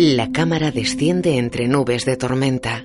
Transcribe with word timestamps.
La 0.00 0.30
cámara 0.30 0.70
desciende 0.70 1.38
entre 1.38 1.66
nubes 1.66 2.04
de 2.04 2.16
tormenta. 2.16 2.84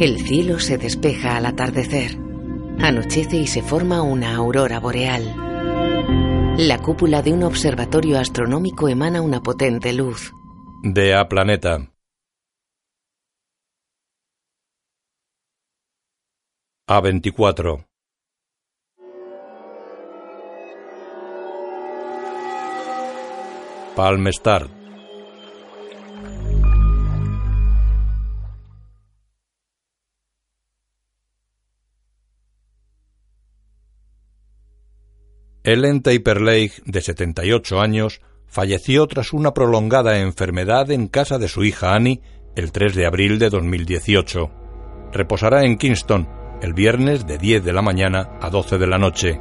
El 0.00 0.18
cielo 0.26 0.58
se 0.58 0.78
despeja 0.78 1.36
al 1.36 1.44
atardecer. 1.44 2.12
Anochece 2.78 3.36
y 3.36 3.46
se 3.46 3.60
forma 3.60 4.00
una 4.00 4.34
aurora 4.34 4.80
boreal. 4.80 5.24
La 6.56 6.78
cúpula 6.82 7.20
de 7.20 7.34
un 7.34 7.42
observatorio 7.42 8.18
astronómico 8.18 8.88
emana 8.88 9.20
una 9.20 9.42
potente 9.42 9.92
luz. 9.92 10.32
De 10.82 11.14
A 11.14 11.28
Planeta. 11.28 11.92
A24. 16.88 17.84
Palmestar. 23.98 24.68
Ellen 35.64 36.02
Taperlake, 36.02 36.74
de 36.84 37.00
78 37.00 37.80
años, 37.80 38.20
falleció 38.46 39.08
tras 39.08 39.32
una 39.32 39.52
prolongada 39.52 40.20
enfermedad 40.20 40.92
en 40.92 41.08
casa 41.08 41.38
de 41.38 41.48
su 41.48 41.64
hija 41.64 41.96
Annie 41.96 42.20
el 42.54 42.70
3 42.70 42.94
de 42.94 43.04
abril 43.04 43.40
de 43.40 43.50
2018. 43.50 44.48
Reposará 45.12 45.64
en 45.64 45.76
Kingston 45.76 46.28
el 46.62 46.72
viernes 46.72 47.26
de 47.26 47.36
10 47.36 47.64
de 47.64 47.72
la 47.72 47.82
mañana 47.82 48.38
a 48.40 48.48
12 48.48 48.78
de 48.78 48.86
la 48.86 48.98
noche. 48.98 49.40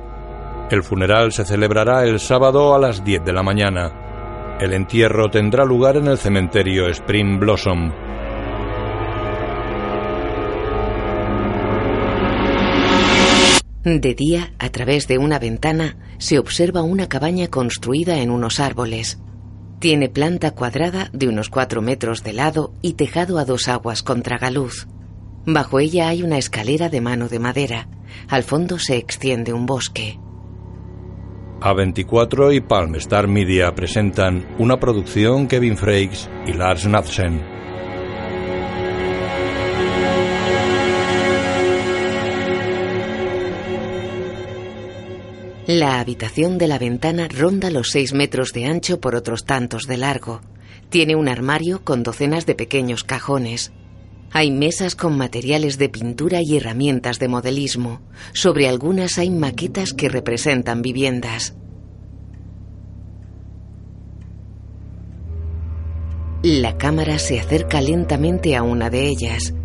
El 0.72 0.82
funeral 0.82 1.32
se 1.32 1.46
celebrará 1.46 2.05
el 2.05 2.20
sábado 2.20 2.74
a 2.74 2.80
las 2.80 3.04
10 3.05 3.24
de 3.24 3.34
la 3.34 3.44
mañana. 3.44 4.07
El 4.60 4.74
entierro 4.74 5.30
tendrá 5.30 5.66
lugar 5.66 5.98
en 5.98 6.08
el 6.08 6.18
cementerio 6.18 6.88
Spring 6.88 7.40
Blossom. 7.40 7.91
De 13.84 14.16
día, 14.16 14.52
a 14.58 14.70
través 14.70 15.08
de 15.08 15.20
una 15.20 15.38
ventana, 15.38 15.96
se 16.18 16.40
observa 16.40 16.82
una 16.82 17.08
cabaña 17.08 17.49
construida 17.49 18.18
en 18.18 18.32
unos 18.32 18.60
árboles. 18.60 19.20
Tiene 19.77 20.10
planta 20.10 20.49
cuadrada 20.55 21.12
de 21.14 21.27
unos 21.27 21.49
cuatro 21.49 21.84
metros 21.84 22.24
de 22.24 22.34
lado 22.34 22.74
y 22.82 22.94
tejado 22.94 23.38
a 23.38 23.46
dos 23.46 23.68
aguas 23.68 24.02
con 24.02 24.24
tragaluz. 24.24 24.88
Bajo 25.46 25.80
ella 25.80 26.08
hay 26.08 26.24
una 26.24 26.40
escalera 26.40 26.90
de 26.90 26.99
mano 26.99 27.30
de 27.30 27.38
madera. 27.38 27.90
Al 28.27 28.42
fondo 28.42 28.80
se 28.80 28.98
extiende 28.98 29.54
un 29.54 29.68
bosque. 29.68 30.20
A24 31.62 32.55
y 32.55 32.62
Palmstar 32.62 33.27
Media 33.27 33.74
presentan 33.74 34.46
una 34.60 34.77
producción 34.77 35.48
Kevin 35.48 35.76
Frakes 35.76 36.30
y 36.46 36.54
Lars 36.54 36.86
Natsen. 36.86 37.58
La 45.68 45.99
habitación 45.99 46.58
de 46.58 46.68
la 46.68 46.80
ventana 46.80 47.27
ronda 47.27 47.70
los 47.70 47.90
seis 47.90 48.14
metros 48.14 48.54
de 48.54 48.66
ancho 48.66 49.02
por 49.02 49.16
otros 49.16 49.44
tantos 49.44 49.86
de 49.86 49.98
largo. 49.98 50.40
Tiene 50.90 51.16
un 51.16 51.27
armario 51.27 51.84
con 51.84 52.04
docenas 52.04 52.46
de 52.46 52.55
pequeños 52.55 53.04
cajones. 53.04 53.74
Hay 54.38 54.52
mesas 54.52 54.93
con 54.93 55.18
materiales 55.18 55.80
de 55.80 55.90
pintura 55.90 56.43
y 56.43 56.57
herramientas 56.57 57.18
de 57.18 57.27
modelismo. 57.27 58.02
Sobre 58.34 58.68
algunas 58.68 59.18
hay 59.18 59.32
maquetas 59.32 59.93
que 59.93 60.10
representan 60.10 60.84
viviendas. 60.84 61.55
La 66.44 66.78
cámara 66.78 67.18
se 67.18 67.40
acerca 67.40 67.81
lentamente 67.81 68.56
a 68.56 68.62
una 68.62 68.92
de 68.92 69.08
ellas. 69.08 69.56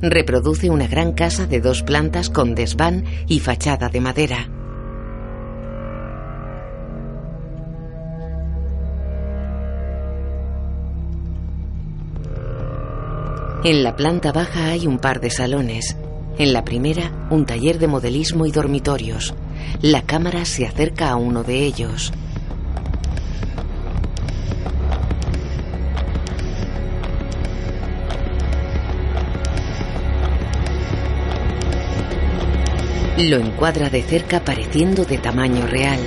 Reproduce 0.00 0.70
una 0.70 0.86
gran 0.86 1.12
casa 1.12 1.46
de 1.46 1.60
dos 1.60 1.82
plantas 1.82 2.30
con 2.30 2.54
desván 2.54 3.04
y 3.28 3.40
fachada 3.40 3.90
de 3.90 4.00
madera. 4.00 4.61
En 13.64 13.84
la 13.84 13.94
planta 13.94 14.32
baja 14.32 14.72
hay 14.72 14.88
un 14.88 14.98
par 14.98 15.20
de 15.20 15.30
salones. 15.30 15.96
En 16.36 16.52
la 16.52 16.64
primera, 16.64 17.28
un 17.30 17.46
taller 17.46 17.78
de 17.78 17.86
modelismo 17.86 18.44
y 18.44 18.50
dormitorios. 18.50 19.34
La 19.80 20.02
cámara 20.02 20.44
se 20.44 20.66
acerca 20.66 21.10
a 21.10 21.14
uno 21.14 21.44
de 21.44 21.64
ellos. 21.64 22.12
Lo 33.18 33.36
encuadra 33.36 33.88
de 33.90 34.02
cerca 34.02 34.44
pareciendo 34.44 35.04
de 35.04 35.18
tamaño 35.18 35.68
real. 35.68 36.00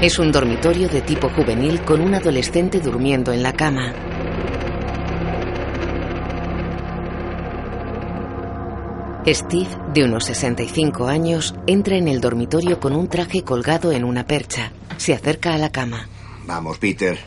Es 0.00 0.18
un 0.18 0.32
dormitorio 0.32 0.88
de 0.88 1.02
tipo 1.02 1.28
juvenil 1.28 1.82
con 1.82 2.00
un 2.00 2.14
adolescente 2.14 2.80
durmiendo 2.80 3.34
en 3.34 3.42
la 3.42 3.52
cama. 3.52 4.15
Steve, 9.28 9.68
de 9.92 10.04
unos 10.04 10.24
65 10.26 11.08
años, 11.08 11.54
entra 11.66 11.96
en 11.96 12.06
el 12.06 12.20
dormitorio 12.20 12.78
con 12.78 12.94
un 12.94 13.08
traje 13.08 13.42
colgado 13.42 13.90
en 13.90 14.04
una 14.04 14.24
percha. 14.24 14.72
Se 14.98 15.14
acerca 15.14 15.54
a 15.54 15.58
la 15.58 15.72
cama. 15.72 16.08
Vamos, 16.46 16.78
Peter. 16.78 17.18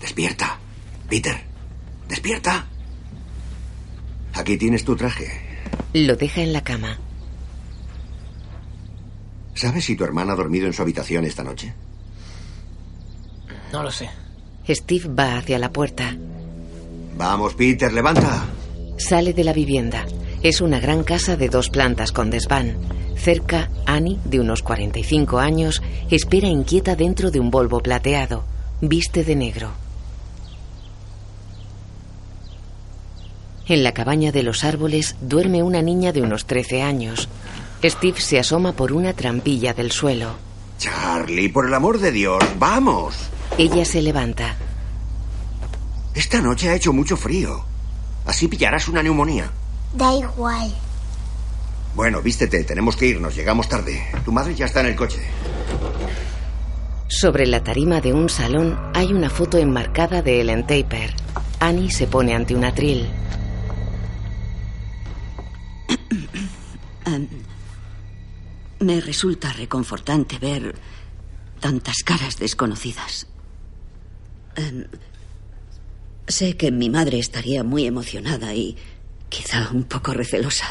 Despierta. 0.00 0.58
Peter, 1.08 1.38
despierta. 2.08 2.66
Aquí 4.32 4.56
tienes 4.56 4.84
tu 4.84 4.96
traje. 4.96 5.28
Lo 5.92 6.16
deja 6.16 6.40
en 6.40 6.52
la 6.54 6.62
cama. 6.62 6.98
¿Sabes 9.54 9.84
si 9.84 9.96
tu 9.96 10.04
hermana 10.04 10.32
ha 10.32 10.36
dormido 10.36 10.66
en 10.66 10.72
su 10.72 10.80
habitación 10.80 11.26
esta 11.26 11.44
noche? 11.44 11.74
No 13.72 13.82
lo 13.82 13.90
sé. 13.90 14.08
Steve 14.66 15.08
va 15.12 15.36
hacia 15.36 15.58
la 15.58 15.70
puerta. 15.70 16.16
Vamos, 17.18 17.54
Peter, 17.54 17.92
levanta. 17.92 18.46
Sale 18.96 19.34
de 19.34 19.44
la 19.44 19.52
vivienda. 19.52 20.06
Es 20.42 20.62
una 20.62 20.80
gran 20.80 21.04
casa 21.04 21.36
de 21.36 21.50
dos 21.50 21.68
plantas 21.68 22.12
con 22.12 22.30
desván. 22.30 22.76
Cerca, 23.14 23.68
Annie, 23.84 24.18
de 24.24 24.40
unos 24.40 24.62
45 24.62 25.38
años, 25.38 25.82
espera 26.10 26.48
inquieta 26.48 26.96
dentro 26.96 27.30
de 27.30 27.40
un 27.40 27.50
Volvo 27.50 27.80
plateado. 27.80 28.44
Viste 28.80 29.22
de 29.22 29.36
negro. 29.36 29.70
En 33.66 33.82
la 33.82 33.92
cabaña 33.92 34.32
de 34.32 34.42
los 34.42 34.64
árboles 34.64 35.16
duerme 35.20 35.62
una 35.62 35.82
niña 35.82 36.10
de 36.12 36.22
unos 36.22 36.46
13 36.46 36.80
años. 36.80 37.28
Steve 37.84 38.20
se 38.20 38.38
asoma 38.38 38.72
por 38.72 38.92
una 38.92 39.12
trampilla 39.12 39.74
del 39.74 39.92
suelo. 39.92 40.36
Charlie, 40.78 41.50
por 41.50 41.66
el 41.66 41.74
amor 41.74 41.98
de 41.98 42.12
Dios, 42.12 42.42
vamos. 42.58 43.14
Ella 43.58 43.84
se 43.84 44.00
levanta. 44.00 44.56
Esta 46.14 46.40
noche 46.40 46.70
ha 46.70 46.74
hecho 46.74 46.94
mucho 46.94 47.18
frío. 47.18 47.62
Así 48.24 48.48
pillarás 48.48 48.88
una 48.88 49.02
neumonía. 49.02 49.50
Da 49.92 50.14
igual. 50.14 50.72
Bueno, 51.94 52.22
vístete, 52.22 52.62
tenemos 52.64 52.96
que 52.96 53.06
irnos, 53.06 53.34
llegamos 53.34 53.68
tarde. 53.68 54.00
Tu 54.24 54.32
madre 54.32 54.54
ya 54.54 54.66
está 54.66 54.80
en 54.80 54.86
el 54.86 54.96
coche. 54.96 55.20
Sobre 57.08 57.46
la 57.46 57.64
tarima 57.64 58.00
de 58.00 58.12
un 58.12 58.28
salón 58.28 58.78
hay 58.94 59.12
una 59.12 59.28
foto 59.28 59.58
enmarcada 59.58 60.22
de 60.22 60.40
Ellen 60.40 60.66
Taper. 60.66 61.12
Annie 61.58 61.90
se 61.90 62.06
pone 62.06 62.34
ante 62.34 62.54
un 62.54 62.64
atril. 62.64 63.08
Em, 67.06 67.26
me 68.78 69.00
resulta 69.00 69.52
reconfortante 69.52 70.38
ver 70.38 70.74
tantas 71.58 72.02
caras 72.04 72.38
desconocidas. 72.38 73.26
Em, 74.54 74.86
sé 76.28 76.56
que 76.56 76.70
mi 76.70 76.90
madre 76.90 77.18
estaría 77.18 77.64
muy 77.64 77.86
emocionada 77.86 78.54
y 78.54 78.76
quizá 79.30 79.70
un 79.70 79.84
poco 79.84 80.12
recelosa 80.12 80.66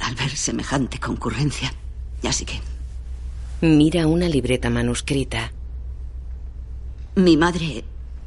al 0.00 0.14
ver 0.16 0.36
semejante 0.36 0.98
concurrencia. 0.98 1.72
Así 2.24 2.44
que... 2.44 2.60
Mira 3.60 4.06
una 4.06 4.28
libreta 4.28 4.68
manuscrita. 4.68 5.52
Mi 7.14 7.36
madre 7.36 7.84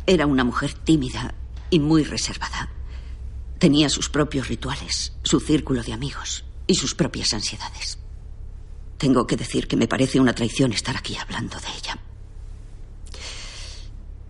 era 0.07 0.25
una 0.25 0.43
mujer 0.43 0.73
tímida 0.73 1.35
y 1.69 1.79
muy 1.79 2.03
reservada. 2.03 2.69
Tenía 3.59 3.89
sus 3.89 4.09
propios 4.09 4.47
rituales, 4.47 5.13
su 5.23 5.39
círculo 5.39 5.83
de 5.83 5.93
amigos 5.93 6.45
y 6.65 6.75
sus 6.75 6.95
propias 6.95 7.33
ansiedades. 7.33 7.99
Tengo 8.97 9.27
que 9.27 9.37
decir 9.37 9.67
que 9.67 9.77
me 9.77 9.87
parece 9.87 10.19
una 10.19 10.33
traición 10.33 10.73
estar 10.73 10.97
aquí 10.97 11.15
hablando 11.15 11.59
de 11.59 11.67
ella. 11.77 11.99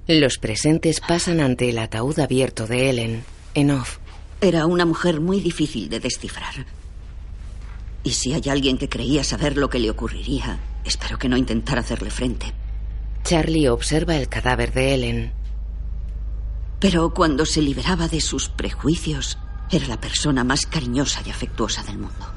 Los 0.08 0.38
presentes 0.38 1.00
pasan 1.00 1.40
ante 1.40 1.70
el 1.70 1.78
ataúd 1.78 2.20
abierto 2.20 2.68
de 2.68 2.90
Ellen, 2.90 3.24
en 3.54 3.72
off. 3.72 4.00
Era 4.42 4.66
una 4.66 4.86
mujer 4.86 5.20
muy 5.20 5.42
difícil 5.42 5.90
de 5.90 6.00
descifrar. 6.00 6.66
Y 8.04 8.12
si 8.12 8.34
hay 8.34 8.44
alguien 8.50 8.78
que 8.78 8.88
creía 8.88 9.26
saber 9.26 9.58
lo 9.58 9.70
que 9.70 9.80
le 9.80 9.90
ocurriría, 9.90 10.60
espero 10.86 11.18
que 11.18 11.28
no 11.28 11.36
intentara 11.36 11.82
hacerle 11.82 12.10
frente. 12.10 12.54
Charlie 13.24 13.68
observa 13.68 14.16
el 14.16 14.30
cadáver 14.30 14.72
de 14.72 14.94
Ellen. 14.94 15.34
Pero 16.80 17.14
cuando 17.14 17.46
se 17.46 17.62
liberaba 17.62 18.08
de 18.08 18.22
sus 18.22 18.48
prejuicios, 18.48 19.38
era 19.70 19.88
la 19.88 20.00
persona 20.00 20.46
más 20.46 20.66
cariñosa 20.66 21.22
y 21.26 21.30
afectuosa 21.30 21.84
del 21.84 21.98
mundo. 21.98 22.34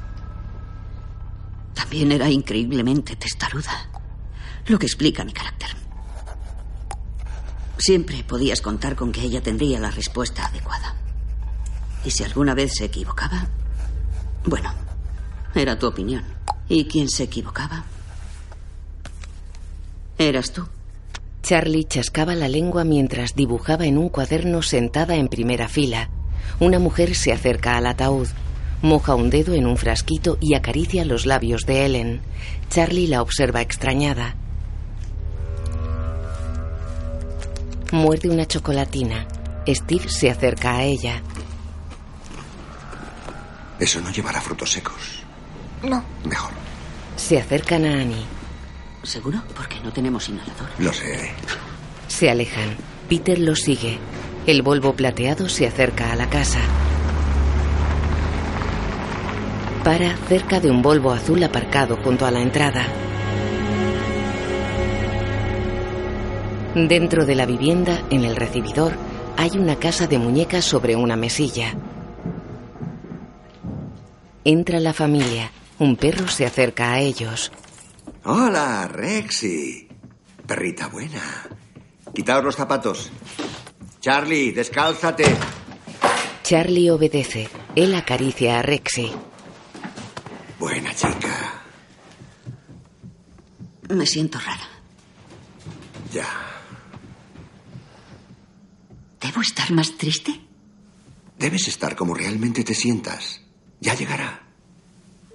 También 1.73 2.11
era 2.11 2.29
increíblemente 2.29 3.15
testaruda, 3.15 3.89
lo 4.67 4.77
que 4.77 4.87
explica 4.87 5.23
mi 5.23 5.31
carácter. 5.31 5.69
Siempre 7.77 8.25
podías 8.25 8.61
contar 8.61 8.97
con 8.97 9.13
que 9.13 9.21
ella 9.21 9.41
tendría 9.41 9.79
la 9.79 9.89
respuesta 9.89 10.45
adecuada. 10.45 11.02
Y 12.05 12.11
si 12.11 12.23
alguna 12.23 12.53
vez 12.53 12.73
se 12.75 12.85
equivocaba, 12.85 13.47
bueno, 14.45 14.71
era 15.55 15.77
tu 15.77 15.87
opinión. 15.87 16.23
¿Y 16.67 16.85
quién 16.85 17.09
se 17.09 17.23
equivocaba? 17.23 17.85
Eras 20.17 20.51
tú. 20.51 20.67
Charlie 21.41 21.83
chascaba 21.83 22.35
la 22.35 22.47
lengua 22.47 22.83
mientras 22.83 23.35
dibujaba 23.35 23.85
en 23.85 23.97
un 23.97 24.09
cuaderno 24.09 24.61
sentada 24.61 25.15
en 25.15 25.27
primera 25.27 25.67
fila. 25.67 26.09
Una 26.59 26.79
mujer 26.79 27.15
se 27.15 27.33
acerca 27.33 27.77
al 27.77 27.85
ataúd, 27.85 28.27
moja 28.81 29.15
un 29.15 29.29
dedo 29.29 29.53
en 29.53 29.65
un 29.65 29.77
frasquito 29.77 30.37
y 30.39 30.53
acaricia 30.53 31.03
los 31.03 31.25
labios 31.25 31.65
de 31.65 31.85
Ellen. 31.85 32.21
Charlie 32.69 33.07
la 33.07 33.21
observa 33.21 33.61
extrañada. 33.61 34.35
Muerde 37.91 38.29
una 38.29 38.45
chocolatina. 38.45 39.27
Steve 39.67 40.09
se 40.09 40.29
acerca 40.29 40.75
a 40.75 40.83
ella. 40.83 41.21
Eso 43.83 43.99
no 43.99 44.11
llevará 44.11 44.39
frutos 44.39 44.71
secos. 44.71 44.95
No. 45.83 46.01
Mejor. 46.23 46.51
Se 47.17 47.37
acercan 47.37 47.83
a 47.83 47.91
Annie. 47.91 48.25
¿Seguro? 49.03 49.43
Porque 49.53 49.77
no 49.81 49.91
tenemos 49.91 50.29
inhalador. 50.29 50.69
Lo 50.79 50.93
sé. 50.93 51.33
Se 52.07 52.29
alejan. 52.29 52.77
Peter 53.09 53.37
los 53.37 53.59
sigue. 53.59 53.99
El 54.47 54.61
Volvo 54.61 54.95
plateado 54.95 55.49
se 55.49 55.67
acerca 55.67 56.13
a 56.13 56.15
la 56.15 56.29
casa. 56.29 56.61
Para 59.83 60.15
cerca 60.29 60.61
de 60.61 60.71
un 60.71 60.81
Volvo 60.81 61.11
azul 61.11 61.43
aparcado 61.43 61.97
junto 61.97 62.25
a 62.25 62.31
la 62.31 62.39
entrada. 62.39 62.87
Dentro 66.73 67.25
de 67.25 67.35
la 67.35 67.45
vivienda, 67.45 68.01
en 68.09 68.23
el 68.23 68.37
recibidor, 68.37 68.93
hay 69.35 69.57
una 69.57 69.75
casa 69.75 70.07
de 70.07 70.19
muñecas 70.19 70.63
sobre 70.63 70.95
una 70.95 71.17
mesilla. 71.17 71.75
Entra 74.45 74.79
la 74.79 74.93
familia. 74.93 75.51
Un 75.79 75.95
perro 75.95 76.27
se 76.27 76.45
acerca 76.45 76.91
a 76.91 76.99
ellos. 76.99 77.51
Hola, 78.25 78.87
Rexy. 78.87 79.87
Perrita 80.45 80.87
buena. 80.87 81.21
Quitaos 82.13 82.43
los 82.43 82.55
zapatos. 82.55 83.09
Charlie, 84.01 84.51
descálzate. 84.51 85.25
Charlie 86.43 86.89
obedece. 86.89 87.47
Él 87.75 87.95
acaricia 87.95 88.59
a 88.59 88.61
Rexy. 88.61 89.11
Buena 90.59 90.93
chica. 90.93 91.63
Me 93.89 94.05
siento 94.05 94.39
rara. 94.39 94.67
Ya. 96.11 96.27
¿Debo 99.21 99.41
estar 99.41 99.71
más 99.71 99.95
triste? 99.97 100.39
Debes 101.39 101.67
estar 101.69 101.95
como 101.95 102.13
realmente 102.13 102.63
te 102.63 102.75
sientas. 102.75 103.42
Ya 103.83 103.95
llegará. 103.95 104.39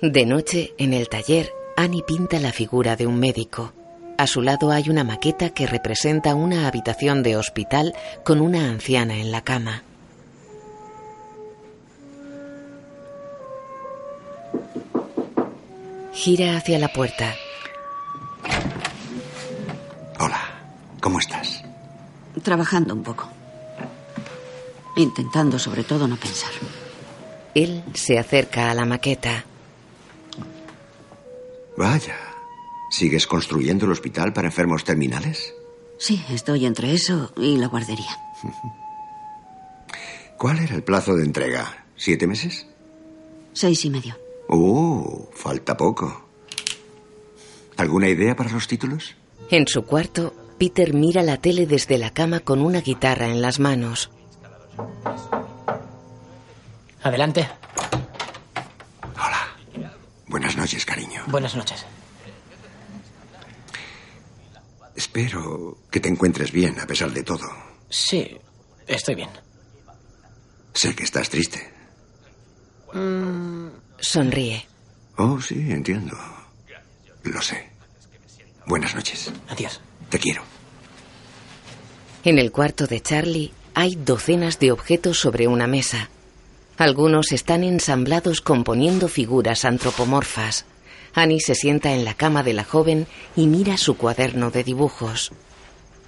De 0.00 0.24
noche, 0.24 0.72
en 0.78 0.94
el 0.94 1.10
taller, 1.10 1.52
Annie 1.76 2.02
pinta 2.02 2.40
la 2.40 2.50
figura 2.50 2.96
de 2.96 3.06
un 3.06 3.20
médico. 3.20 3.74
A 4.16 4.26
su 4.26 4.40
lado 4.40 4.70
hay 4.70 4.88
una 4.88 5.04
maqueta 5.04 5.50
que 5.50 5.66
representa 5.66 6.34
una 6.34 6.66
habitación 6.66 7.22
de 7.22 7.36
hospital 7.36 7.94
con 8.24 8.40
una 8.40 8.70
anciana 8.70 9.16
en 9.16 9.32
la 9.32 9.42
cama. 9.42 9.82
Gira 16.14 16.56
hacia 16.56 16.78
la 16.78 16.88
puerta. 16.88 17.34
Hola, 20.18 20.40
¿cómo 21.02 21.18
estás? 21.18 21.62
Trabajando 22.42 22.94
un 22.94 23.02
poco. 23.02 23.28
Intentando 24.96 25.58
sobre 25.58 25.84
todo 25.84 26.08
no 26.08 26.16
pensar. 26.16 26.50
Él 27.54 27.82
se 27.94 28.18
acerca 28.18 28.70
a 28.70 28.74
la 28.74 28.84
maqueta. 28.84 29.44
Vaya. 31.76 32.16
¿Sigues 32.90 33.26
construyendo 33.26 33.84
el 33.84 33.92
hospital 33.92 34.32
para 34.32 34.48
enfermos 34.48 34.84
terminales? 34.84 35.54
Sí, 35.98 36.24
estoy 36.30 36.64
entre 36.64 36.92
eso 36.94 37.32
y 37.36 37.56
la 37.56 37.66
guardería. 37.66 38.16
¿Cuál 40.38 40.60
era 40.60 40.74
el 40.74 40.84
plazo 40.84 41.14
de 41.16 41.24
entrega? 41.24 41.84
¿Siete 41.96 42.26
meses? 42.26 42.66
Seis 43.52 43.84
y 43.84 43.90
medio. 43.90 44.16
Uh, 44.48 45.26
falta 45.32 45.76
poco. 45.76 46.24
¿Alguna 47.76 48.08
idea 48.08 48.34
para 48.36 48.50
los 48.50 48.66
títulos? 48.66 49.16
En 49.50 49.66
su 49.66 49.82
cuarto, 49.82 50.34
Peter 50.58 50.94
mira 50.94 51.22
la 51.22 51.38
tele 51.38 51.66
desde 51.66 51.98
la 51.98 52.10
cama 52.10 52.40
con 52.40 52.60
una 52.60 52.80
guitarra 52.80 53.28
en 53.28 53.42
las 53.42 53.60
manos. 53.60 54.10
Adelante. 57.02 57.48
Hola. 59.14 59.48
Buenas 60.26 60.56
noches, 60.56 60.84
cariño. 60.84 61.22
Buenas 61.28 61.54
noches. 61.54 61.84
Espero 64.94 65.78
que 65.90 66.00
te 66.00 66.08
encuentres 66.08 66.50
bien 66.50 66.78
a 66.80 66.86
pesar 66.86 67.12
de 67.12 67.22
todo. 67.22 67.48
Sí, 67.88 68.36
estoy 68.86 69.14
bien. 69.14 69.30
Sé 70.74 70.94
que 70.94 71.04
estás 71.04 71.30
triste. 71.30 71.72
Sonríe. 74.00 74.66
Oh, 75.16 75.40
sí, 75.40 75.54
entiendo. 75.70 76.16
Lo 77.22 77.40
sé. 77.42 77.70
Buenas 78.66 78.94
noches. 78.94 79.30
Adiós. 79.48 79.80
Te 80.08 80.18
quiero. 80.18 80.42
En 82.24 82.38
el 82.38 82.50
cuarto 82.52 82.86
de 82.86 83.00
Charlie 83.00 83.52
hay 83.74 83.94
docenas 83.94 84.58
de 84.58 84.72
objetos 84.72 85.18
sobre 85.18 85.46
una 85.46 85.66
mesa. 85.66 86.10
Algunos 86.78 87.32
están 87.32 87.64
ensamblados 87.64 88.40
componiendo 88.40 89.08
figuras 89.08 89.64
antropomorfas. 89.64 90.64
Annie 91.12 91.40
se 91.40 91.56
sienta 91.56 91.92
en 91.92 92.04
la 92.04 92.14
cama 92.14 92.44
de 92.44 92.52
la 92.52 92.62
joven 92.62 93.08
y 93.34 93.48
mira 93.48 93.76
su 93.76 93.96
cuaderno 93.96 94.52
de 94.52 94.62
dibujos. 94.62 95.32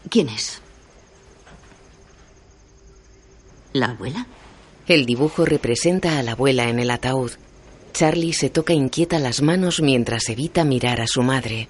¿Quién 0.09 0.29
es? 0.29 0.63
¿La 3.73 3.87
abuela? 3.87 4.29
El 4.87 5.07
dibujo 5.07 5.45
representa 5.45 6.21
a 6.21 6.23
la 6.23 6.33
abuela 6.33 6.69
en 6.69 6.79
el 6.79 6.93
ataúd. 6.93 7.33
Charlie 7.93 8.33
se 8.33 8.49
toca 8.49 8.73
inquieta 8.73 9.19
las 9.19 9.43
manos 9.43 9.81
mientras 9.81 10.29
evita 10.29 10.63
mirar 10.63 11.01
a 11.01 11.09
su 11.09 11.23
madre. 11.23 11.69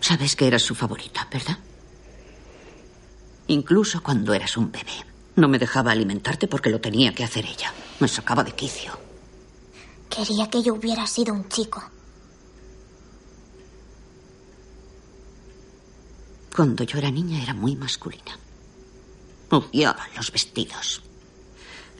Sabes 0.00 0.34
que 0.34 0.48
eras 0.48 0.62
su 0.62 0.74
favorita, 0.74 1.28
¿verdad? 1.32 1.58
Incluso 3.46 4.02
cuando 4.02 4.34
eras 4.34 4.56
un 4.56 4.72
bebé. 4.72 5.07
No 5.38 5.46
me 5.46 5.60
dejaba 5.60 5.92
alimentarte 5.92 6.48
porque 6.48 6.68
lo 6.68 6.80
tenía 6.80 7.14
que 7.14 7.22
hacer 7.22 7.46
ella. 7.46 7.72
Me 8.00 8.08
sacaba 8.08 8.42
de 8.42 8.56
quicio. 8.56 8.98
Quería 10.10 10.50
que 10.50 10.64
yo 10.64 10.74
hubiera 10.74 11.06
sido 11.06 11.32
un 11.32 11.48
chico. 11.48 11.80
Cuando 16.56 16.82
yo 16.82 16.98
era 16.98 17.12
niña 17.12 17.40
era 17.40 17.54
muy 17.54 17.76
masculina. 17.76 18.36
Odiaba 19.50 20.08
los 20.16 20.32
vestidos, 20.32 21.02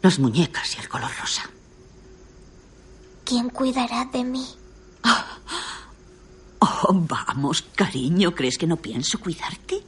las 0.03 0.19
muñecas 0.19 0.75
y 0.75 0.81
el 0.81 0.89
color 0.89 1.13
rosa. 1.21 1.49
¿Quién 3.25 3.51
cuidará 3.51 4.05
de 4.07 4.25
mí? 4.25 4.47
Oh, 6.61 6.93
vamos, 6.93 7.63
cariño, 7.77 8.35
¿crees 8.35 8.59
que 8.59 8.67
no 8.67 8.77
pienso 8.77 9.21
cuidarte? 9.21 9.81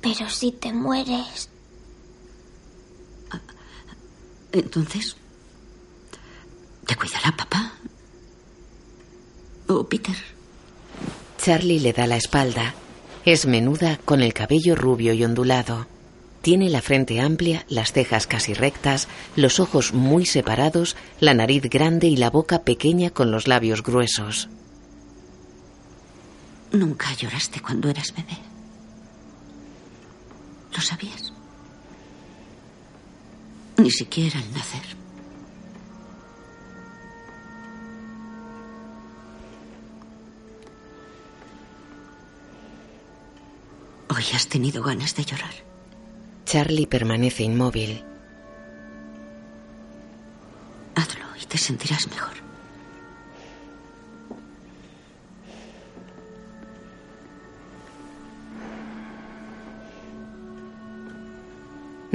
Pero 0.00 0.28
si 0.28 0.52
te 0.52 0.72
mueres, 0.72 1.48
Entonces, 4.54 5.16
¿te 6.86 6.94
cuidará 6.94 7.36
papá? 7.36 7.72
¿O 9.66 9.82
Peter? 9.88 10.14
Charlie 11.38 11.80
le 11.80 11.92
da 11.92 12.06
la 12.06 12.16
espalda. 12.16 12.72
Es 13.24 13.46
menuda 13.46 13.98
con 14.04 14.22
el 14.22 14.32
cabello 14.32 14.76
rubio 14.76 15.12
y 15.12 15.24
ondulado. 15.24 15.88
Tiene 16.40 16.70
la 16.70 16.82
frente 16.82 17.20
amplia, 17.20 17.66
las 17.68 17.92
cejas 17.92 18.28
casi 18.28 18.54
rectas, 18.54 19.08
los 19.34 19.58
ojos 19.58 19.92
muy 19.92 20.24
separados, 20.24 20.94
la 21.18 21.34
nariz 21.34 21.64
grande 21.64 22.06
y 22.06 22.16
la 22.16 22.30
boca 22.30 22.62
pequeña 22.62 23.10
con 23.10 23.32
los 23.32 23.48
labios 23.48 23.82
gruesos. 23.82 24.48
Nunca 26.70 27.12
lloraste 27.14 27.60
cuando 27.60 27.88
eras 27.88 28.14
bebé. 28.14 28.38
¿Lo 30.72 30.80
sabías? 30.80 31.33
Ni 33.76 33.90
siquiera 33.90 34.38
al 34.38 34.52
nacer. 34.52 34.82
Hoy 44.08 44.24
has 44.32 44.46
tenido 44.46 44.82
ganas 44.82 45.16
de 45.16 45.24
llorar. 45.24 45.54
Charlie 46.44 46.86
permanece 46.86 47.42
inmóvil. 47.42 48.04
Hazlo 50.94 51.24
y 51.42 51.46
te 51.46 51.58
sentirás 51.58 52.06
mejor. 52.08 52.43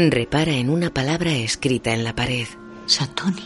Repara 0.08 0.54
en 0.54 0.70
una 0.70 0.94
palabra 0.94 1.34
escrita 1.34 1.94
en 1.94 2.06
la 2.06 2.16
pared. 2.16 2.48
Satoni. 2.86 3.44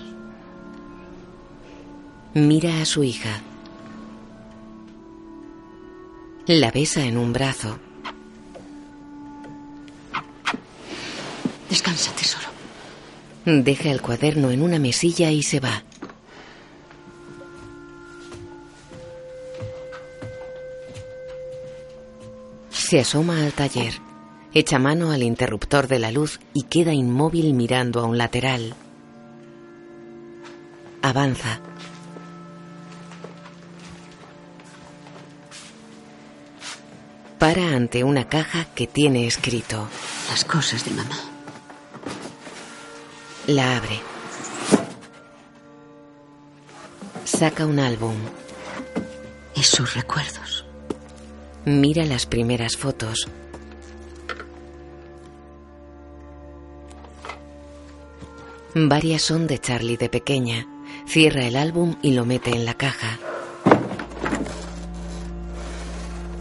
Mira 2.36 2.80
a 2.80 2.86
su 2.86 3.04
hija. 3.04 3.42
La 6.46 6.70
besa 6.70 7.04
en 7.06 7.18
un 7.18 7.34
brazo. 7.34 7.80
Descansa, 11.72 12.12
tesoro. 12.12 12.46
Deja 13.46 13.90
el 13.90 14.04
cuaderno 14.04 14.52
en 14.52 14.62
una 14.62 14.78
mesilla 14.78 15.32
y 15.32 15.42
se 15.42 15.60
va. 15.60 15.82
Se 22.70 23.00
asoma 23.00 23.42
al 23.42 23.54
taller, 23.54 23.94
echa 24.54 24.78
mano 24.78 25.12
al 25.12 25.24
interruptor 25.24 25.88
de 25.88 26.00
la 26.00 26.12
luz 26.12 26.40
y 26.54 26.64
queda 26.64 26.94
inmóvil 26.94 27.54
mirando 27.54 28.00
a 28.00 28.06
un 28.06 28.18
lateral. 28.18 28.76
Avanza. 31.02 31.60
Para 37.40 37.76
ante 37.76 38.04
una 38.04 38.30
caja 38.30 38.66
que 38.74 38.88
tiene 38.88 39.28
escrito. 39.28 39.88
Las 40.30 40.46
cosas 40.46 40.86
de 40.86 40.92
mamá. 40.92 41.18
La 43.48 43.78
abre. 43.78 44.00
Saca 47.26 47.66
un 47.66 47.80
álbum. 47.80 48.16
Y 49.56 49.64
sus 49.64 49.94
recuerdos. 49.96 50.66
Mira 51.66 52.06
las 52.06 52.26
primeras 52.26 52.78
fotos. 52.78 53.28
Varias 58.76 59.22
son 59.22 59.46
de 59.46 59.60
Charlie 59.60 59.98
de 59.98 60.10
pequeña. 60.10 60.68
Cierra 61.06 61.46
el 61.46 61.58
álbum 61.58 61.96
y 62.02 62.14
lo 62.14 62.26
mete 62.26 62.50
en 62.50 62.66
la 62.66 62.74
caja. 62.74 63.20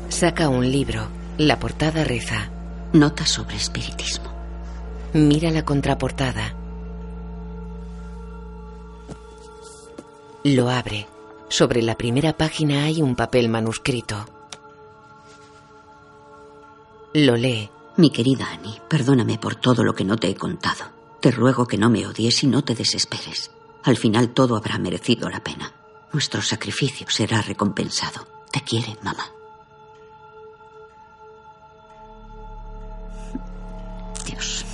Saca 0.08 0.48
un 0.48 0.70
libro. 0.70 1.08
La 1.36 1.58
portada 1.58 2.04
reza. 2.04 2.50
Nota 2.94 3.26
sobre 3.26 3.56
espiritismo. 3.56 4.32
Mira 5.12 5.50
la 5.50 5.62
contraportada. 5.62 6.54
Lo 10.44 10.70
abre. 10.70 11.06
Sobre 11.48 11.82
la 11.82 11.96
primera 11.96 12.34
página 12.34 12.84
hay 12.84 13.02
un 13.02 13.14
papel 13.14 13.50
manuscrito. 13.50 14.24
Lo 17.12 17.36
lee. 17.36 17.68
Mi 17.98 18.08
querida 18.08 18.46
Annie, 18.50 18.80
perdóname 18.88 19.36
por 19.36 19.54
todo 19.56 19.84
lo 19.84 19.94
que 19.94 20.04
no 20.04 20.16
te 20.16 20.28
he 20.28 20.34
contado. 20.34 21.01
Te 21.22 21.30
ruego 21.30 21.68
que 21.68 21.78
no 21.78 21.88
me 21.88 22.04
odies 22.04 22.42
y 22.42 22.48
no 22.48 22.64
te 22.64 22.74
desesperes. 22.74 23.52
Al 23.84 23.96
final 23.96 24.30
todo 24.30 24.56
habrá 24.56 24.76
merecido 24.78 25.30
la 25.30 25.38
pena. 25.38 25.72
Nuestro 26.12 26.42
sacrificio 26.42 27.06
será 27.08 27.40
recompensado. 27.40 28.26
Te 28.50 28.60
quiere, 28.62 28.96
mamá. 29.02 29.24
Dios. 34.26 34.64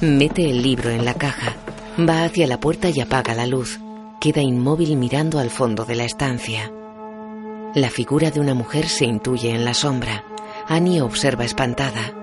Mete 0.00 0.48
el 0.48 0.62
libro 0.62 0.90
en 0.90 1.04
la 1.04 1.14
caja. 1.14 1.56
Va 1.98 2.22
hacia 2.22 2.46
la 2.46 2.60
puerta 2.60 2.88
y 2.90 3.00
apaga 3.00 3.34
la 3.34 3.48
luz. 3.48 3.80
Queda 4.20 4.42
inmóvil 4.42 4.96
mirando 4.96 5.40
al 5.40 5.50
fondo 5.50 5.84
de 5.84 5.96
la 5.96 6.04
estancia. 6.04 6.70
La 7.74 7.90
figura 7.90 8.30
de 8.30 8.38
una 8.38 8.54
mujer 8.54 8.88
se 8.88 9.06
intuye 9.06 9.50
en 9.50 9.64
la 9.64 9.74
sombra. 9.74 10.24
Annie 10.68 11.02
observa 11.02 11.44
espantada. 11.44 12.21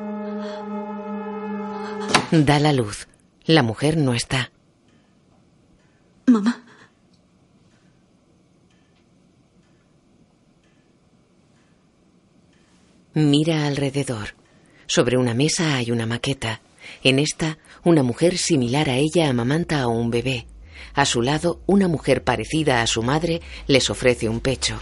Da 2.31 2.59
la 2.59 2.73
luz. 2.73 3.07
La 3.45 3.63
mujer 3.63 3.97
no 3.97 4.13
está. 4.13 4.51
Mamá. 6.27 6.63
Mira 13.15 13.65
alrededor. 13.65 14.35
Sobre 14.85 15.17
una 15.17 15.33
mesa 15.33 15.75
hay 15.75 15.89
una 15.91 16.05
maqueta. 16.05 16.61
En 17.03 17.17
esta, 17.17 17.57
una 17.83 18.03
mujer 18.03 18.37
similar 18.37 18.89
a 18.89 18.97
ella 18.97 19.27
amamanta 19.27 19.81
a 19.81 19.87
un 19.87 20.11
bebé. 20.11 20.45
A 20.93 21.05
su 21.05 21.23
lado, 21.23 21.61
una 21.65 21.87
mujer 21.87 22.23
parecida 22.23 22.83
a 22.83 22.87
su 22.87 23.01
madre 23.01 23.41
les 23.65 23.89
ofrece 23.89 24.29
un 24.29 24.39
pecho. 24.39 24.77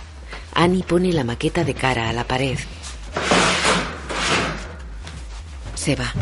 Annie 0.54 0.84
pone 0.84 1.14
la 1.14 1.24
maqueta 1.24 1.64
de 1.64 1.74
cara 1.74 2.10
a 2.10 2.14
la 2.14 2.26
pared. 2.26 2.58
Se 5.76 5.96
va. 5.96 6.14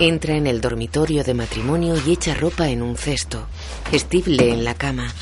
Entra 0.00 0.34
en 0.34 0.46
el 0.46 0.62
dormitorio 0.62 1.24
de 1.24 1.34
matrimonio 1.34 1.94
y 2.06 2.12
echa 2.12 2.34
ropa 2.34 2.70
en 2.70 2.80
un 2.80 2.96
cesto. 2.96 3.46
Steve 3.92 4.30
lee 4.30 4.48
en 4.48 4.64
la 4.64 4.72
cama. 4.72 5.12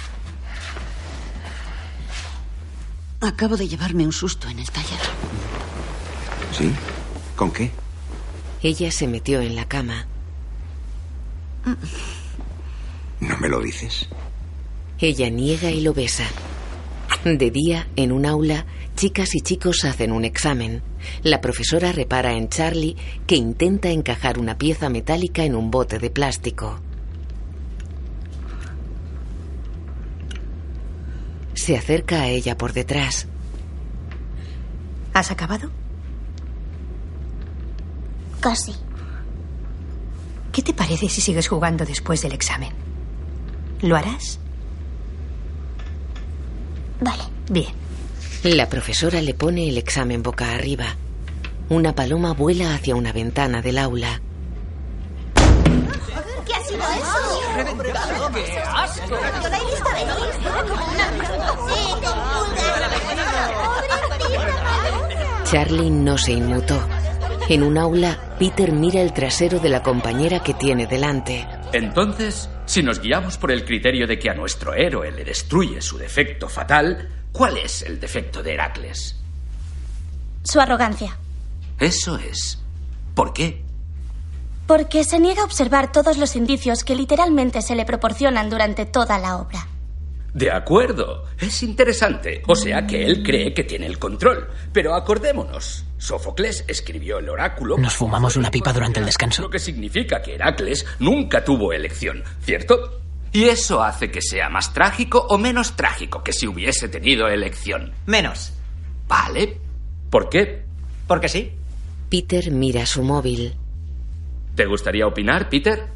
Acabo 3.21 3.57
de 3.57 3.67
llevarme 3.67 4.07
un 4.07 4.13
susto 4.13 4.49
en 4.49 4.61
el 4.61 4.71
taller. 4.71 5.01
¿Sí? 6.57 6.71
¿Con 7.35 7.51
qué? 7.51 7.73
Ella 8.63 8.93
se 8.93 9.09
metió 9.09 9.41
en 9.41 9.57
la 9.57 9.67
cama. 9.67 10.07
¿No 13.19 13.37
me 13.39 13.49
lo 13.49 13.61
dices? 13.61 14.07
Ella 15.01 15.29
niega 15.29 15.73
y 15.73 15.81
lo 15.81 15.93
besa. 15.93 16.29
De 17.25 17.51
día, 17.51 17.89
en 17.97 18.13
un 18.13 18.25
aula, 18.25 18.65
chicas 18.95 19.35
y 19.35 19.41
chicos 19.41 19.85
hacen 19.85 20.13
un 20.13 20.25
examen. 20.25 20.83
La 21.23 21.41
profesora 21.41 21.93
repara 21.93 22.33
en 22.33 22.49
Charlie 22.49 22.97
que 23.27 23.37
intenta 23.37 23.91
encajar 23.91 24.39
una 24.39 24.59
pieza 24.59 24.89
metálica 24.89 25.45
en 25.45 25.55
un 25.55 25.71
bote 25.71 25.99
de 25.99 26.11
plástico. 26.11 26.81
Se 31.55 31.77
acerca 31.77 32.23
a 32.23 32.29
ella 32.29 32.57
por 32.57 32.73
detrás. 32.73 33.27
¿Has 35.13 35.31
acabado? 35.31 35.71
Casi. 38.41 38.75
¿Qué 40.53 40.63
te 40.63 40.73
parece 40.73 41.09
si 41.09 41.21
sigues 41.21 41.49
jugando 41.49 41.85
después 41.85 42.23
del 42.23 42.33
examen? 42.33 42.73
¿Lo 43.83 43.97
harás? 43.97 44.39
Vale. 47.01 47.25
Bien. 47.51 47.88
La 48.45 48.69
profesora 48.69 49.21
le 49.21 49.35
pone 49.35 49.69
el 49.69 49.79
examen 49.79 50.23
boca 50.23 50.53
arriba. 50.55 50.95
Una 51.71 51.93
paloma 51.95 52.35
vuela 52.35 52.73
hacia 52.75 52.95
una 52.95 53.13
ventana 53.13 53.61
del 53.61 53.79
aula. 53.79 54.21
¿Qué 56.47 56.55
ha 56.55 56.65
sido 56.65 56.79
eso? 56.79 57.19
¡Qué 58.33 58.59
asco! 58.61 59.17
Sí, 61.69 61.83
con 62.01 62.19
Charlie 65.45 65.91
no 65.91 66.17
se 66.17 66.33
inmutó. 66.33 66.81
En 67.49 67.63
un 67.65 67.77
aula, 67.77 68.37
Peter 68.39 68.71
mira 68.73 69.01
el 69.01 69.13
trasero 69.13 69.59
de 69.59 69.71
la 69.71 69.83
compañera 69.83 70.41
que 70.41 70.55
tiene 70.55 70.87
delante. 70.87 71.45
Entonces, 71.73 72.49
si 72.67 72.83
nos 72.83 73.01
guiamos 73.01 73.37
por 73.37 73.51
el 73.51 73.65
criterio 73.65 74.07
de 74.07 74.19
que 74.19 74.31
a 74.31 74.35
nuestro 74.35 74.75
héroe 74.75 75.11
le 75.11 75.25
destruye 75.25 75.81
su 75.81 75.99
defecto 75.99 76.49
fatal, 76.49 77.18
¿cuál 77.39 77.57
es 77.57 77.83
el 77.83 78.01
defecto 78.01 78.43
de 78.43 78.55
Heracles? 78.55 79.15
Su 80.43 80.61
arrogancia. 80.61 81.17
Eso 81.79 82.19
es. 82.19 82.59
¿Por 83.15 83.33
qué? 83.33 83.63
Porque 84.67 85.05
se 85.05 85.21
niega 85.21 85.43
a 85.43 85.45
observar 85.45 85.93
todos 85.93 86.19
los 86.19 86.35
indicios 86.35 86.83
que 86.83 86.97
literalmente 86.97 87.63
se 87.63 87.77
le 87.77 87.85
proporcionan 87.85 88.51
durante 88.51 88.87
toda 88.87 89.21
la 89.21 89.37
obra. 89.37 89.69
De 90.35 90.51
acuerdo, 90.51 91.27
es 91.39 91.63
interesante. 91.63 92.43
O 92.49 92.57
sea 92.57 92.85
que 92.89 93.07
él 93.07 93.23
cree 93.23 93.55
que 93.55 93.63
tiene 93.63 93.87
el 93.87 94.01
control. 94.01 94.49
Pero 94.73 94.97
acordémonos, 94.97 95.85
Sófocles 95.97 96.65
escribió 96.67 97.19
el 97.19 97.29
oráculo. 97.29 97.79
Nos 97.79 97.95
fumamos 97.95 98.37
una 98.37 98.51
pipa 98.51 98.73
durante 98.73 98.99
el 98.99 99.07
descanso. 99.07 99.43
Lo 99.43 99.51
que 99.51 99.61
significa 99.61 100.21
que 100.21 100.35
Heracles 100.35 100.85
nunca 100.99 101.45
tuvo 101.45 101.73
elección, 101.73 102.25
¿cierto? 102.41 102.99
Y 103.33 103.45
eso 103.45 103.83
hace 103.83 104.11
que 104.11 104.23
sea 104.23 104.49
más 104.49 104.73
trágico 104.73 105.27
o 105.29 105.39
menos 105.39 105.77
trágico 105.77 106.23
que 106.23 106.33
si 106.33 106.47
hubiese 106.47 106.89
tenido 106.89 107.29
elección. 107.29 107.93
Menos. 108.07 108.53
Vale. 109.07 109.61
¿Por 110.11 110.29
qué? 110.29 110.65
Porque 111.07 111.29
sí. 111.29 111.53
Peter 112.09 112.51
mira 112.51 112.87
su 112.87 113.03
móvil. 113.03 113.55
¿Te 114.55 114.67
gustaría 114.67 115.07
opinar, 115.07 115.49
Peter? 115.49 115.87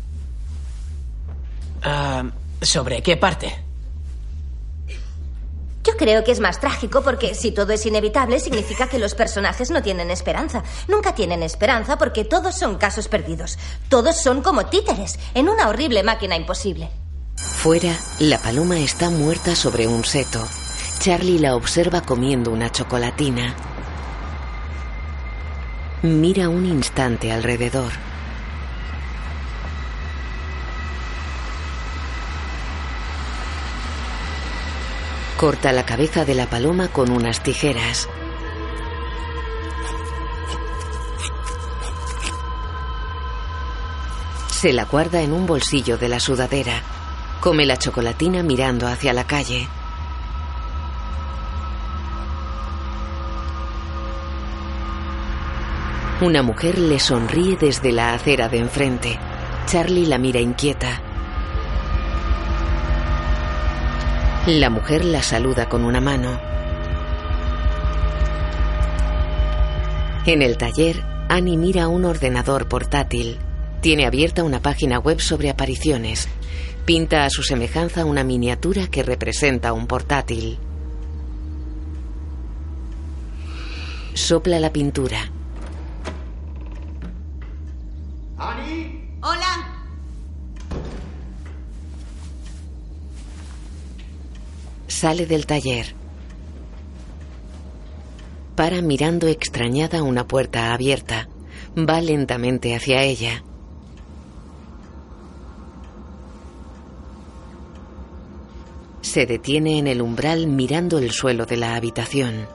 Ah, 1.83 2.25
¿Sobre 2.61 3.03
qué 3.03 3.17
parte? 3.17 3.53
Yo 5.85 5.97
creo 5.97 6.23
que 6.23 6.31
es 6.31 6.39
más 6.39 6.61
trágico 6.61 7.03
porque 7.03 7.35
si 7.35 7.51
todo 7.51 7.73
es 7.73 7.85
inevitable 7.87 8.39
significa 8.39 8.89
que 8.89 9.01
los 9.01 9.17
personajes 9.17 9.71
no 9.71 9.83
tienen 9.83 10.13
esperanza. 10.13 10.63
Nunca 10.87 11.15
tienen 11.15 11.43
esperanza 11.43 11.99
porque 11.99 12.25
todos 12.25 12.57
son 12.57 12.79
casos 12.79 13.09
perdidos. 13.09 13.59
Todos 13.89 14.17
son 14.17 14.43
como 14.43 14.67
títeres 14.67 15.19
en 15.35 15.49
una 15.49 15.69
horrible 15.69 16.05
máquina 16.05 16.37
imposible. 16.37 16.89
Fuera, 17.63 17.97
la 18.19 18.39
paloma 18.39 18.81
está 18.81 19.09
muerta 19.09 19.55
sobre 19.55 19.87
un 19.87 20.05
seto. 20.05 20.45
Charlie 20.99 21.39
la 21.39 21.55
observa 21.55 22.01
comiendo 22.01 22.51
una 22.51 22.73
chocolatina. 22.73 23.55
Mira 26.03 26.49
un 26.49 26.67
instante 26.67 27.31
alrededor. 27.31 27.93
Corta 35.37 35.71
la 35.71 35.87
cabeza 35.87 36.25
de 36.25 36.35
la 36.35 36.51
paloma 36.51 36.89
con 36.89 37.13
unas 37.13 37.45
tijeras. 37.45 38.09
Se 44.51 44.73
la 44.73 44.85
guarda 44.87 45.23
en 45.23 45.33
un 45.33 45.47
bolsillo 45.47 45.97
de 45.97 46.09
la 46.09 46.19
sudadera. 46.19 46.83
Come 47.43 47.67
la 47.67 47.77
chocolatina 47.77 48.45
mirando 48.45 48.87
hacia 48.87 49.13
la 49.13 49.25
calle. 49.25 49.67
Una 56.21 56.41
mujer 56.45 56.79
le 56.79 57.01
sonríe 57.01 57.57
desde 57.57 57.91
la 57.91 58.15
acera 58.15 58.49
de 58.49 58.59
enfrente. 58.59 59.19
Charlie 59.67 60.07
la 60.07 60.19
mira 60.19 60.39
inquieta. 60.39 61.01
La 64.47 64.71
mujer 64.71 65.05
la 65.05 65.21
saluda 65.21 65.69
con 65.69 65.85
una 65.85 66.01
mano. 66.01 66.39
En 70.27 70.43
el 70.43 70.57
taller, 70.57 71.03
Annie 71.29 71.57
mira 71.57 71.89
un 71.89 72.05
ordenador 72.05 72.69
portátil. 72.69 73.41
Tiene 73.83 74.07
abierta 74.07 74.45
una 74.45 74.63
página 74.63 75.01
web 75.01 75.21
sobre 75.21 75.51
apariciones. 75.51 76.29
Pinta 76.85 77.25
a 77.25 77.31
su 77.31 77.43
semejanza 77.43 78.05
una 78.05 78.23
miniatura 78.23 78.87
que 78.87 79.03
representa 79.03 79.73
un 79.73 79.89
portátil. 79.89 80.57
Sopla 84.15 84.61
la 84.61 84.73
pintura. 84.73 85.33
¡Ani! 88.39 89.17
¡Hola! 89.21 89.85
Sale 94.87 95.27
del 95.27 95.45
taller. 95.45 95.93
Para 98.55 98.81
mirando 98.81 99.27
extrañada 99.27 100.05
una 100.05 100.29
puerta 100.29 100.73
abierta. 100.73 101.29
Va 101.77 102.01
lentamente 102.01 102.77
hacia 102.77 103.03
ella. 103.03 103.43
Se 109.13 109.27
detiene 109.27 109.79
en 109.79 109.89
el 109.89 110.01
umbral 110.01 110.47
mirando 110.47 110.97
el 110.97 111.11
suelo 111.11 111.45
de 111.45 111.59
la 111.59 111.75
habitación. 111.77 112.49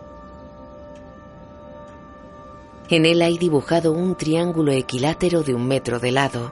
En 2.90 3.06
él 3.06 3.22
hay 3.22 3.38
dibujado 3.38 3.92
un 3.92 4.16
triángulo 4.16 4.72
equilátero 4.72 5.44
de 5.44 5.54
un 5.54 5.68
metro 5.68 6.00
de 6.00 6.12
lado. 6.12 6.52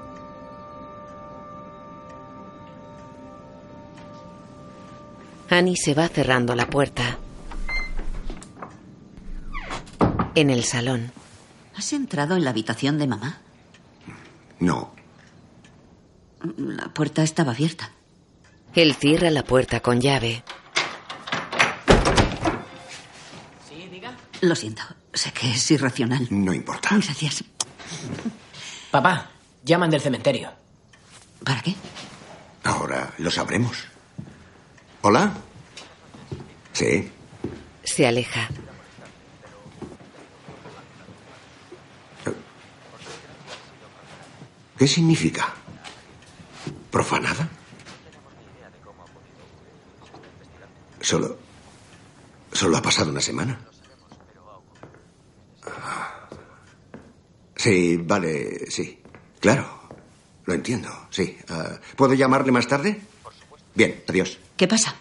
Annie 5.50 5.76
se 5.76 5.96
va 5.96 6.08
cerrando 6.08 6.54
la 6.54 6.70
puerta. 6.70 7.18
En 10.36 10.52
el 10.52 10.66
salón. 10.66 11.12
¿Has 11.76 11.94
entrado 11.94 12.36
en 12.36 12.44
la 12.44 12.52
habitación 12.52 13.00
de 13.00 13.08
mamá? 13.08 13.42
No. 14.60 14.92
La 16.58 16.94
puerta 16.94 17.24
estaba 17.24 17.54
abierta. 17.54 17.90
Él 18.76 18.94
cierra 18.96 19.30
la 19.32 19.44
puerta 19.44 19.80
con 19.80 20.02
llave. 20.02 20.44
Sí, 23.70 23.88
diga. 23.90 24.16
Lo 24.42 24.54
siento. 24.56 24.84
Sé 25.14 25.32
que 25.32 25.52
es 25.52 25.72
irracional. 25.72 26.28
No 26.30 26.54
importa. 26.54 26.90
Gracias. 26.92 27.46
Papá, 28.92 29.30
llaman 29.64 29.90
del 29.90 30.02
cementerio. 30.02 30.52
¿Para 31.44 31.62
qué? 31.62 31.74
Ahora 32.66 33.14
lo 33.18 33.32
sabremos. 33.32 33.86
¿Hola? 35.02 35.32
Sí. 36.74 37.10
Se 37.84 38.06
aleja. 38.06 38.50
¿Qué 44.78 44.88
significa? 44.88 45.54
¿Profanada? 46.92 47.48
Solo. 51.06 51.38
Solo 52.52 52.78
ha 52.78 52.82
pasado 52.82 53.12
una 53.12 53.22
semana. 53.22 53.60
Ah. 55.64 56.28
Sí, 57.56 57.98
vale, 57.98 58.72
sí. 58.72 59.00
Claro. 59.40 59.88
Lo 60.46 60.54
entiendo, 60.56 60.90
sí. 61.12 61.38
Ah, 61.48 61.80
¿Puedo 61.96 62.16
llamarle 62.16 62.52
más 62.52 62.68
tarde? 62.68 63.00
Bien, 63.76 64.04
adiós. 64.08 64.40
¿Qué 64.58 64.68
pasa? 64.68 64.96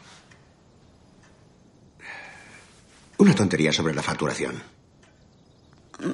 Una 3.16 3.34
tontería 3.34 3.72
sobre 3.72 3.94
la 3.94 4.02
facturación. 4.02 4.62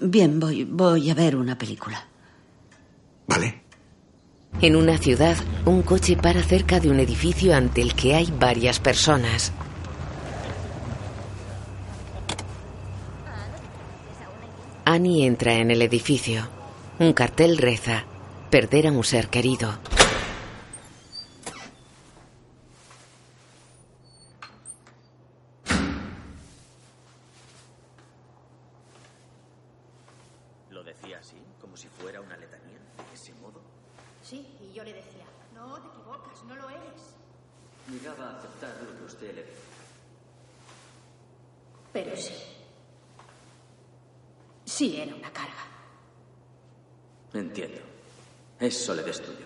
Bien, 0.02 0.38
voy, 0.38 0.62
voy 0.62 1.10
a 1.10 1.14
ver 1.14 1.34
una 1.34 1.58
película. 1.58 2.06
¿Vale? 3.26 3.62
En 4.60 4.76
una 4.76 4.98
ciudad, 4.98 5.36
un 5.64 5.82
coche 5.82 6.16
para 6.16 6.44
cerca 6.44 6.78
de 6.78 6.90
un 6.90 7.00
edificio 7.00 7.56
ante 7.56 7.82
el 7.82 7.96
que 7.96 8.14
hay 8.14 8.32
varias 8.38 8.78
personas. 8.78 9.52
Annie 14.92 15.24
entra 15.24 15.52
en 15.54 15.70
el 15.70 15.82
edificio. 15.82 16.48
Un 16.98 17.12
cartel 17.12 17.58
reza: 17.58 18.04
Perder 18.50 18.88
a 18.88 18.90
un 18.90 19.04
ser 19.04 19.28
querido. 19.28 19.78
¿Lo 30.70 30.82
decía 30.82 31.18
así? 31.20 31.36
¿Como 31.60 31.76
si 31.76 31.86
fuera 31.86 32.20
una 32.20 32.36
letanía? 32.36 32.80
¿De 32.96 33.14
ese 33.14 33.32
modo? 33.34 33.60
Sí, 34.24 34.44
y 34.60 34.72
yo 34.74 34.82
le 34.82 34.92
decía, 34.92 35.24
no 35.54 35.80
te 35.80 35.86
equivocas, 35.86 36.42
no 36.48 36.56
lo 36.56 36.68
eres. 36.68 37.14
Llegaba 37.92 38.30
a 38.30 38.38
aceptar 38.38 38.76
lo 38.82 38.98
que 38.98 39.04
usted 39.04 39.34
le 39.36 39.42
dijo. 39.44 39.56
Pero 41.92 42.16
sí. 42.16 42.34
Sí, 44.80 44.98
era 44.98 45.14
una 45.14 45.30
carga. 45.30 45.62
Entiendo. 47.34 47.82
Eso 48.58 48.94
le 48.94 49.02
destruyó. 49.02 49.44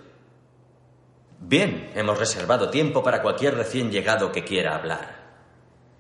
Bien, 1.40 1.90
hemos 1.96 2.20
reservado 2.20 2.70
tiempo 2.70 3.02
para 3.02 3.20
cualquier 3.20 3.56
recién 3.56 3.90
llegado 3.90 4.30
que 4.30 4.44
quiera 4.44 4.76
hablar. 4.76 5.24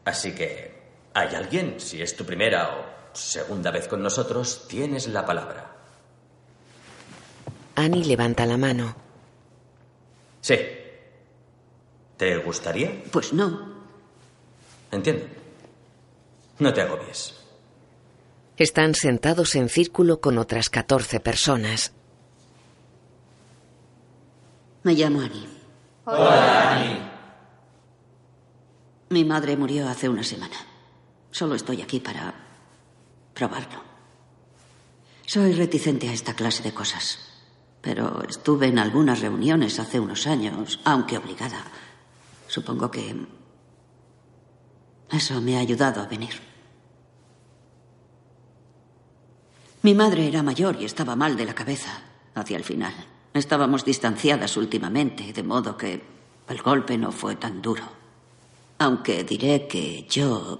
Así 0.04 0.36
que, 0.36 0.82
¿hay 1.14 1.34
alguien? 1.34 1.80
Si 1.80 2.00
es 2.00 2.14
tu 2.14 2.24
primera 2.24 2.76
o 2.76 2.84
segunda 3.12 3.72
vez 3.72 3.88
con 3.88 4.04
nosotros, 4.04 4.68
tienes 4.68 5.08
la 5.08 5.26
palabra. 5.26 5.78
Annie 7.74 8.04
levanta 8.04 8.46
la 8.46 8.56
mano. 8.56 8.94
Sí. 10.42 10.56
¿Te 12.16 12.36
gustaría? 12.36 13.02
Pues 13.10 13.32
no. 13.32 13.82
Entiendo. 14.92 15.26
No 16.60 16.72
te 16.72 16.82
agobies. 16.82 17.43
Están 18.56 18.94
sentados 18.94 19.56
en 19.56 19.68
círculo 19.68 20.20
con 20.20 20.38
otras 20.38 20.70
14 20.70 21.18
personas. 21.18 21.92
Me 24.84 24.94
llamo 24.94 25.20
Annie. 25.22 25.48
Hola, 26.04 26.76
Annie. 26.76 27.02
Mi 29.08 29.24
madre 29.24 29.56
murió 29.56 29.88
hace 29.88 30.08
una 30.08 30.22
semana. 30.22 30.54
Solo 31.32 31.56
estoy 31.56 31.82
aquí 31.82 31.98
para 31.98 32.32
probarlo. 33.34 33.82
Soy 35.26 35.52
reticente 35.52 36.08
a 36.08 36.12
esta 36.12 36.34
clase 36.34 36.62
de 36.62 36.72
cosas. 36.72 37.18
Pero 37.80 38.22
estuve 38.28 38.68
en 38.68 38.78
algunas 38.78 39.20
reuniones 39.20 39.80
hace 39.80 39.98
unos 39.98 40.28
años, 40.28 40.78
aunque 40.84 41.18
obligada. 41.18 41.64
Supongo 42.46 42.88
que 42.88 43.16
eso 45.10 45.40
me 45.40 45.56
ha 45.56 45.60
ayudado 45.60 46.00
a 46.00 46.06
venir. 46.06 46.53
Mi 49.84 49.94
madre 49.94 50.26
era 50.26 50.42
mayor 50.42 50.80
y 50.80 50.86
estaba 50.86 51.14
mal 51.14 51.36
de 51.36 51.44
la 51.44 51.54
cabeza 51.54 52.00
hacia 52.34 52.56
el 52.56 52.64
final. 52.64 52.94
Estábamos 53.34 53.84
distanciadas 53.84 54.56
últimamente, 54.56 55.30
de 55.30 55.42
modo 55.42 55.76
que 55.76 56.00
el 56.48 56.62
golpe 56.62 56.96
no 56.96 57.12
fue 57.12 57.36
tan 57.36 57.60
duro. 57.60 57.82
Aunque 58.78 59.24
diré 59.24 59.66
que 59.68 60.06
yo 60.08 60.58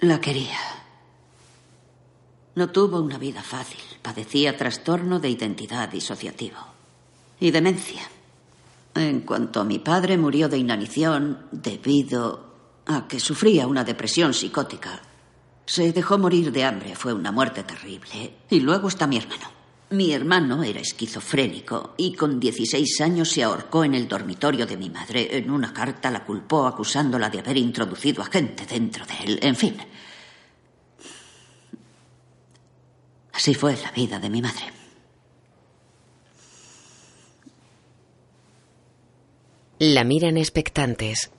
la 0.00 0.18
quería. 0.18 0.58
No 2.54 2.70
tuvo 2.70 3.02
una 3.02 3.18
vida 3.18 3.42
fácil. 3.42 3.82
Padecía 4.00 4.56
trastorno 4.56 5.20
de 5.20 5.28
identidad 5.28 5.90
disociativo 5.90 6.56
y 7.38 7.50
demencia. 7.50 8.00
En 8.94 9.20
cuanto 9.20 9.60
a 9.60 9.64
mi 9.64 9.78
padre, 9.78 10.16
murió 10.16 10.48
de 10.48 10.56
inanición 10.56 11.48
debido 11.52 12.46
a 12.86 13.06
que 13.06 13.20
sufría 13.20 13.66
una 13.66 13.84
depresión 13.84 14.32
psicótica. 14.32 15.02
Se 15.66 15.92
dejó 15.92 16.16
morir 16.16 16.52
de 16.52 16.64
hambre, 16.64 16.94
fue 16.94 17.12
una 17.12 17.32
muerte 17.32 17.64
terrible. 17.64 18.36
Y 18.48 18.60
luego 18.60 18.86
está 18.88 19.06
mi 19.08 19.16
hermano. 19.16 19.50
Mi 19.90 20.12
hermano 20.12 20.62
era 20.62 20.80
esquizofrénico 20.80 21.94
y 21.96 22.14
con 22.14 22.40
16 22.40 23.00
años 23.00 23.30
se 23.30 23.42
ahorcó 23.42 23.84
en 23.84 23.94
el 23.94 24.08
dormitorio 24.08 24.66
de 24.66 24.76
mi 24.76 24.90
madre. 24.90 25.36
En 25.36 25.50
una 25.50 25.72
carta 25.72 26.10
la 26.10 26.24
culpó 26.24 26.66
acusándola 26.66 27.30
de 27.30 27.40
haber 27.40 27.56
introducido 27.56 28.22
a 28.22 28.26
gente 28.26 28.64
dentro 28.66 29.04
de 29.06 29.14
él. 29.24 29.38
En 29.42 29.54
fin. 29.54 29.76
Así 33.32 33.54
fue 33.54 33.76
la 33.76 33.90
vida 33.90 34.18
de 34.18 34.30
mi 34.30 34.42
madre. 34.42 34.72
La 39.78 40.04
miran 40.04 40.36
expectantes. 40.36 41.30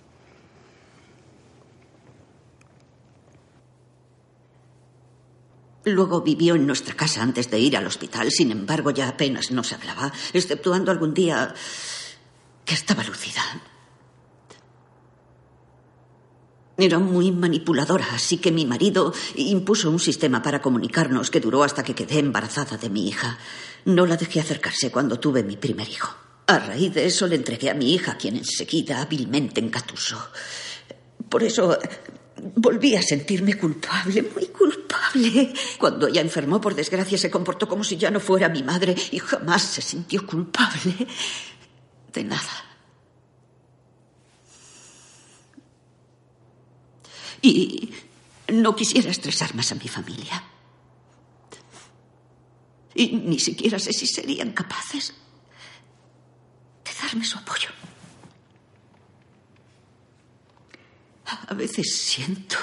Luego 5.88 6.22
vivió 6.22 6.56
en 6.56 6.68
nuestra 6.68 6.96
casa 6.96 7.22
antes 7.22 7.50
de 7.50 7.60
ir 7.60 7.78
al 7.78 7.88
hospital. 7.88 8.30
Sin 8.30 8.52
embargo, 8.52 8.92
ya 8.92 9.08
apenas 9.08 9.52
nos 9.52 9.72
hablaba, 9.72 10.12
exceptuando 10.34 10.92
algún 10.92 11.14
día 11.14 11.54
que 12.66 12.74
estaba 12.74 13.04
lucida. 13.04 13.42
Era 16.78 17.00
muy 17.00 17.32
manipuladora, 17.32 18.06
así 18.14 18.38
que 18.38 18.52
mi 18.52 18.66
marido 18.66 19.14
impuso 19.36 19.90
un 19.90 20.00
sistema 20.00 20.44
para 20.44 20.62
comunicarnos 20.62 21.32
que 21.32 21.40
duró 21.40 21.64
hasta 21.64 21.84
que 21.84 21.96
quedé 21.96 22.20
embarazada 22.20 22.78
de 22.78 22.90
mi 22.90 23.08
hija. 23.08 23.40
No 23.86 24.06
la 24.06 24.18
dejé 24.18 24.42
acercarse 24.42 24.92
cuando 24.92 25.20
tuve 25.20 25.42
mi 25.42 25.56
primer 25.56 25.90
hijo. 25.90 26.14
A 26.48 26.60
raíz 26.60 26.94
de 26.94 27.06
eso 27.06 27.28
le 27.28 27.36
entregué 27.36 27.70
a 27.70 27.74
mi 27.74 27.94
hija, 27.94 28.18
quien 28.18 28.36
enseguida 28.36 29.02
hábilmente 29.02 29.60
encatusó. 29.60 30.18
Por 31.30 31.44
eso 31.44 31.80
volví 32.56 32.96
a 32.96 33.02
sentirme 33.02 33.58
culpable, 33.58 34.24
muy 34.24 34.48
culpable. 34.48 35.54
Cuando 35.78 36.08
ella 36.08 36.22
enfermó, 36.22 36.60
por 36.62 36.76
desgracia, 36.76 37.18
se 37.18 37.32
comportó 37.32 37.68
como 37.68 37.84
si 37.84 37.98
ya 37.98 38.12
no 38.12 38.20
fuera 38.20 38.50
mi 38.50 38.64
madre 38.64 38.96
y 39.12 39.20
jamás 39.20 39.62
se 39.64 39.82
sintió 39.82 40.26
culpable 40.26 41.08
de 42.14 42.24
nada. 42.24 42.66
Y 47.42 47.94
no 48.50 48.76
quisiera 48.76 49.12
estresar 49.12 49.54
más 49.56 49.72
a 49.72 49.76
mi 49.76 49.88
familia. 49.88 50.44
Y 52.96 53.12
ni 53.12 53.40
siquiera 53.40 53.78
sé 53.78 53.94
si 53.94 54.08
serían 54.08 54.52
capaces 54.54 55.14
de 56.84 56.92
darme 57.02 57.24
su 57.24 57.38
apoyo. 57.38 57.70
A 61.28 61.54
veces 61.54 61.94
siento 61.94 62.58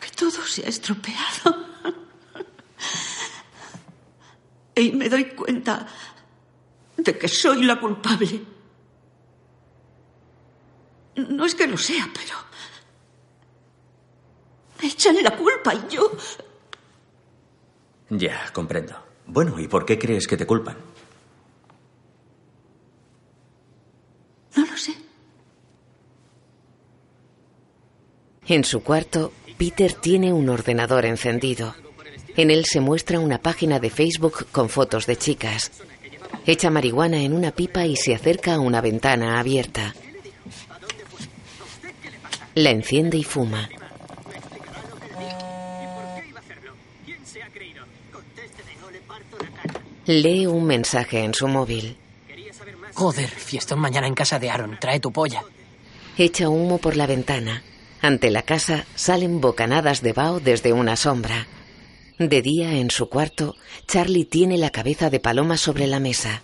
que 0.00 0.10
todo 0.10 0.44
se 0.44 0.64
ha 0.64 0.68
estropeado. 0.68 1.66
Y 4.78 4.92
me 4.92 5.08
doy 5.08 5.24
cuenta 5.30 5.86
de 6.98 7.18
que 7.18 7.28
soy 7.28 7.64
la 7.64 7.80
culpable. 7.80 8.42
No 11.16 11.46
es 11.46 11.54
que 11.54 11.66
lo 11.66 11.78
sea, 11.78 12.06
pero... 12.12 12.34
Me 14.82 14.88
echan 14.88 15.22
la 15.22 15.34
culpa 15.34 15.74
y 15.74 15.94
yo... 15.94 16.12
Ya, 18.10 18.52
comprendo. 18.52 19.02
Bueno, 19.26 19.58
¿y 19.58 19.66
por 19.66 19.86
qué 19.86 19.98
crees 19.98 20.26
que 20.26 20.36
te 20.36 20.46
culpan? 20.46 20.76
No 24.56 24.66
lo 24.66 24.76
sé. 24.76 24.94
En 28.48 28.64
su 28.64 28.82
cuarto, 28.82 29.32
Peter 29.58 29.92
tiene 29.92 30.32
un 30.32 30.48
ordenador 30.48 31.04
encendido. 31.04 31.74
En 32.36 32.50
él 32.50 32.64
se 32.64 32.80
muestra 32.80 33.18
una 33.18 33.38
página 33.38 33.80
de 33.80 33.90
Facebook 33.90 34.46
con 34.52 34.68
fotos 34.68 35.06
de 35.06 35.16
chicas. 35.16 35.72
Echa 36.46 36.70
marihuana 36.70 37.22
en 37.22 37.32
una 37.32 37.50
pipa 37.50 37.86
y 37.86 37.96
se 37.96 38.14
acerca 38.14 38.54
a 38.54 38.60
una 38.60 38.80
ventana 38.80 39.40
abierta. 39.40 39.94
La 42.54 42.70
enciende 42.70 43.18
y 43.18 43.24
fuma. 43.24 43.68
Lee 50.06 50.46
un 50.46 50.64
mensaje 50.64 51.24
en 51.24 51.34
su 51.34 51.48
móvil. 51.48 51.96
Joder, 52.96 53.28
fiestón 53.28 53.78
mañana 53.78 54.06
en 54.06 54.14
casa 54.14 54.38
de 54.38 54.48
Aaron. 54.48 54.78
Trae 54.80 55.00
tu 55.00 55.12
polla. 55.12 55.44
Echa 56.16 56.48
humo 56.48 56.78
por 56.78 56.96
la 56.96 57.06
ventana. 57.06 57.62
Ante 58.00 58.30
la 58.30 58.40
casa 58.40 58.86
salen 58.94 59.42
bocanadas 59.42 60.00
de 60.00 60.14
vaho 60.14 60.40
desde 60.40 60.72
una 60.72 60.96
sombra. 60.96 61.46
De 62.18 62.40
día, 62.40 62.72
en 62.72 62.90
su 62.90 63.10
cuarto, 63.10 63.54
Charlie 63.86 64.24
tiene 64.24 64.56
la 64.56 64.70
cabeza 64.70 65.10
de 65.10 65.20
paloma 65.20 65.58
sobre 65.58 65.86
la 65.86 66.00
mesa. 66.00 66.40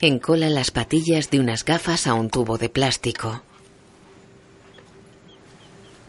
Encola 0.00 0.48
las 0.48 0.70
patillas 0.70 1.28
de 1.30 1.40
unas 1.40 1.64
gafas 1.64 2.06
a 2.06 2.14
un 2.14 2.30
tubo 2.30 2.56
de 2.56 2.68
plástico. 2.68 3.42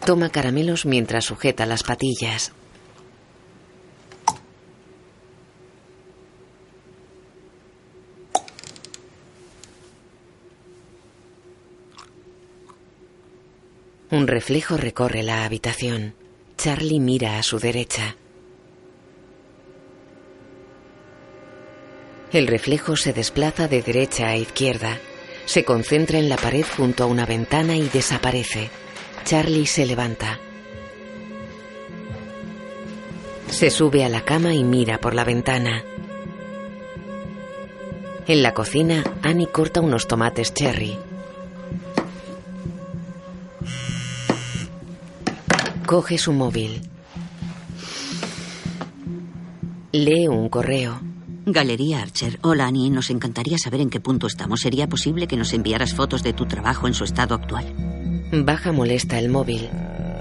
Toma 0.05 0.29
caramelos 0.29 0.85
mientras 0.85 1.25
sujeta 1.25 1.65
las 1.65 1.81
patillas. 1.81 2.53
Un 14.11 14.27
reflejo 14.27 14.75
recorre 14.75 15.23
la 15.23 15.45
habitación. 15.45 16.15
Charlie 16.57 16.99
mira 16.99 17.39
a 17.39 17.43
su 17.43 17.59
derecha. 17.59 18.17
El 22.33 22.47
reflejo 22.47 22.97
se 22.97 23.13
desplaza 23.13 23.69
de 23.69 23.81
derecha 23.81 24.27
a 24.27 24.35
izquierda. 24.35 24.99
Se 25.45 25.63
concentra 25.63 26.19
en 26.19 26.27
la 26.27 26.35
pared 26.35 26.65
junto 26.75 27.05
a 27.05 27.07
una 27.07 27.25
ventana 27.25 27.77
y 27.77 27.87
desaparece. 27.87 28.69
Charlie 29.23 29.65
se 29.65 29.85
levanta. 29.85 30.39
Se 33.49 33.69
sube 33.69 34.03
a 34.03 34.09
la 34.09 34.25
cama 34.25 34.53
y 34.53 34.65
mira 34.65 34.99
por 34.99 35.13
la 35.13 35.23
ventana. 35.23 35.85
En 38.27 38.43
la 38.43 38.53
cocina, 38.53 39.05
Annie 39.21 39.47
corta 39.47 39.79
unos 39.79 40.07
tomates 40.07 40.53
cherry. 40.53 40.97
Coge 45.91 46.17
su 46.17 46.31
móvil. 46.31 46.79
Lee 49.91 50.29
un 50.29 50.47
correo. 50.47 51.01
Galería 51.45 52.01
Archer. 52.01 52.39
Hola, 52.43 52.67
Annie. 52.67 52.89
Nos 52.89 53.09
encantaría 53.09 53.57
saber 53.57 53.81
en 53.81 53.89
qué 53.89 53.99
punto 53.99 54.25
estamos. 54.25 54.61
¿Sería 54.61 54.87
posible 54.87 55.27
que 55.27 55.35
nos 55.35 55.51
enviaras 55.51 55.93
fotos 55.93 56.23
de 56.23 56.31
tu 56.31 56.45
trabajo 56.45 56.87
en 56.87 56.93
su 56.93 57.03
estado 57.03 57.35
actual? 57.35 57.65
Baja 58.31 58.71
molesta 58.71 59.19
el 59.19 59.27
móvil. 59.27 59.67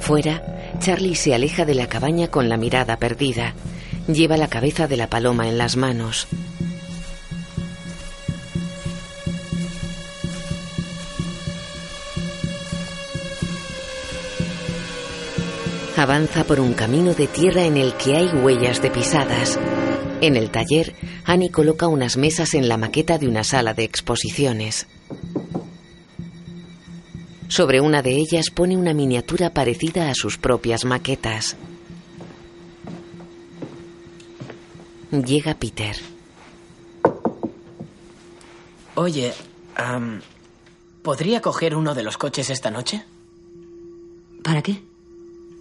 Fuera, 0.01 0.43
Charlie 0.81 1.15
se 1.15 1.37
aleja 1.37 1.65
de 1.65 1.77
la 1.77 1.87
cabaña 1.87 2.27
con 2.27 2.49
la 2.49 2.57
mirada 2.57 2.97
perdida. 2.97 3.55
Lleva 4.09 4.37
la 4.37 4.49
cabeza 4.49 4.89
de 4.89 4.97
la 4.97 5.07
paloma 5.07 5.47
en 5.47 5.57
las 5.57 5.77
manos. 5.77 6.27
Avanza 16.01 16.45
por 16.45 16.61
un 16.61 16.73
camino 16.73 17.13
de 17.13 17.27
tierra 17.27 17.67
en 17.67 17.77
el 17.77 17.93
que 17.93 18.17
hay 18.17 18.29
huellas 18.29 18.81
de 18.81 18.91
pisadas. 18.91 19.61
En 20.23 20.35
el 20.35 20.51
taller, 20.51 20.95
Annie 21.27 21.51
coloca 21.51 21.89
unas 21.89 22.17
mesas 22.17 22.55
en 22.55 22.71
la 22.71 22.79
maqueta 22.79 23.19
de 23.19 23.29
una 23.29 23.45
sala 23.45 23.75
de 23.75 23.85
exposiciones. 23.85 24.87
Sobre 27.49 27.83
una 27.83 28.01
de 28.01 28.13
ellas 28.13 28.49
pone 28.49 28.79
una 28.79 28.95
miniatura 28.95 29.53
parecida 29.53 30.09
a 30.09 30.15
sus 30.15 30.39
propias 30.39 30.87
maquetas. 30.87 31.59
Llega 35.11 35.53
Peter. 35.53 35.97
Oye, 38.95 39.35
am, 39.77 40.23
¿podría 41.03 41.43
coger 41.43 41.77
uno 41.77 41.95
de 41.95 42.03
los 42.05 42.17
coches 42.17 42.49
esta 42.49 42.71
noche? 42.71 43.05
¿Para 44.43 44.63
qué? 44.63 44.90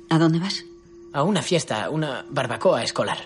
¿A 0.10 0.17
dónde 0.17 0.39
vas? 0.39 0.65
A 1.13 1.24
una 1.24 1.41
fiesta, 1.41 1.89
una 1.89 2.26
barbacoa 2.30 2.84
escolar. 2.84 3.17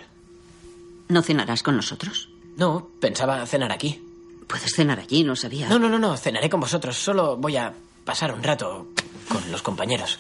¿No 1.10 1.22
cenarás 1.22 1.64
con 1.64 1.76
nosotros? 1.76 2.30
No, 2.58 2.90
pensaba 3.00 3.46
cenar 3.46 3.72
aquí. 3.72 4.02
Puedes 4.48 4.74
cenar 4.74 5.00
allí, 5.00 5.24
no 5.24 5.36
sabía. 5.36 5.70
No, 5.70 5.80
no, 5.80 5.90
no, 5.90 6.00
no, 6.00 6.16
cenaré 6.18 6.50
con 6.50 6.60
vosotros. 6.60 6.98
Solo 6.98 7.38
voy 7.38 7.58
a 7.58 7.74
pasar 8.06 8.34
un 8.34 8.44
rato 8.44 8.88
con 9.30 9.52
los 9.52 9.62
compañeros. 9.62 10.20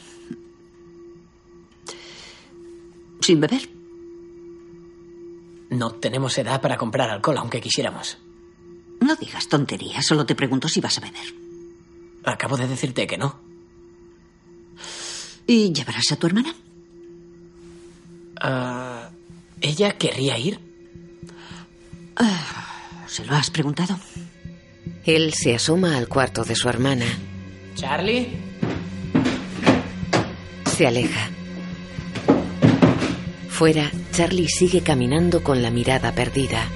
¿Sin 3.22 3.40
beber? 3.40 3.70
No 5.70 5.92
tenemos 5.92 6.38
edad 6.38 6.62
para 6.62 6.78
comprar 6.78 7.10
alcohol, 7.10 7.38
aunque 7.38 7.62
quisiéramos. 7.62 8.18
No 9.00 9.16
digas 9.16 9.48
tonterías, 9.48 10.06
solo 10.06 10.26
te 10.26 10.36
pregunto 10.36 10.68
si 10.68 10.82
vas 10.82 10.98
a 10.98 11.02
beber. 11.02 11.34
Acabo 12.26 12.58
de 12.58 12.68
decirte 12.68 13.08
que 13.08 13.18
no. 13.18 13.40
¿Y 15.48 15.74
llevarás 15.74 16.12
a 16.12 16.16
tu 16.16 16.28
hermana? 16.28 16.54
Ah, 18.40 19.10
¿Ella 19.62 19.92
querría 19.98 20.38
ir? 20.38 20.60
Ah, 22.16 22.82
¿Se 23.08 23.26
lo 23.26 23.36
has 23.36 23.50
preguntado? 23.50 23.98
Él 25.06 25.34
se 25.34 25.56
asoma 25.56 25.98
al 25.98 26.08
cuarto 26.08 26.44
de 26.44 26.56
su 26.56 26.70
hermana. 26.70 27.06
¿Charlie? 27.76 28.30
Se 30.76 30.88
aleja. 30.88 31.30
Fuera, 33.50 33.92
Charlie 34.12 34.48
sigue 34.48 34.82
caminando 34.82 35.44
con 35.44 35.62
la 35.62 35.70
mirada 35.70 36.14
perdida. 36.14 36.68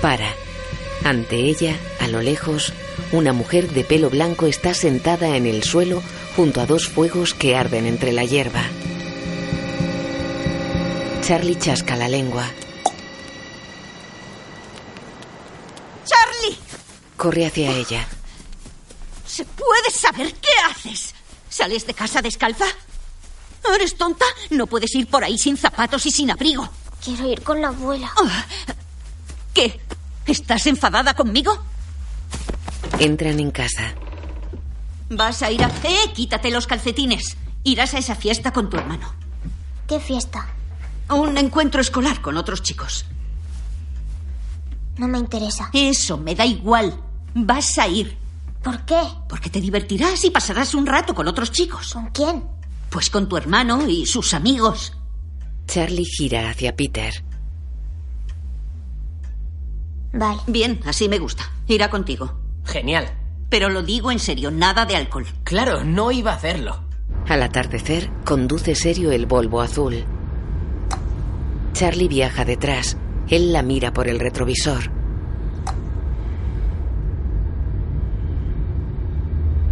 Para. 0.00 0.32
Ante 1.04 1.36
ella, 1.36 1.76
a 2.00 2.08
lo 2.08 2.20
lejos, 2.20 2.72
una 3.12 3.32
mujer 3.32 3.70
de 3.70 3.84
pelo 3.84 4.10
blanco 4.10 4.46
está 4.46 4.74
sentada 4.74 5.36
en 5.36 5.46
el 5.46 5.62
suelo 5.62 6.02
junto 6.36 6.60
a 6.60 6.66
dos 6.66 6.88
fuegos 6.88 7.34
que 7.34 7.56
arden 7.56 7.86
entre 7.86 8.12
la 8.12 8.24
hierba. 8.24 8.62
Charlie 11.22 11.58
chasca 11.58 11.96
la 11.96 12.08
lengua. 12.08 12.44
¡Charlie! 16.04 16.58
Corre 17.16 17.46
hacia 17.46 17.72
ella. 17.72 18.06
¿Se 19.26 19.44
puede 19.44 19.90
saber 19.92 20.34
qué 20.34 20.50
haces? 20.70 21.14
¿Sales 21.48 21.86
de 21.86 21.94
casa 21.94 22.22
descalza? 22.22 22.66
¿Eres 23.74 23.96
tonta? 23.96 24.24
No 24.50 24.66
puedes 24.66 24.94
ir 24.94 25.06
por 25.06 25.22
ahí 25.22 25.38
sin 25.38 25.56
zapatos 25.56 26.04
y 26.06 26.10
sin 26.10 26.30
abrigo. 26.30 26.68
Quiero 27.04 27.30
ir 27.30 27.42
con 27.42 27.60
la 27.60 27.68
abuela. 27.68 28.12
Ah, 28.16 28.44
¿Qué? 29.54 29.80
¿Estás 30.26 30.66
enfadada 30.66 31.14
conmigo? 31.14 31.62
Entran 32.98 33.40
en 33.40 33.50
casa. 33.50 33.94
Vas 35.08 35.42
a 35.42 35.50
ir 35.50 35.62
a... 35.64 35.68
¡Eh! 35.68 36.12
Quítate 36.14 36.50
los 36.50 36.66
calcetines. 36.66 37.36
Irás 37.64 37.94
a 37.94 37.98
esa 37.98 38.14
fiesta 38.14 38.52
con 38.52 38.70
tu 38.70 38.76
hermano. 38.76 39.12
¿Qué 39.86 40.00
fiesta? 40.00 40.46
Un 41.10 41.36
encuentro 41.36 41.80
escolar 41.80 42.20
con 42.20 42.36
otros 42.36 42.62
chicos. 42.62 43.06
No 44.98 45.08
me 45.08 45.18
interesa. 45.18 45.70
Eso 45.72 46.18
me 46.18 46.34
da 46.34 46.46
igual. 46.46 47.00
Vas 47.34 47.78
a 47.78 47.88
ir. 47.88 48.16
¿Por 48.62 48.84
qué? 48.84 49.00
Porque 49.28 49.50
te 49.50 49.60
divertirás 49.60 50.24
y 50.24 50.30
pasarás 50.30 50.74
un 50.74 50.86
rato 50.86 51.14
con 51.14 51.26
otros 51.26 51.50
chicos. 51.50 51.94
¿Con 51.94 52.10
quién? 52.10 52.44
Pues 52.90 53.08
con 53.08 53.28
tu 53.28 53.36
hermano 53.36 53.88
y 53.88 54.06
sus 54.06 54.34
amigos. 54.34 54.92
Charlie 55.66 56.04
gira 56.04 56.50
hacia 56.50 56.76
Peter. 56.76 57.24
Vale. 60.12 60.40
Bien, 60.46 60.80
así 60.84 61.08
me 61.08 61.18
gusta. 61.18 61.50
Irá 61.66 61.88
contigo. 61.88 62.38
Genial. 62.64 63.06
Pero 63.48 63.68
lo 63.68 63.82
digo 63.82 64.12
en 64.12 64.18
serio, 64.18 64.50
nada 64.50 64.86
de 64.86 64.96
alcohol. 64.96 65.26
Claro, 65.42 65.84
no 65.84 66.12
iba 66.12 66.32
a 66.32 66.36
hacerlo. 66.36 66.84
Al 67.28 67.42
atardecer, 67.42 68.10
conduce 68.24 68.74
serio 68.74 69.10
el 69.12 69.26
Volvo 69.26 69.60
azul. 69.60 70.04
Charlie 71.72 72.08
viaja 72.08 72.44
detrás. 72.44 72.96
Él 73.28 73.52
la 73.52 73.62
mira 73.62 73.92
por 73.92 74.08
el 74.08 74.18
retrovisor. 74.18 74.90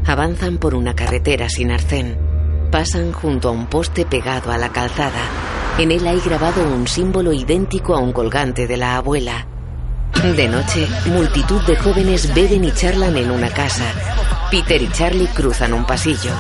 Avanzan 0.06 0.58
por 0.58 0.74
una 0.74 0.94
carretera 0.94 1.48
sin 1.48 1.70
arcén. 1.70 2.16
Pasan 2.70 3.12
junto 3.12 3.48
a 3.48 3.52
un 3.52 3.66
poste 3.66 4.06
pegado 4.06 4.50
a 4.50 4.58
la 4.58 4.70
calzada. 4.70 5.22
En 5.78 5.92
él 5.92 6.06
hay 6.06 6.20
grabado 6.20 6.66
un 6.66 6.88
símbolo 6.88 7.32
idéntico 7.32 7.94
a 7.94 8.00
un 8.00 8.12
colgante 8.12 8.66
de 8.66 8.76
la 8.76 8.96
abuela. 8.96 9.46
De 10.14 10.48
noche, 10.48 10.88
multitud 11.06 11.60
de 11.62 11.76
jóvenes 11.76 12.34
beben 12.34 12.64
y 12.64 12.72
charlan 12.72 13.16
en 13.16 13.30
una 13.30 13.50
casa. 13.50 13.84
Peter 14.50 14.82
y 14.82 14.88
Charlie 14.90 15.28
cruzan 15.28 15.72
un 15.72 15.84
pasillo. 15.84 16.32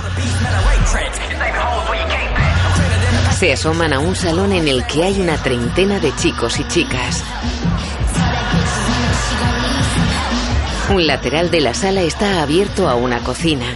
Se 3.38 3.52
asoman 3.52 3.92
a 3.92 4.00
un 4.00 4.16
salón 4.16 4.52
en 4.52 4.66
el 4.66 4.84
que 4.86 5.04
hay 5.04 5.20
una 5.20 5.36
treintena 5.36 6.00
de 6.00 6.14
chicos 6.16 6.58
y 6.58 6.66
chicas. 6.66 7.22
Un 10.90 11.06
lateral 11.06 11.50
de 11.50 11.60
la 11.60 11.74
sala 11.74 12.00
está 12.00 12.42
abierto 12.42 12.88
a 12.88 12.94
una 12.94 13.20
cocina. 13.20 13.66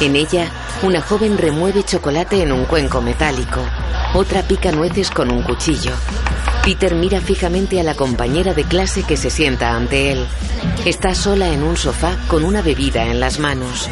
En 0.00 0.14
ella, 0.14 0.48
una 0.82 1.00
joven 1.00 1.38
remueve 1.38 1.82
chocolate 1.82 2.42
en 2.42 2.52
un 2.52 2.66
cuenco 2.66 3.00
metálico. 3.00 3.60
Otra 4.14 4.42
pica 4.42 4.70
nueces 4.70 5.10
con 5.10 5.30
un 5.30 5.42
cuchillo. 5.42 5.92
Peter 6.64 6.94
mira 6.94 7.20
fijamente 7.20 7.80
a 7.80 7.82
la 7.82 7.94
compañera 7.94 8.52
de 8.52 8.64
clase 8.64 9.02
que 9.02 9.16
se 9.16 9.30
sienta 9.30 9.74
ante 9.74 10.12
él. 10.12 10.26
Está 10.84 11.14
sola 11.14 11.52
en 11.52 11.62
un 11.62 11.76
sofá 11.76 12.16
con 12.28 12.44
una 12.44 12.60
bebida 12.60 13.06
en 13.06 13.18
las 13.18 13.38
manos. 13.38 13.88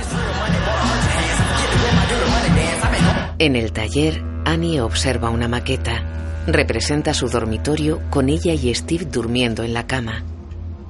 En 3.38 3.56
el 3.56 3.72
taller, 3.72 4.22
Annie 4.44 4.80
observa 4.80 5.30
una 5.30 5.48
maqueta. 5.48 6.44
Representa 6.46 7.14
su 7.14 7.28
dormitorio 7.28 8.00
con 8.10 8.28
ella 8.28 8.52
y 8.52 8.74
Steve 8.74 9.06
durmiendo 9.06 9.62
en 9.62 9.74
la 9.74 9.86
cama. 9.86 10.24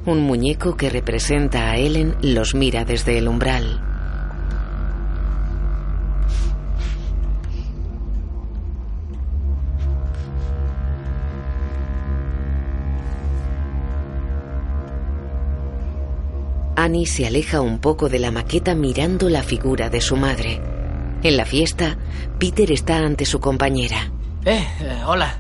Un 0.05 0.21
muñeco 0.21 0.77
que 0.77 0.91
representa 0.91 1.71
a 1.71 1.77
Ellen 1.77 2.17
los 2.23 2.55
mira 2.55 2.85
desde 2.85 3.19
el 3.19 3.29
umbral. 3.29 3.88
Annie 16.89 17.05
se 17.05 17.27
aleja 17.27 17.61
un 17.61 17.81
poco 17.81 18.09
de 18.09 18.19
la 18.19 18.31
maqueta 18.31 18.75
mirando 18.75 19.29
la 19.29 19.43
figura 19.43 19.91
de 19.91 20.01
su 20.01 20.17
madre. 20.17 20.59
En 21.23 21.37
la 21.37 21.45
fiesta, 21.45 21.99
Peter 22.39 22.73
está 22.73 22.97
ante 22.97 23.27
su 23.27 23.41
compañera. 23.41 24.11
Eh, 24.47 24.67
eh, 24.81 25.03
hola. 25.05 25.37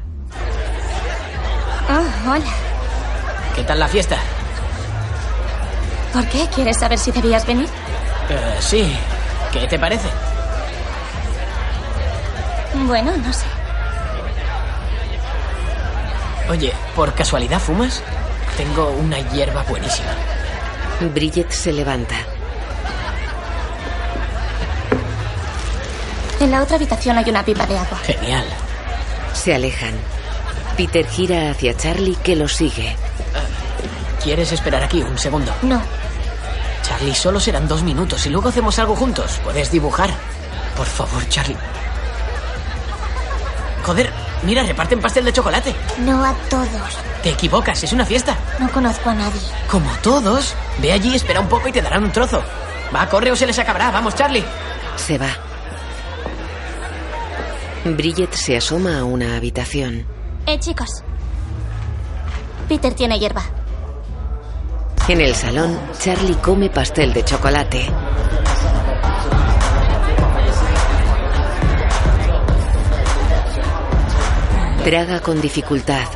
Oh, 1.88 2.30
hola. 2.30 2.52
¿Qué 3.56 3.62
tal 3.62 3.80
la 3.80 3.88
fiesta? 3.88 4.18
¿Por 6.12 6.26
qué? 6.26 6.46
¿Quieres 6.54 6.76
saber 6.76 6.98
si 6.98 7.12
debías 7.12 7.46
venir? 7.46 7.64
Eh, 8.28 8.56
sí. 8.60 8.92
¿Qué 9.50 9.66
te 9.66 9.78
parece? 9.78 10.08
Bueno, 12.86 13.16
no 13.16 13.32
sé. 13.32 13.46
Oye, 16.50 16.74
¿por 16.94 17.14
casualidad 17.14 17.58
fumas? 17.58 18.02
Tengo 18.58 18.90
una 18.90 19.18
hierba 19.30 19.62
buenísima. 19.62 20.10
Bridget 21.06 21.50
se 21.50 21.72
levanta. 21.72 22.16
En 26.40 26.50
la 26.50 26.62
otra 26.62 26.76
habitación 26.76 27.16
hay 27.18 27.28
una 27.30 27.44
pipa 27.44 27.66
de 27.66 27.78
agua. 27.78 27.98
Genial. 28.04 28.44
Se 29.32 29.54
alejan. 29.54 29.94
Peter 30.76 31.06
gira 31.06 31.50
hacia 31.50 31.76
Charlie 31.76 32.16
que 32.16 32.36
lo 32.36 32.48
sigue. 32.48 32.96
¿Quieres 34.22 34.52
esperar 34.52 34.82
aquí 34.82 35.02
un 35.02 35.18
segundo? 35.18 35.52
No. 35.62 35.80
Charlie, 36.82 37.14
solo 37.14 37.40
serán 37.40 37.68
dos 37.68 37.82
minutos 37.82 38.24
y 38.26 38.30
luego 38.30 38.48
hacemos 38.48 38.78
algo 38.78 38.96
juntos. 38.96 39.40
¿Puedes 39.44 39.70
dibujar? 39.70 40.10
Por 40.76 40.86
favor, 40.86 41.28
Charlie. 41.28 41.56
Joder, 43.84 44.12
mira, 44.42 44.62
reparten 44.62 45.00
pastel 45.00 45.24
de 45.24 45.32
chocolate. 45.32 45.74
No 45.98 46.24
a 46.24 46.34
todos. 46.50 46.98
Te 47.22 47.30
equivocas, 47.30 47.82
es 47.82 47.92
una 47.92 48.04
fiesta. 48.04 48.36
No 48.58 48.70
conozco 48.70 49.10
a 49.10 49.14
nadie. 49.14 49.40
Como 49.70 49.90
todos. 50.02 50.54
Ve 50.80 50.92
allí, 50.92 51.14
espera 51.14 51.40
un 51.40 51.48
poco 51.48 51.68
y 51.68 51.72
te 51.72 51.82
darán 51.82 52.04
un 52.04 52.12
trozo. 52.12 52.42
Va, 52.94 53.08
corre 53.08 53.30
o 53.30 53.36
se 53.36 53.46
les 53.46 53.58
acabará. 53.58 53.90
Vamos, 53.90 54.14
Charlie. 54.14 54.44
Se 54.96 55.18
va. 55.18 55.28
Bridget 57.84 58.32
se 58.32 58.56
asoma 58.56 58.98
a 58.98 59.04
una 59.04 59.36
habitación. 59.36 60.06
Eh, 60.46 60.58
chicos. 60.58 60.88
Peter 62.68 62.92
tiene 62.94 63.18
hierba. 63.18 63.42
En 65.08 65.20
el 65.22 65.34
salón, 65.34 65.78
Charlie 65.98 66.36
come 66.36 66.68
pastel 66.68 67.14
de 67.14 67.24
chocolate. 67.24 67.88
Traga 74.84 75.20
con 75.20 75.40
dificultad. 75.40 76.06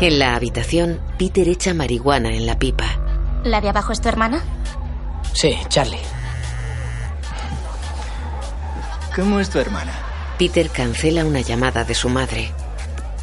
En 0.00 0.18
la 0.18 0.34
habitación, 0.34 1.00
Peter 1.18 1.48
echa 1.48 1.74
marihuana 1.74 2.30
en 2.30 2.46
la 2.46 2.58
pipa. 2.58 2.84
¿La 3.44 3.60
de 3.60 3.68
abajo 3.68 3.92
es 3.92 4.00
tu 4.00 4.08
hermana? 4.08 4.42
Sí, 5.32 5.56
Charlie. 5.68 6.00
¿Cómo 9.14 9.40
es 9.40 9.48
tu 9.48 9.58
hermana? 9.58 9.92
Peter 10.38 10.68
cancela 10.70 11.24
una 11.24 11.40
llamada 11.40 11.84
de 11.84 11.94
su 11.94 12.08
madre. 12.08 12.52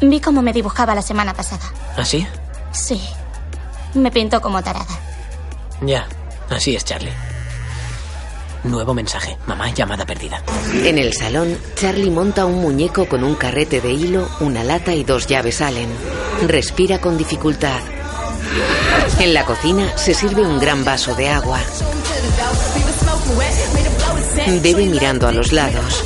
Vi 0.00 0.20
cómo 0.20 0.40
me 0.40 0.52
dibujaba 0.52 0.94
la 0.94 1.02
semana 1.02 1.34
pasada. 1.34 1.64
¿Así? 1.96 2.26
Sí. 2.72 3.00
Me 3.94 4.10
pintó 4.10 4.40
como 4.40 4.62
tarada. 4.62 4.98
Ya, 5.82 6.06
así 6.48 6.74
es, 6.74 6.84
Charlie. 6.84 7.12
Nuevo 8.64 8.92
mensaje. 8.94 9.38
Mamá, 9.46 9.72
llamada 9.72 10.04
perdida. 10.04 10.42
En 10.84 10.98
el 10.98 11.14
salón, 11.14 11.56
Charlie 11.76 12.10
monta 12.10 12.44
un 12.44 12.60
muñeco 12.60 13.06
con 13.06 13.24
un 13.24 13.34
carrete 13.34 13.80
de 13.80 13.92
hilo, 13.92 14.28
una 14.40 14.62
lata 14.64 14.94
y 14.94 15.02
dos 15.02 15.26
llaves 15.26 15.60
Allen. 15.60 15.88
Respira 16.46 17.00
con 17.00 17.16
dificultad. 17.16 17.80
En 19.18 19.32
la 19.34 19.44
cocina 19.44 19.96
se 19.96 20.14
sirve 20.14 20.42
un 20.42 20.58
gran 20.58 20.84
vaso 20.84 21.14
de 21.14 21.28
agua. 21.28 21.58
Bebe 24.62 24.86
mirando 24.86 25.26
a 25.28 25.32
los 25.32 25.52
lados. 25.52 26.04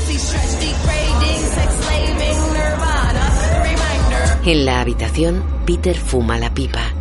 En 4.44 4.66
la 4.66 4.80
habitación, 4.80 5.42
Peter 5.64 5.96
fuma 5.98 6.38
la 6.38 6.52
pipa. 6.52 6.92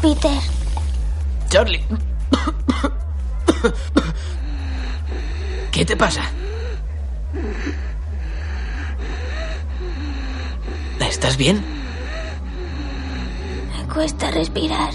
Peter, 0.00 0.38
Charlie. 1.48 1.84
¿Qué 5.72 5.84
te 5.84 5.96
pasa? 5.96 6.22
¿Estás 11.10 11.36
bien? 11.36 11.60
me 13.76 13.92
cuesta 13.92 14.30
respirar. 14.30 14.90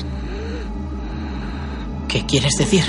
¿Qué 2.08 2.25
quieres 2.25 2.54
decir? 2.58 2.84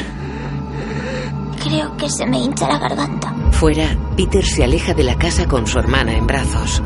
Creo 1.62 1.96
que 1.96 2.08
se 2.08 2.24
me 2.24 2.38
hincha 2.38 2.68
la 2.68 2.78
garganta. 2.78 3.34
Fuera, 3.50 3.98
Peter 4.16 4.44
se 4.44 4.64
aleja 4.64 4.94
de 4.94 5.02
la 5.02 5.18
casa 5.18 5.46
con 5.46 5.66
su 5.66 5.78
hermana 5.78 6.16
en 6.16 6.26
brazos. 6.26 6.82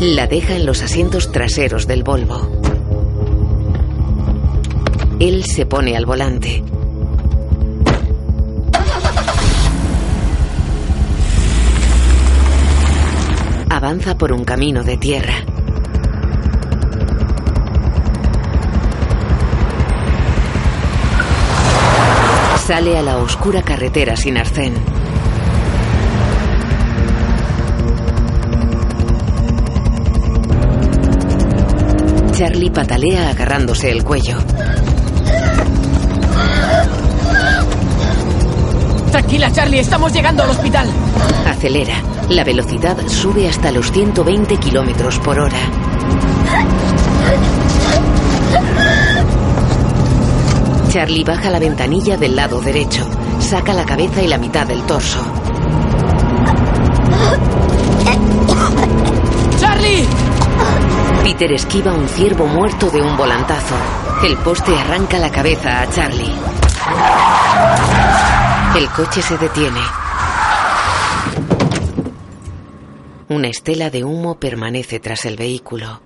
La 0.00 0.28
deja 0.28 0.54
en 0.54 0.64
los 0.64 0.82
asientos 0.82 1.32
traseros 1.32 1.86
del 1.86 2.04
Volvo. 2.04 2.57
Él 5.20 5.44
se 5.44 5.66
pone 5.66 5.96
al 5.96 6.06
volante. 6.06 6.62
Avanza 13.68 14.16
por 14.16 14.32
un 14.32 14.44
camino 14.44 14.84
de 14.84 14.96
tierra. 14.96 15.34
Sale 22.64 22.96
a 22.96 23.02
la 23.02 23.16
oscura 23.16 23.62
carretera 23.62 24.14
sin 24.14 24.36
arcén. 24.36 24.74
Charlie 32.38 32.70
patalea 32.70 33.30
agarrándose 33.30 33.90
el 33.90 34.04
cuello. 34.04 34.38
Tranquila, 39.18 39.50
Charlie, 39.50 39.80
estamos 39.80 40.12
llegando 40.12 40.44
al 40.44 40.50
hospital. 40.50 40.88
Acelera. 41.44 42.00
La 42.28 42.44
velocidad 42.44 42.96
sube 43.08 43.48
hasta 43.48 43.72
los 43.72 43.90
120 43.90 44.58
kilómetros 44.58 45.18
por 45.18 45.40
hora. 45.40 45.58
Charlie 50.90 51.24
baja 51.24 51.50
la 51.50 51.58
ventanilla 51.58 52.16
del 52.16 52.36
lado 52.36 52.60
derecho. 52.60 53.04
Saca 53.40 53.74
la 53.74 53.84
cabeza 53.84 54.22
y 54.22 54.28
la 54.28 54.38
mitad 54.38 54.68
del 54.68 54.82
torso. 54.84 55.20
¡Charlie! 59.58 60.06
Peter 61.24 61.50
esquiva 61.50 61.92
un 61.92 62.08
ciervo 62.08 62.46
muerto 62.46 62.88
de 62.88 63.02
un 63.02 63.16
volantazo. 63.16 63.74
El 64.22 64.36
poste 64.36 64.72
arranca 64.76 65.18
la 65.18 65.32
cabeza 65.32 65.82
a 65.82 65.90
Charlie. 65.90 66.34
El 68.78 68.88
coche 68.90 69.22
se 69.22 69.36
detiene. 69.36 69.80
Una 73.28 73.48
estela 73.48 73.90
de 73.90 74.04
humo 74.04 74.38
permanece 74.38 75.00
tras 75.00 75.24
el 75.24 75.34
vehículo. 75.34 76.00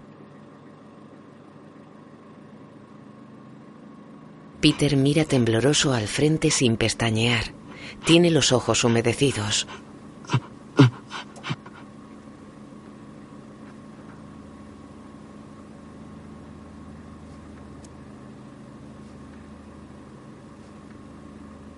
Peter 4.63 4.97
mira 4.97 5.27
tembloroso 5.27 5.93
al 5.93 6.09
frente 6.09 6.51
sin 6.51 6.79
pestañear. 6.79 7.53
Tiene 8.07 8.31
los 8.31 8.53
ojos 8.53 8.85
humedecidos. 8.85 9.67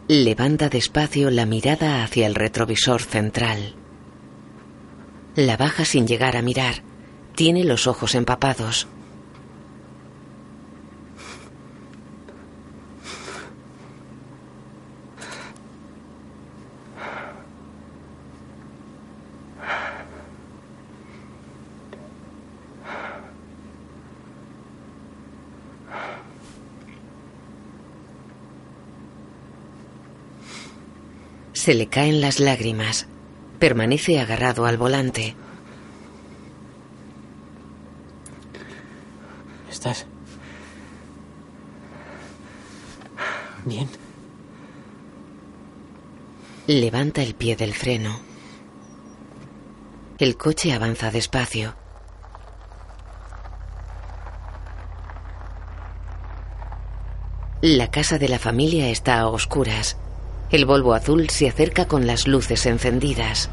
Levanta 0.07 0.69
despacio 0.69 1.31
la 1.31 1.47
mirada 1.47 2.05
hacia 2.05 2.27
el 2.27 2.35
retrovisor 2.35 3.01
central. 3.01 3.75
La 5.35 5.57
baja 5.57 5.87
sin 5.87 6.07
llegar 6.07 6.37
a 6.37 6.43
mirar. 6.43 6.83
Tiene 7.35 7.65
los 7.65 7.87
ojos 7.87 8.15
empapados. 8.15 8.87
Se 31.65 31.73
le 31.73 31.87
caen 31.87 32.21
las 32.21 32.41
lágrimas. 32.41 33.07
Permanece 33.59 34.21
agarrado 34.21 34.67
al 34.67 34.77
volante. 34.77 35.35
¿Estás? 39.71 40.05
Bien. 43.65 43.89
Levanta 46.67 47.23
el 47.23 47.35
pie 47.35 47.57
del 47.57 47.73
freno. 47.73 48.21
El 50.19 50.37
coche 50.37 50.75
avanza 50.75 51.11
despacio. 51.11 51.75
La 57.63 57.91
casa 57.91 58.19
de 58.19 58.29
la 58.29 58.39
familia 58.39 58.91
está 58.91 59.21
a 59.21 59.29
oscuras. 59.29 59.97
El 60.55 60.67
Volvo 60.67 60.95
azul 60.95 61.31
se 61.31 61.49
acerca 61.49 61.87
con 61.89 62.07
las 62.07 62.29
luces 62.29 62.65
encendidas. 62.67 63.51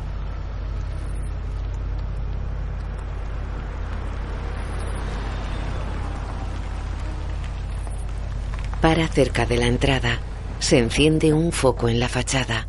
Para 8.82 9.08
cerca 9.08 9.48
de 9.48 9.58
la 9.58 9.66
entrada. 9.66 10.20
Se 10.60 10.78
enciende 10.78 11.34
un 11.34 11.52
foco 11.52 11.90
en 11.90 12.00
la 12.00 12.08
fachada. 12.08 12.68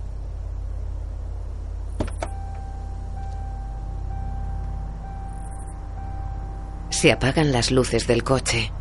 Se 6.89 7.13
apagan 7.13 7.53
las 7.53 7.71
luces 7.71 8.07
del 8.07 8.25
coche. 8.25 8.73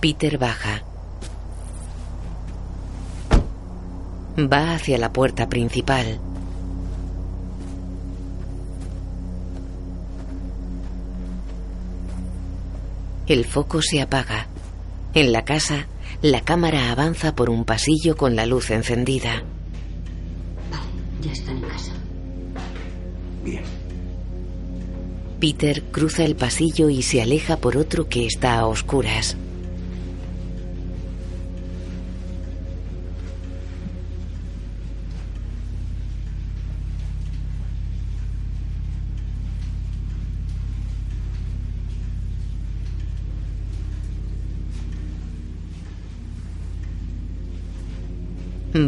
Peter 0.00 0.36
baja. 0.36 0.82
Va 4.38 4.74
hacia 4.74 4.96
la 4.96 5.12
puerta 5.12 5.48
principal. 5.48 6.20
El 13.26 13.44
foco 13.44 13.82
se 13.82 14.00
apaga. 14.00 14.46
En 15.14 15.32
la 15.32 15.44
casa, 15.44 15.86
la 16.22 16.40
cámara 16.40 16.90
avanza 16.90 17.34
por 17.34 17.50
un 17.50 17.64
pasillo 17.64 18.16
con 18.16 18.34
la 18.36 18.46
luz 18.46 18.70
encendida. 18.70 19.42
Ya 21.20 21.32
están 21.32 21.58
en 21.58 21.62
casa. 21.62 21.92
Bien. 23.44 23.62
Peter 25.40 25.82
cruza 25.90 26.24
el 26.24 26.36
pasillo 26.36 26.88
y 26.88 27.02
se 27.02 27.20
aleja 27.20 27.58
por 27.58 27.76
otro 27.76 28.08
que 28.08 28.26
está 28.26 28.58
a 28.58 28.66
oscuras. 28.66 29.36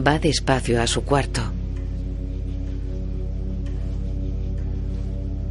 Va 0.07 0.19
despacio 0.19 0.83
a 0.83 0.87
su 0.87 1.03
cuarto. 1.03 1.41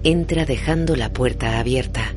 Entra 0.04 0.45
dejando 0.45 0.95
la 0.95 1.12
puerta 1.12 1.60
abierta. 1.60 2.14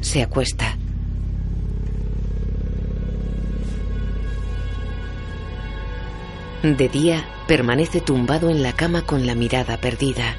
Se 0.00 0.22
acuesta. 0.22 0.76
De 6.62 6.88
día, 6.88 7.24
permanece 7.46 8.00
tumbado 8.00 8.50
en 8.50 8.64
la 8.64 8.72
cama 8.72 9.02
con 9.02 9.26
la 9.26 9.36
mirada 9.36 9.76
perdida. 9.76 10.34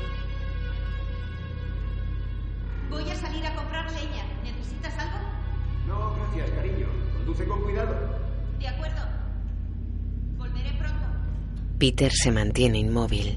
Peter 11.82 12.12
se 12.12 12.30
mantiene 12.32 12.78
inmóvil. 12.78 13.36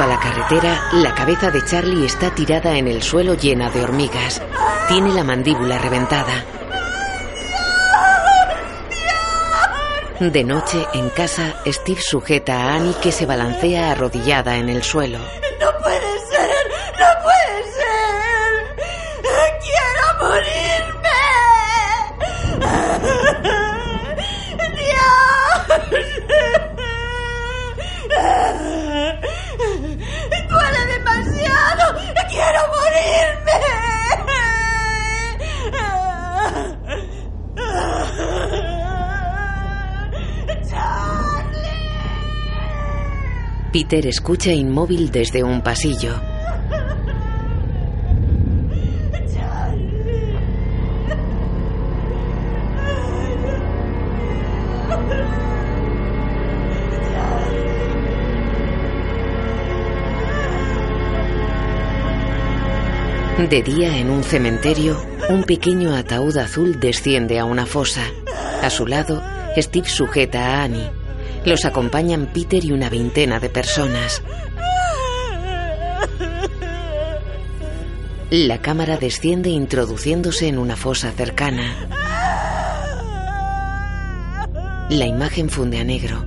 A 0.00 0.06
la 0.06 0.20
carretera, 0.20 0.80
la 0.92 1.12
cabeza 1.12 1.50
de 1.50 1.64
Charlie 1.64 2.06
está 2.06 2.32
tirada 2.32 2.78
en 2.78 2.86
el 2.86 3.02
suelo 3.02 3.34
llena 3.34 3.68
de 3.68 3.82
hormigas. 3.82 4.40
Tiene 4.86 5.12
la 5.12 5.24
mandíbula 5.24 5.76
reventada. 5.76 6.44
De 10.20 10.44
noche, 10.44 10.86
en 10.94 11.10
casa, 11.10 11.56
Steve 11.66 12.00
sujeta 12.00 12.62
a 12.62 12.76
Annie 12.76 12.94
que 13.02 13.10
se 13.10 13.26
balancea 13.26 13.90
arrodillada 13.90 14.56
en 14.56 14.68
el 14.68 14.84
suelo. 14.84 15.18
Peter 43.88 44.06
escucha 44.06 44.52
inmóvil 44.52 45.10
desde 45.10 45.42
un 45.42 45.62
pasillo. 45.62 46.12
De 63.38 63.62
día, 63.62 63.96
en 63.96 64.10
un 64.10 64.22
cementerio, 64.22 65.02
un 65.30 65.44
pequeño 65.44 65.94
ataúd 65.94 66.36
azul 66.36 66.78
desciende 66.78 67.38
a 67.38 67.46
una 67.46 67.64
fosa. 67.64 68.02
A 68.62 68.68
su 68.68 68.86
lado, 68.86 69.22
Steve 69.56 69.88
sujeta 69.88 70.58
a 70.58 70.64
Annie. 70.64 70.97
Los 71.44 71.64
acompañan 71.64 72.30
Peter 72.32 72.64
y 72.64 72.72
una 72.72 72.90
veintena 72.90 73.40
de 73.40 73.48
personas. 73.48 74.22
La 78.30 78.60
cámara 78.60 78.98
desciende 78.98 79.48
introduciéndose 79.48 80.48
en 80.48 80.58
una 80.58 80.76
fosa 80.76 81.12
cercana. 81.12 81.88
La 84.90 85.06
imagen 85.06 85.48
funde 85.48 85.78
a 85.78 85.84
negro. 85.84 86.26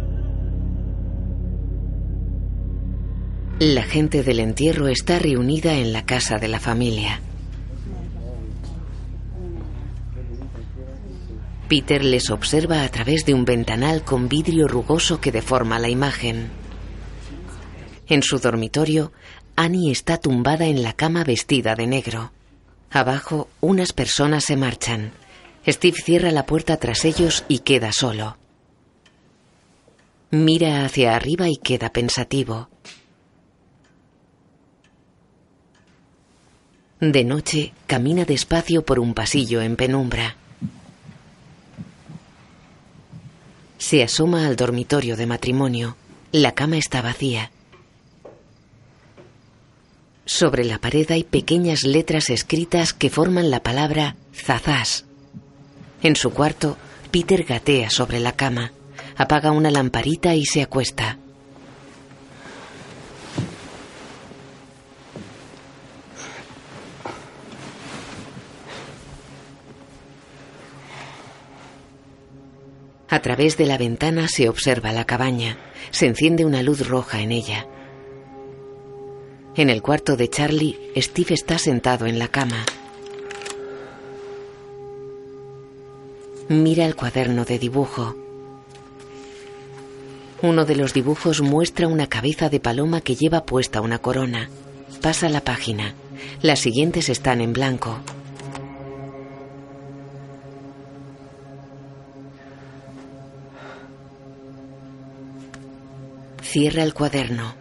La 3.60 3.84
gente 3.84 4.24
del 4.24 4.40
entierro 4.40 4.88
está 4.88 5.20
reunida 5.20 5.76
en 5.76 5.94
la 5.94 6.04
casa 6.06 6.40
de 6.40 6.48
la 6.48 6.60
familia. 6.60 7.22
Peter 11.72 12.04
les 12.04 12.30
observa 12.32 12.84
a 12.84 12.90
través 12.90 13.26
de 13.26 13.34
un 13.34 13.46
ventanal 13.46 14.04
con 14.04 14.28
vidrio 14.28 14.68
rugoso 14.68 15.22
que 15.22 15.32
deforma 15.32 15.80
la 15.80 15.88
imagen. 15.88 16.50
En 18.08 18.24
su 18.24 18.40
dormitorio, 18.40 19.14
Annie 19.56 19.90
está 19.90 20.18
tumbada 20.18 20.66
en 20.66 20.84
la 20.84 20.92
cama 20.92 21.24
vestida 21.24 21.76
de 21.76 21.88
negro. 21.88 22.34
Abajo, 22.90 23.48
unas 23.62 23.94
personas 23.94 24.44
se 24.44 24.58
marchan. 24.58 25.14
Steve 25.66 25.96
cierra 25.96 26.32
la 26.32 26.46
puerta 26.46 26.76
tras 26.76 27.06
ellos 27.06 27.46
y 27.48 27.60
queda 27.60 27.94
solo. 27.94 28.36
Mira 30.30 30.84
hacia 30.84 31.16
arriba 31.16 31.48
y 31.48 31.56
queda 31.56 31.94
pensativo. 31.94 32.68
De 37.00 37.24
noche, 37.24 37.72
camina 37.88 38.26
despacio 38.26 38.84
por 38.84 39.00
un 39.00 39.14
pasillo 39.14 39.62
en 39.62 39.78
penumbra. 39.78 40.36
Se 43.82 44.04
asoma 44.04 44.46
al 44.46 44.58
dormitorio 44.58 45.18
de 45.18 45.26
matrimonio. 45.26 45.98
La 46.32 46.52
cama 46.52 46.78
está 46.78 47.02
vacía. 47.02 47.50
Sobre 50.24 50.64
la 50.66 50.78
pared 50.78 51.10
hay 51.10 51.24
pequeñas 51.24 51.82
letras 51.82 52.30
escritas 52.30 52.94
que 52.94 53.10
forman 53.10 53.50
la 53.50 53.64
palabra 53.64 54.18
Zazás. 54.36 55.06
En 56.04 56.16
su 56.16 56.30
cuarto, 56.30 56.78
Peter 57.10 57.44
gatea 57.44 57.90
sobre 57.90 58.20
la 58.20 58.34
cama. 58.34 58.72
Apaga 59.18 59.52
una 59.52 59.72
lamparita 59.72 60.36
y 60.36 60.46
se 60.46 60.62
acuesta. 60.62 61.18
A 73.12 73.22
través 73.22 73.58
de 73.58 73.66
la 73.66 73.78
ventana 73.78 74.30
se 74.30 74.48
observa 74.48 74.94
la 74.94 75.04
cabaña. 75.04 75.58
Se 75.92 76.06
enciende 76.08 76.46
una 76.46 76.64
luz 76.64 76.88
roja 76.88 77.20
en 77.20 77.34
ella. 77.34 77.68
En 79.58 79.70
el 79.70 79.82
cuarto 79.82 80.16
de 80.16 80.30
Charlie, 80.30 80.80
Steve 80.96 81.34
está 81.34 81.58
sentado 81.58 82.06
en 82.06 82.20
la 82.20 82.30
cama. 82.30 82.66
Mira 86.48 86.86
el 86.86 86.96
cuaderno 86.96 87.44
de 87.44 87.60
dibujo. 87.60 88.16
Uno 90.42 90.64
de 90.64 90.78
los 90.78 90.94
dibujos 90.94 91.42
muestra 91.42 91.90
una 91.90 92.08
cabeza 92.08 92.48
de 92.48 92.62
paloma 92.62 93.02
que 93.02 93.16
lleva 93.16 93.46
puesta 93.46 93.82
una 93.82 94.00
corona. 94.00 94.50
Pasa 95.02 95.28
la 95.28 95.42
página. 95.42 95.96
Las 96.42 96.60
siguientes 96.60 97.10
están 97.10 97.42
en 97.42 97.52
blanco. 97.52 98.00
Cierra 106.42 106.84
el 106.84 106.94
cuaderno. 106.94 107.54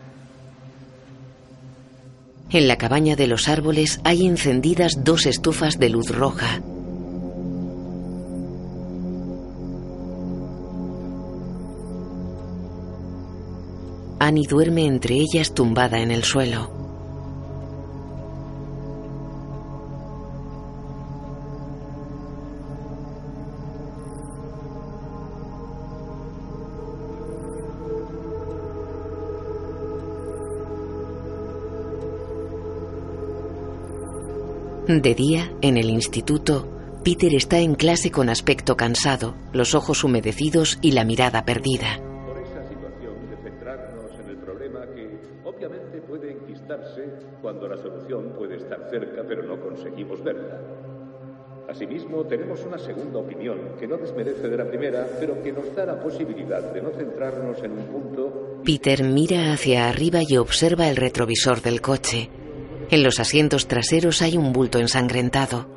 En 2.50 2.66
la 2.66 2.76
cabaña 2.76 3.14
de 3.14 3.28
los 3.28 3.48
árboles 3.48 4.00
hay 4.02 4.26
encendidas 4.26 5.04
dos 5.04 5.26
estufas 5.26 5.78
de 5.78 5.90
luz 5.90 6.08
roja. 6.08 6.60
Annie 14.18 14.46
duerme 14.48 14.86
entre 14.86 15.14
ellas 15.14 15.54
tumbada 15.54 16.00
en 16.00 16.10
el 16.10 16.24
suelo. 16.24 16.79
De 34.98 35.14
día, 35.14 35.52
en 35.62 35.76
el 35.76 35.88
instituto, 35.88 36.66
Peter 37.04 37.32
está 37.32 37.60
en 37.60 37.76
clase 37.76 38.10
con 38.10 38.28
aspecto 38.28 38.76
cansado, 38.76 39.36
los 39.52 39.76
ojos 39.76 40.02
humedecidos 40.02 40.80
y 40.82 40.90
la 40.90 41.04
mirada 41.04 41.44
perdida. 41.44 42.00
Por 42.26 42.36
esa 42.42 42.68
situación 42.68 43.30
de 43.30 43.36
centrarnos 43.36 44.10
en 44.18 44.30
el 44.30 44.36
problema 44.38 44.80
que 44.92 45.16
obviamente 45.44 46.00
puede 46.00 46.32
enquistarse 46.32 47.04
cuando 47.40 47.68
la 47.68 47.76
solución 47.76 48.32
puede 48.36 48.56
estar 48.56 48.90
cerca 48.90 49.22
pero 49.28 49.44
no 49.44 49.60
conseguimos 49.60 50.24
verla. 50.24 50.58
Asimismo, 51.68 52.24
tenemos 52.24 52.64
una 52.66 52.78
segunda 52.78 53.20
opinión 53.20 53.76
que 53.78 53.86
no 53.86 53.96
desmerece 53.96 54.48
de 54.48 54.56
la 54.56 54.68
primera, 54.68 55.06
pero 55.20 55.40
que 55.40 55.52
nos 55.52 55.72
da 55.72 55.86
la 55.86 56.00
posibilidad 56.02 56.72
de 56.72 56.82
no 56.82 56.90
centrarnos 56.90 57.62
en 57.62 57.70
un 57.70 57.86
punto 57.86 58.56
Peter 58.64 59.04
mira 59.04 59.52
hacia 59.52 59.88
arriba 59.88 60.18
y 60.26 60.36
observa 60.36 60.88
el 60.88 60.96
retrovisor 60.96 61.62
del 61.62 61.80
coche. 61.80 62.28
En 62.90 63.02
los 63.02 63.20
asientos 63.20 63.68
traseros 63.68 64.22
hay 64.22 64.36
un 64.36 64.52
bulto 64.52 64.78
ensangrentado. 64.78 65.68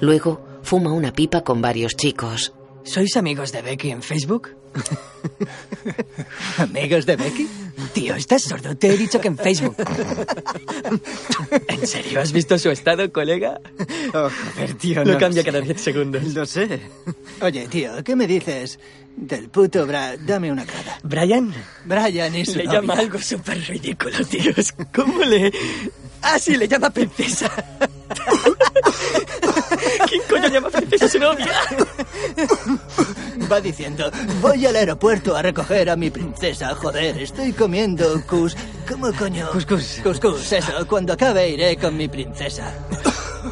Luego 0.00 0.44
fuma 0.62 0.92
una 0.92 1.12
pipa 1.12 1.42
con 1.42 1.60
varios 1.60 1.96
chicos. 1.96 2.52
¿Sois 2.84 3.16
amigos 3.16 3.52
de 3.52 3.62
Becky 3.62 3.90
en 3.90 4.02
Facebook? 4.02 4.56
¿Amigos 6.58 7.06
de 7.06 7.16
Becky? 7.16 7.46
Tío, 7.92 8.16
¿estás 8.16 8.42
sordo? 8.42 8.74
Te 8.76 8.88
he 8.88 8.96
dicho 8.96 9.20
que 9.20 9.28
en 9.28 9.36
Facebook. 9.38 9.76
¿En 11.68 11.86
serio? 11.86 12.20
¿Has 12.20 12.32
visto 12.32 12.58
su 12.58 12.70
estado, 12.70 13.12
colega? 13.12 13.60
Oh, 14.14 14.28
joder, 14.54 14.74
tío, 14.74 15.04
No 15.04 15.12
no 15.12 15.18
cambia 15.18 15.44
cada 15.44 15.60
10 15.60 15.80
segundos. 15.80 16.24
Lo 16.34 16.44
sé. 16.46 16.80
Oye, 17.40 17.68
tío, 17.68 18.02
¿qué 18.02 18.16
me 18.16 18.26
dices 18.26 18.80
del 19.16 19.48
puto 19.50 19.86
Bra... 19.86 20.16
Dame 20.16 20.50
una 20.50 20.64
cara. 20.64 20.98
¿Brian? 21.04 21.52
Brian 21.84 22.34
y 22.34 22.44
su 22.46 22.56
Le 22.56 22.64
novia. 22.64 22.80
llama 22.80 22.94
algo 22.94 23.18
súper 23.18 23.60
ridículo, 23.68 24.24
tíos. 24.24 24.72
¿Cómo 24.92 25.22
le...? 25.22 25.52
Ah, 26.22 26.38
sí, 26.38 26.56
le 26.56 26.68
llama 26.68 26.88
princesa. 26.90 27.50
¿Quién 30.08 30.22
coño 30.28 30.48
llama 30.48 30.70
princesa 30.70 31.06
a 31.06 31.08
su 31.08 31.18
novia? 31.18 31.52
Va 33.50 33.60
diciendo, 33.60 34.10
voy 34.40 34.64
al 34.66 34.76
aeropuerto 34.76 35.34
a 35.36 35.42
recoger 35.42 35.90
a 35.90 35.96
mi 35.96 36.10
princesa. 36.10 36.74
Joder, 36.74 37.20
estoy 37.20 37.52
comiendo 37.52 38.22
cus... 38.26 38.56
¿Cómo 38.88 39.12
coño? 39.12 39.50
Cuscús. 39.50 40.00
Cuscús, 40.02 40.52
eso. 40.52 40.86
Cuando 40.86 41.12
acabe 41.12 41.48
iré 41.50 41.76
con 41.76 41.96
mi 41.96 42.08
princesa. 42.08 42.72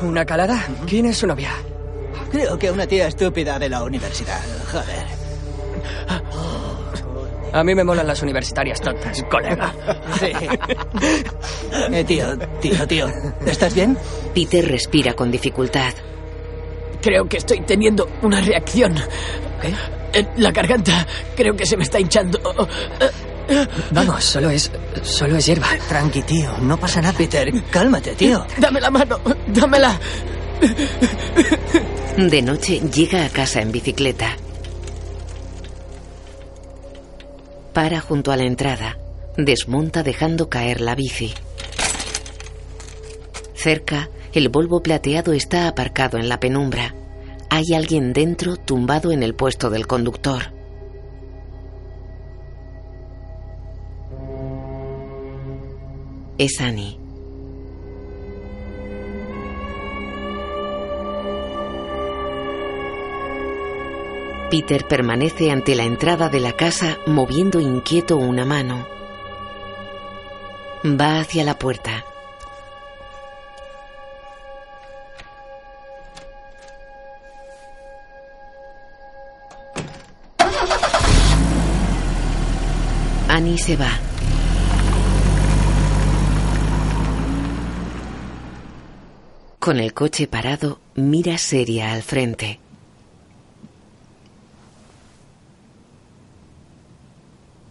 ¿Una 0.02 0.24
calada? 0.24 0.66
¿Quién 0.86 1.06
es 1.06 1.18
su 1.18 1.26
novia? 1.26 1.50
Creo 2.30 2.58
que 2.58 2.70
una 2.70 2.86
tía 2.86 3.08
estúpida 3.08 3.58
de 3.58 3.68
la 3.68 3.82
universidad. 3.82 4.40
Joder. 4.70 5.06
A 7.52 7.64
mí 7.64 7.74
me 7.74 7.84
molan 7.84 8.06
las 8.06 8.22
universitarias 8.22 8.80
tontas, 8.80 9.22
colega. 9.30 9.72
Sí. 10.18 10.32
Eh, 11.92 12.04
tío, 12.04 12.36
tío, 12.60 12.86
tío. 12.86 13.06
¿Estás 13.46 13.74
bien? 13.74 13.96
Peter 14.34 14.66
respira 14.68 15.14
con 15.14 15.30
dificultad. 15.30 15.92
Creo 17.00 17.26
que 17.26 17.36
estoy 17.38 17.60
teniendo 17.62 18.08
una 18.22 18.40
reacción. 18.40 18.94
¿Qué? 19.62 19.72
En 20.18 20.28
la 20.36 20.50
garganta. 20.50 21.06
Creo 21.36 21.54
que 21.56 21.64
se 21.64 21.76
me 21.76 21.84
está 21.84 21.98
hinchando. 22.00 22.38
Vamos, 23.92 24.24
solo 24.24 24.50
es. 24.50 24.70
solo 25.02 25.36
es 25.36 25.46
hierba. 25.46 25.68
Tranqui, 25.88 26.22
tío. 26.22 26.56
No 26.58 26.76
pasa 26.76 27.00
nada. 27.00 27.16
Peter, 27.16 27.50
cálmate, 27.70 28.14
tío. 28.14 28.44
Dame 28.58 28.80
la 28.80 28.90
mano, 28.90 29.20
dámela. 29.46 29.98
De 32.16 32.42
noche 32.42 32.80
llega 32.92 33.24
a 33.24 33.28
casa 33.30 33.60
en 33.62 33.72
bicicleta. 33.72 34.36
Para 37.72 38.00
junto 38.00 38.32
a 38.32 38.36
la 38.36 38.44
entrada. 38.44 38.98
Desmonta 39.36 40.02
dejando 40.02 40.48
caer 40.48 40.80
la 40.80 40.94
bici. 40.94 41.32
Cerca, 43.54 44.08
el 44.32 44.48
Volvo 44.48 44.82
plateado 44.82 45.32
está 45.32 45.68
aparcado 45.68 46.18
en 46.18 46.28
la 46.28 46.40
penumbra. 46.40 46.94
Hay 47.48 47.74
alguien 47.74 48.12
dentro 48.12 48.56
tumbado 48.56 49.12
en 49.12 49.22
el 49.22 49.34
puesto 49.34 49.70
del 49.70 49.86
conductor. 49.86 50.52
Es 56.38 56.60
Annie. 56.60 56.98
Peter 64.50 64.84
permanece 64.84 65.52
ante 65.52 65.76
la 65.76 65.84
entrada 65.84 66.28
de 66.28 66.40
la 66.40 66.54
casa 66.54 66.98
moviendo 67.06 67.60
inquieto 67.60 68.16
una 68.16 68.44
mano. 68.44 68.84
Va 70.84 71.20
hacia 71.20 71.44
la 71.44 71.56
puerta. 71.56 72.04
Annie 83.28 83.56
se 83.56 83.76
va. 83.76 83.90
Con 89.60 89.78
el 89.78 89.94
coche 89.94 90.26
parado, 90.26 90.80
mira 90.96 91.38
seria 91.38 91.92
al 91.92 92.02
frente. 92.02 92.58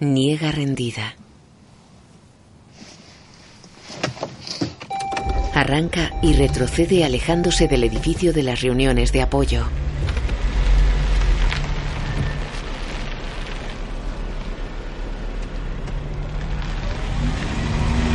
Niega 0.01 0.49
rendida. 0.53 1.13
Arranca 5.53 6.13
y 6.21 6.31
retrocede 6.31 7.03
alejándose 7.03 7.67
del 7.67 7.83
edificio 7.83 8.31
de 8.31 8.43
las 8.43 8.61
reuniones 8.61 9.11
de 9.11 9.21
apoyo. 9.21 9.65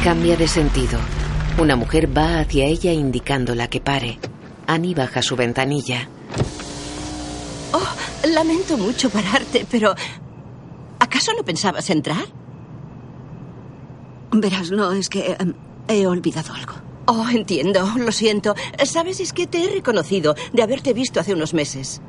Cambia 0.03 0.39
de 0.39 0.49
sentido. 0.49 0.99
Una 1.59 1.77
mujer 1.77 2.17
va 2.17 2.41
hacia 2.41 2.65
ella 2.65 2.93
indicándola 2.93 3.69
que 3.69 3.83
pare. 3.83 4.19
Annie 4.67 4.95
baja 4.95 5.21
su 5.21 5.37
ventanilla. 5.37 6.09
Oh, 7.73 8.27
lamento 8.27 8.79
mucho 8.79 9.11
pararte, 9.11 9.67
pero... 9.71 9.95
¿Acaso 11.05 11.33
no 11.37 11.45
pensabas 11.45 11.91
entrar? 11.91 12.25
Verás, 14.33 14.71
no, 14.71 14.91
es 14.93 15.11
que 15.11 15.37
em, 15.39 15.53
he 15.87 16.07
olvidado 16.07 16.55
algo. 16.55 16.73
Oh, 17.05 17.29
entiendo, 17.29 17.87
lo 17.99 18.11
siento. 18.11 18.55
Sabes, 18.87 19.21
es 19.21 19.35
que 19.35 19.47
te 19.47 19.65
he 19.65 19.69
reconocido 19.69 20.35
de 20.55 20.63
haberte 20.63 20.95
visto 20.95 21.21
hace 21.21 21.35
unos 21.35 21.53
meses. 21.53 22.01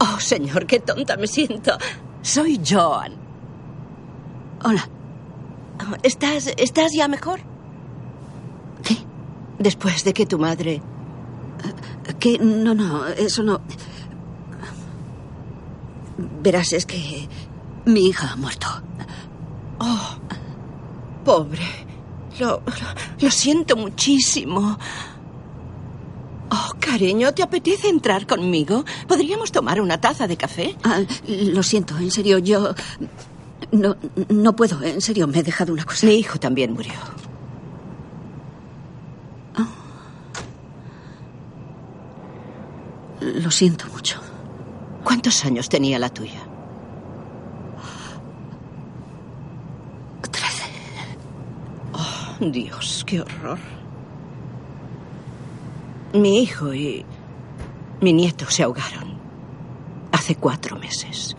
Oh, 0.00 0.20
señor, 0.20 0.66
qué 0.66 0.80
tonta 0.80 1.16
me 1.16 1.26
siento. 1.26 1.78
Soy 2.20 2.60
Joan. 2.62 3.14
Hola. 4.64 4.86
¿Estás, 6.02 6.52
¿Estás 6.58 6.92
ya 6.92 7.08
mejor? 7.08 7.40
¿Qué? 8.84 8.98
Después 9.58 10.04
de 10.04 10.12
que 10.12 10.26
tu 10.26 10.38
madre... 10.38 10.82
¿Qué? 12.20 12.38
No, 12.38 12.74
no, 12.74 13.06
eso 13.06 13.42
no... 13.42 13.62
Verás, 16.42 16.72
es 16.74 16.84
que 16.84 17.28
mi 17.88 18.08
hija 18.08 18.32
ha 18.32 18.36
muerto. 18.36 18.66
Oh, 19.80 20.16
pobre. 21.24 21.66
Lo, 22.38 22.62
lo 23.20 23.30
siento 23.30 23.76
muchísimo. 23.76 24.78
Oh, 26.50 26.70
cariño, 26.78 27.32
¿te 27.34 27.42
apetece 27.42 27.88
entrar 27.88 28.26
conmigo? 28.26 28.84
¿Podríamos 29.06 29.52
tomar 29.52 29.80
una 29.80 30.00
taza 30.00 30.26
de 30.26 30.36
café? 30.36 30.76
Ah, 30.84 31.00
lo 31.26 31.62
siento, 31.62 31.96
en 31.98 32.10
serio, 32.10 32.38
yo... 32.38 32.74
No, 33.72 33.96
no 34.28 34.56
puedo, 34.56 34.82
en 34.82 35.00
serio, 35.00 35.26
me 35.26 35.40
he 35.40 35.42
dejado 35.42 35.72
una 35.72 35.84
cosa. 35.84 36.06
Mi 36.06 36.14
hijo 36.14 36.38
también 36.38 36.72
murió. 36.72 36.94
Lo 43.20 43.50
siento 43.50 43.86
mucho. 43.92 44.20
¿Cuántos 45.04 45.44
años 45.44 45.68
tenía 45.68 45.98
la 45.98 46.08
tuya? 46.08 46.40
Trece. 50.30 50.64
Oh, 51.92 52.27
Dios, 52.40 53.04
qué 53.04 53.20
horror. 53.20 53.58
Mi 56.14 56.40
hijo 56.40 56.72
y 56.72 57.04
mi 58.00 58.12
nieto 58.12 58.46
se 58.48 58.62
ahogaron 58.62 59.18
hace 60.12 60.36
cuatro 60.36 60.78
meses. 60.78 61.36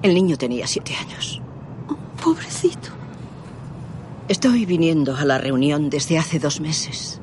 El 0.00 0.14
niño 0.14 0.36
tenía 0.36 0.66
siete 0.66 0.94
años. 0.94 1.42
pobrecito. 2.22 2.90
Estoy 4.28 4.64
viniendo 4.64 5.16
a 5.16 5.24
la 5.24 5.38
reunión 5.38 5.90
desde 5.90 6.18
hace 6.18 6.38
dos 6.38 6.60
meses. 6.60 7.20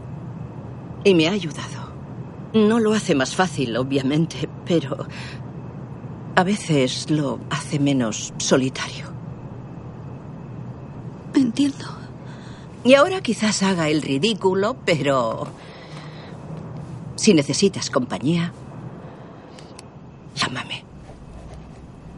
Y 1.03 1.13
me 1.13 1.27
ha 1.27 1.31
ayudado. 1.31 1.93
No 2.53 2.79
lo 2.79 2.93
hace 2.93 3.15
más 3.15 3.35
fácil, 3.35 3.77
obviamente, 3.77 4.49
pero 4.65 5.07
a 6.35 6.43
veces 6.43 7.09
lo 7.09 7.39
hace 7.49 7.79
menos 7.79 8.33
solitario. 8.37 9.05
Entiendo. 11.33 12.04
Y 12.85 12.93
ahora 12.93 13.21
quizás 13.21 13.63
haga 13.63 13.89
el 13.89 14.01
ridículo, 14.01 14.77
pero 14.85 15.47
si 17.15 17.33
necesitas 17.33 17.89
compañía, 17.89 18.53
Llámame. 20.35 20.83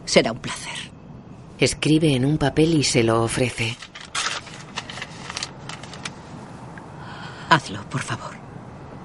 Será 0.06 0.32
un 0.32 0.40
placer. 0.40 0.92
Escribe 1.60 2.14
en 2.14 2.26
un 2.26 2.38
papel 2.38 2.74
y 2.74 2.84
se 2.84 3.04
lo 3.04 3.24
ofrece. 3.24 3.78
Hazlo, 7.50 7.82
por 7.90 8.02
favor. 8.02 8.36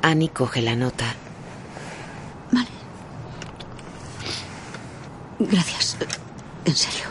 Annie 0.03 0.31
coge 0.31 0.63
la 0.63 0.75
nota. 0.75 1.15
Gracias. 5.39 5.97
En 6.65 6.77
serio. 6.77 7.07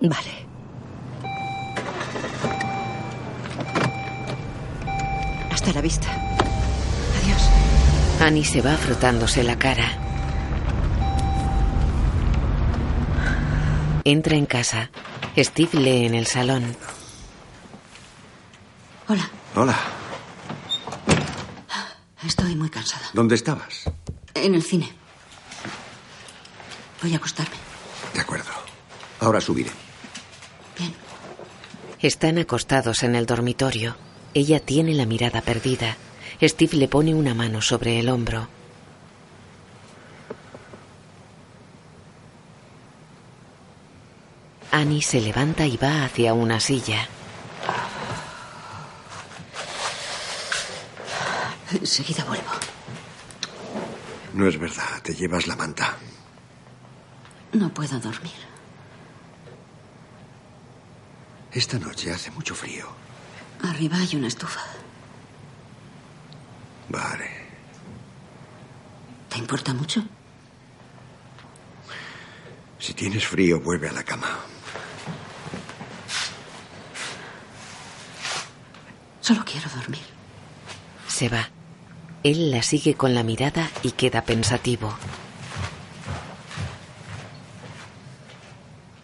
Vale. 0.00 0.47
Hasta 5.68 5.80
la 5.80 5.82
vista. 5.82 6.08
Adiós. 7.22 7.42
Annie 8.22 8.42
se 8.42 8.62
va 8.62 8.74
frotándose 8.78 9.42
la 9.44 9.58
cara. 9.58 9.98
Entra 14.02 14.36
en 14.36 14.46
casa. 14.46 14.88
Steve 15.36 15.78
lee 15.78 16.06
en 16.06 16.14
el 16.14 16.26
salón. 16.26 16.74
Hola. 19.08 19.28
Hola. 19.56 19.78
Estoy 22.24 22.56
muy 22.56 22.70
cansada. 22.70 23.04
¿Dónde 23.12 23.34
estabas? 23.34 23.90
En 24.32 24.54
el 24.54 24.62
cine. 24.62 24.90
Voy 27.02 27.12
a 27.12 27.18
acostarme. 27.18 27.56
De 28.14 28.22
acuerdo. 28.22 28.52
Ahora 29.20 29.38
subiré. 29.38 29.70
Están 32.00 32.38
acostados 32.38 33.02
en 33.02 33.14
el 33.16 33.26
dormitorio. 33.26 34.07
Ella 34.34 34.60
tiene 34.60 34.94
la 34.94 35.06
mirada 35.06 35.40
perdida. 35.40 35.96
Steve 36.40 36.76
le 36.76 36.88
pone 36.88 37.14
una 37.14 37.34
mano 37.34 37.60
sobre 37.60 37.98
el 37.98 38.08
hombro. 38.08 38.48
Annie 44.70 45.02
se 45.02 45.20
levanta 45.20 45.66
y 45.66 45.76
va 45.76 46.04
hacia 46.04 46.34
una 46.34 46.60
silla. 46.60 47.08
Enseguida 51.72 52.24
vuelvo. 52.24 52.50
No 54.34 54.46
es 54.46 54.58
verdad. 54.58 55.02
Te 55.02 55.14
llevas 55.14 55.46
la 55.46 55.56
manta. 55.56 55.96
No 57.52 57.68
puedo 57.72 57.98
dormir. 57.98 58.32
Esta 61.50 61.78
noche 61.78 62.12
hace 62.12 62.30
mucho 62.30 62.54
frío. 62.54 62.86
Arriba 63.62 63.98
hay 63.98 64.16
una 64.16 64.28
estufa. 64.28 64.60
Vale. 66.88 67.30
¿Te 69.28 69.38
importa 69.38 69.74
mucho? 69.74 70.02
Si 72.78 72.94
tienes 72.94 73.26
frío, 73.26 73.60
vuelve 73.60 73.88
a 73.88 73.92
la 73.92 74.02
cama. 74.02 74.38
Solo 79.20 79.44
quiero 79.44 79.68
dormir. 79.70 80.00
Se 81.06 81.28
va. 81.28 81.50
Él 82.22 82.50
la 82.50 82.62
sigue 82.62 82.94
con 82.94 83.14
la 83.14 83.22
mirada 83.22 83.68
y 83.82 83.92
queda 83.92 84.24
pensativo. 84.24 84.96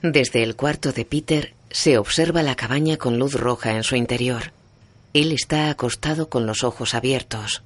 Desde 0.03 0.43
el 0.43 0.57
cuarto 0.57 0.93
de 0.93 1.05
Peter 1.05 1.55
se 1.75 1.99
observa 1.99 2.45
la 2.45 2.55
cabaña 2.55 2.99
con 2.99 3.19
luz 3.19 3.35
roja 3.35 3.73
en 3.73 3.83
su 3.83 3.97
interior. 3.97 4.53
Él 5.13 5.33
está 5.33 5.71
acostado 5.71 6.29
con 6.29 6.47
los 6.47 6.63
ojos 6.63 6.95
abiertos. 6.95 7.65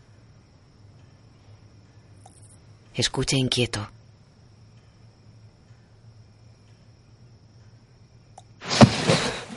Escucha 2.95 3.37
inquieto. 3.37 3.91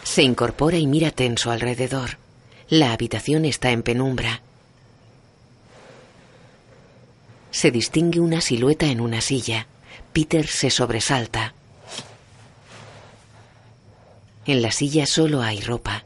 Se 0.04 0.22
incorpora 0.22 0.78
y 0.78 0.86
mira 0.86 1.12
tenso 1.12 1.50
alrededor. 1.50 2.18
La 2.68 2.92
habitación 2.92 3.46
está 3.46 3.72
en 3.72 3.84
penumbra. 3.84 4.42
Se 7.52 7.72
distingue 7.72 8.20
una 8.20 8.42
silueta 8.42 8.88
en 8.88 9.00
una 9.00 9.22
silla. 9.22 9.68
Peter 10.12 10.46
se 10.46 10.70
sobresalta. 10.70 11.54
En 14.46 14.62
la 14.62 14.72
silla 14.72 15.06
solo 15.06 15.42
hay 15.42 15.62
ropa. 15.62 16.04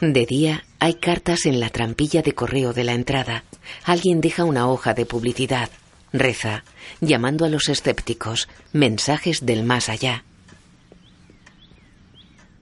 De 0.00 0.26
día 0.26 0.64
hay 0.80 0.94
cartas 0.94 1.46
en 1.46 1.60
la 1.60 1.70
trampilla 1.70 2.22
de 2.22 2.34
correo 2.34 2.72
de 2.72 2.82
la 2.82 2.92
entrada. 2.92 3.44
Alguien 3.84 4.20
deja 4.20 4.42
una 4.42 4.68
hoja 4.68 4.94
de 4.94 5.06
publicidad. 5.06 5.70
Reza, 6.12 6.64
llamando 7.00 7.44
a 7.44 7.48
los 7.48 7.68
escépticos, 7.68 8.48
mensajes 8.72 9.46
del 9.46 9.62
más 9.62 9.88
allá. 9.88 10.24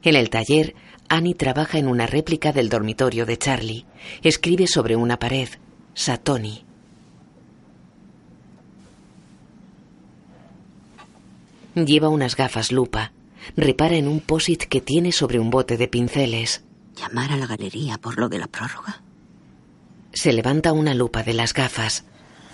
En 0.02 0.16
el 0.16 0.28
taller, 0.28 0.74
Annie 1.08 1.34
trabaja 1.34 1.78
en 1.78 1.88
una 1.88 2.06
réplica 2.06 2.52
del 2.52 2.68
dormitorio 2.68 3.24
de 3.24 3.38
Charlie. 3.38 3.86
Escribe 4.22 4.66
sobre 4.66 4.94
una 4.94 5.18
pared, 5.18 5.48
Satoni. 5.94 6.69
Lleva 11.74 12.08
unas 12.08 12.36
gafas 12.36 12.72
lupa. 12.72 13.12
Repara 13.56 13.94
en 13.96 14.08
un 14.08 14.20
posit 14.20 14.64
que 14.64 14.80
tiene 14.80 15.12
sobre 15.12 15.38
un 15.38 15.50
bote 15.50 15.76
de 15.76 15.88
pinceles. 15.88 16.64
¿Llamar 16.96 17.32
a 17.32 17.36
la 17.36 17.46
galería 17.46 17.98
por 17.98 18.18
lo 18.18 18.28
de 18.28 18.38
la 18.38 18.48
prórroga? 18.48 19.02
Se 20.12 20.32
levanta 20.32 20.72
una 20.72 20.94
lupa 20.94 21.22
de 21.22 21.34
las 21.34 21.54
gafas. 21.54 22.04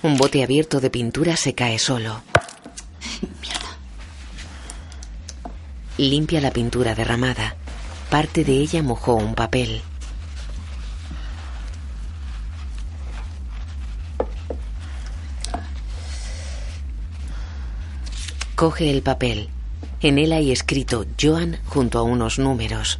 Un 0.02 0.16
bote 0.16 0.42
abierto 0.42 0.80
de 0.80 0.90
pintura 0.90 1.36
se 1.36 1.54
cae 1.54 1.78
solo. 1.78 2.22
Mierda. 3.40 3.78
Limpia 5.96 6.40
la 6.40 6.50
pintura 6.50 6.94
derramada. 6.94 7.56
Parte 8.10 8.44
de 8.44 8.52
ella 8.52 8.82
mojó 8.82 9.14
un 9.14 9.34
papel. 9.34 9.80
Coge 18.56 18.90
el 18.90 19.02
papel. 19.02 19.50
En 20.00 20.16
él 20.16 20.32
hay 20.32 20.50
escrito 20.50 21.04
Joan 21.20 21.58
junto 21.66 21.98
a 21.98 22.02
unos 22.02 22.38
números. 22.38 22.98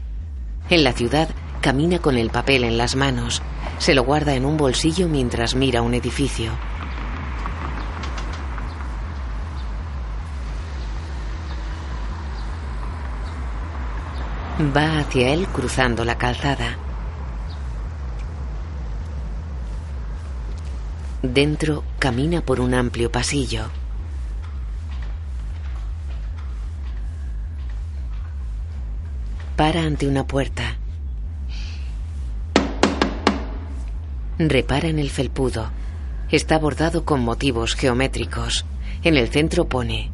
En 0.69 0.85
la 0.85 0.93
ciudad 0.93 1.31
camina 1.63 1.99
con 1.99 2.19
el 2.19 2.29
papel 2.29 2.63
en 2.63 2.77
las 2.77 2.95
manos. 2.95 3.41
Se 3.79 3.95
lo 3.95 4.05
guarda 4.05 4.35
en 4.35 4.45
un 4.45 4.59
bolsillo 4.59 5.09
mientras 5.09 5.55
mira 5.55 5.81
un 5.81 5.95
edificio. 5.95 6.53
Va 14.77 14.99
hacia 14.99 15.31
él 15.31 15.47
cruzando 15.47 16.05
la 16.05 16.19
calzada. 16.19 16.77
Dentro 21.23 21.83
camina 21.99 22.43
por 22.43 22.61
un 22.61 22.75
amplio 22.75 23.11
pasillo. 23.11 23.71
Para 29.57 29.83
ante 29.83 30.07
una 30.07 30.27
puerta. 30.27 30.77
Repara 34.39 34.89
en 34.89 34.99
el 34.99 35.09
felpudo. 35.09 35.71
Está 36.31 36.59
bordado 36.59 37.07
con 37.07 37.21
motivos 37.21 37.75
geométricos. 37.75 38.67
En 39.03 39.17
el 39.17 39.29
centro 39.29 39.67
pone 39.67 40.11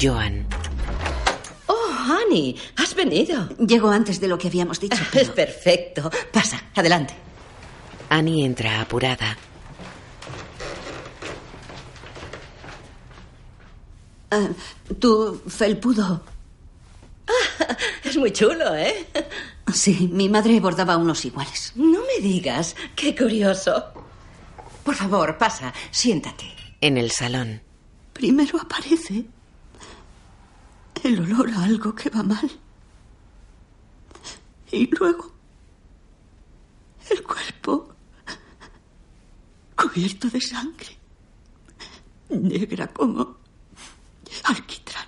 Joan. 0.00 0.46
Oh, 1.66 2.22
Annie, 2.24 2.56
has 2.76 2.94
venido. 2.94 3.48
Llego 3.58 3.90
antes 3.90 4.20
de 4.20 4.28
lo 4.28 4.38
que 4.38 4.48
habíamos 4.48 4.80
dicho. 4.80 5.02
Es 5.12 5.28
perfecto. 5.28 6.10
Pasa, 6.32 6.58
adelante. 6.74 7.12
Annie 8.08 8.46
entra 8.46 8.80
apurada. 8.80 9.36
Ah, 14.30 14.48
tu 14.98 15.42
felpudo. 15.46 16.22
Es 18.04 18.16
muy 18.16 18.32
chulo, 18.32 18.74
¿eh? 18.74 19.06
Sí, 19.72 20.08
mi 20.12 20.28
madre 20.28 20.60
bordaba 20.60 20.96
unos 20.96 21.24
iguales. 21.24 21.72
No 21.76 22.00
me 22.00 22.22
digas. 22.22 22.74
Qué 22.96 23.14
curioso. 23.14 23.84
Por 24.84 24.94
favor, 24.94 25.36
pasa, 25.36 25.72
siéntate. 25.90 26.46
En 26.80 26.96
el 26.96 27.10
salón. 27.10 27.60
Primero 28.12 28.58
aparece 28.60 29.26
el 31.04 31.20
olor 31.20 31.50
a 31.50 31.64
algo 31.64 31.94
que 31.94 32.10
va 32.10 32.22
mal. 32.22 32.50
Y 34.70 34.86
luego 34.96 35.32
el 37.10 37.22
cuerpo 37.22 37.94
cubierto 39.76 40.28
de 40.28 40.40
sangre, 40.40 40.98
negra 42.30 42.88
como 42.88 43.38
alquitrán. 44.44 45.07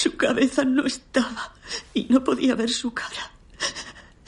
Su 0.00 0.16
cabeza 0.16 0.64
no 0.64 0.86
estaba 0.86 1.52
y 1.92 2.04
no 2.04 2.24
podía 2.24 2.54
ver 2.54 2.70
su 2.70 2.94
cara. 2.94 3.32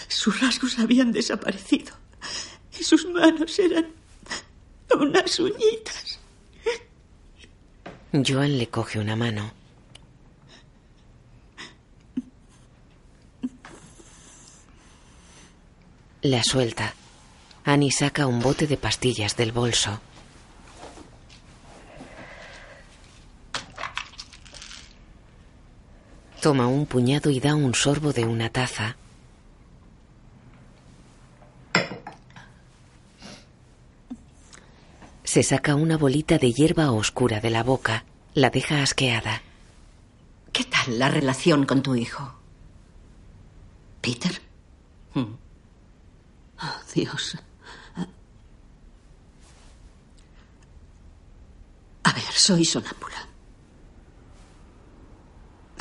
Sus 0.07 0.39
rasgos 0.39 0.79
habían 0.79 1.12
desaparecido 1.12 1.95
y 2.79 2.85
sus 2.85 3.07
manos 3.07 3.59
eran 3.59 3.87
unas 4.95 5.41
uñitas. 5.41 6.18
Joan 8.12 8.59
le 8.59 8.68
coge 8.68 8.99
una 8.99 9.16
mano. 9.16 9.51
La 16.20 16.43
suelta. 16.45 16.93
Annie 17.64 17.93
saca 17.93 18.27
un 18.27 18.41
bote 18.41 18.66
de 18.66 18.77
pastillas 18.77 19.39
del 19.39 19.53
bolso. 19.53 20.03
Toma 26.43 26.66
un 26.66 26.86
puñado 26.86 27.30
y 27.30 27.38
da 27.38 27.55
un 27.55 27.72
sorbo 27.72 28.12
de 28.12 28.24
una 28.24 28.51
taza. 28.51 28.97
Se 35.22 35.45
saca 35.45 35.76
una 35.76 35.97
bolita 35.97 36.38
de 36.38 36.53
hierba 36.53 36.90
oscura 36.90 37.38
de 37.38 37.51
la 37.51 37.62
boca. 37.62 38.05
La 38.34 38.51
deja 38.51 38.82
asqueada. 38.82 39.40
¿Qué 40.53 40.64
tal 40.64 40.99
la 40.99 41.09
relación 41.09 41.64
con 41.64 41.80
tu 41.80 41.95
hijo? 41.95 42.34
¿Peter? 44.01 44.43
Mm. 45.14 45.34
Oh, 46.61 46.80
Dios. 46.93 47.38
A 52.03 52.12
ver, 52.12 52.32
soy 52.32 52.64
sonámbula. 52.64 53.32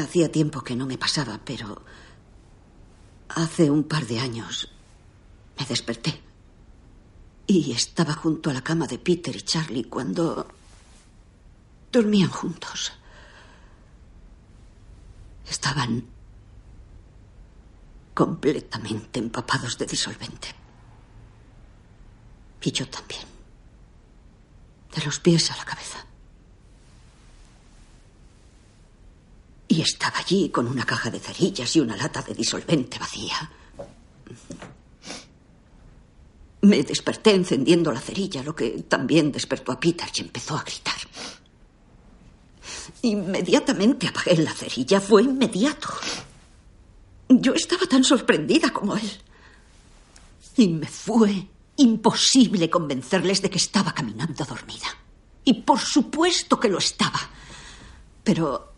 Hacía 0.01 0.31
tiempo 0.31 0.61
que 0.61 0.75
no 0.75 0.87
me 0.87 0.97
pasaba, 0.97 1.39
pero 1.45 1.83
hace 3.29 3.69
un 3.69 3.83
par 3.83 4.05
de 4.07 4.19
años 4.19 4.69
me 5.57 5.65
desperté 5.65 6.21
y 7.45 7.71
estaba 7.71 8.13
junto 8.13 8.49
a 8.49 8.53
la 8.53 8.63
cama 8.63 8.87
de 8.87 8.97
Peter 8.97 9.35
y 9.35 9.41
Charlie 9.41 9.85
cuando 9.85 10.47
dormían 11.91 12.29
juntos. 12.29 12.93
Estaban 15.47 16.07
completamente 18.13 19.19
empapados 19.19 19.77
de 19.77 19.85
disolvente. 19.85 20.47
Y 22.61 22.71
yo 22.71 22.87
también. 22.87 23.23
De 24.95 25.03
los 25.03 25.19
pies 25.19 25.51
a 25.51 25.57
la 25.57 25.65
cabeza. 25.65 26.05
Y 29.71 29.79
estaba 29.79 30.17
allí 30.17 30.49
con 30.49 30.67
una 30.67 30.85
caja 30.85 31.09
de 31.09 31.17
cerillas 31.17 31.73
y 31.77 31.79
una 31.79 31.95
lata 31.95 32.21
de 32.21 32.33
disolvente 32.33 32.99
vacía. 32.99 33.49
Me 36.63 36.83
desperté 36.83 37.33
encendiendo 37.33 37.89
la 37.89 38.01
cerilla, 38.01 38.43
lo 38.43 38.53
que 38.53 38.83
también 38.89 39.31
despertó 39.31 39.71
a 39.71 39.79
Peter 39.79 40.09
y 40.13 40.19
empezó 40.19 40.57
a 40.57 40.63
gritar. 40.63 40.97
Inmediatamente 43.03 44.09
apagué 44.09 44.35
la 44.43 44.51
cerilla, 44.53 44.99
fue 44.99 45.23
inmediato. 45.23 45.87
Yo 47.29 47.53
estaba 47.53 47.85
tan 47.85 48.03
sorprendida 48.03 48.71
como 48.71 48.97
él. 48.97 49.21
Y 50.57 50.67
me 50.67 50.87
fue 50.87 51.47
imposible 51.77 52.69
convencerles 52.69 53.41
de 53.41 53.49
que 53.49 53.57
estaba 53.57 53.93
caminando 53.93 54.43
dormida. 54.43 54.87
Y 55.45 55.61
por 55.61 55.79
supuesto 55.79 56.59
que 56.59 56.67
lo 56.67 56.79
estaba. 56.79 57.21
Pero 58.21 58.70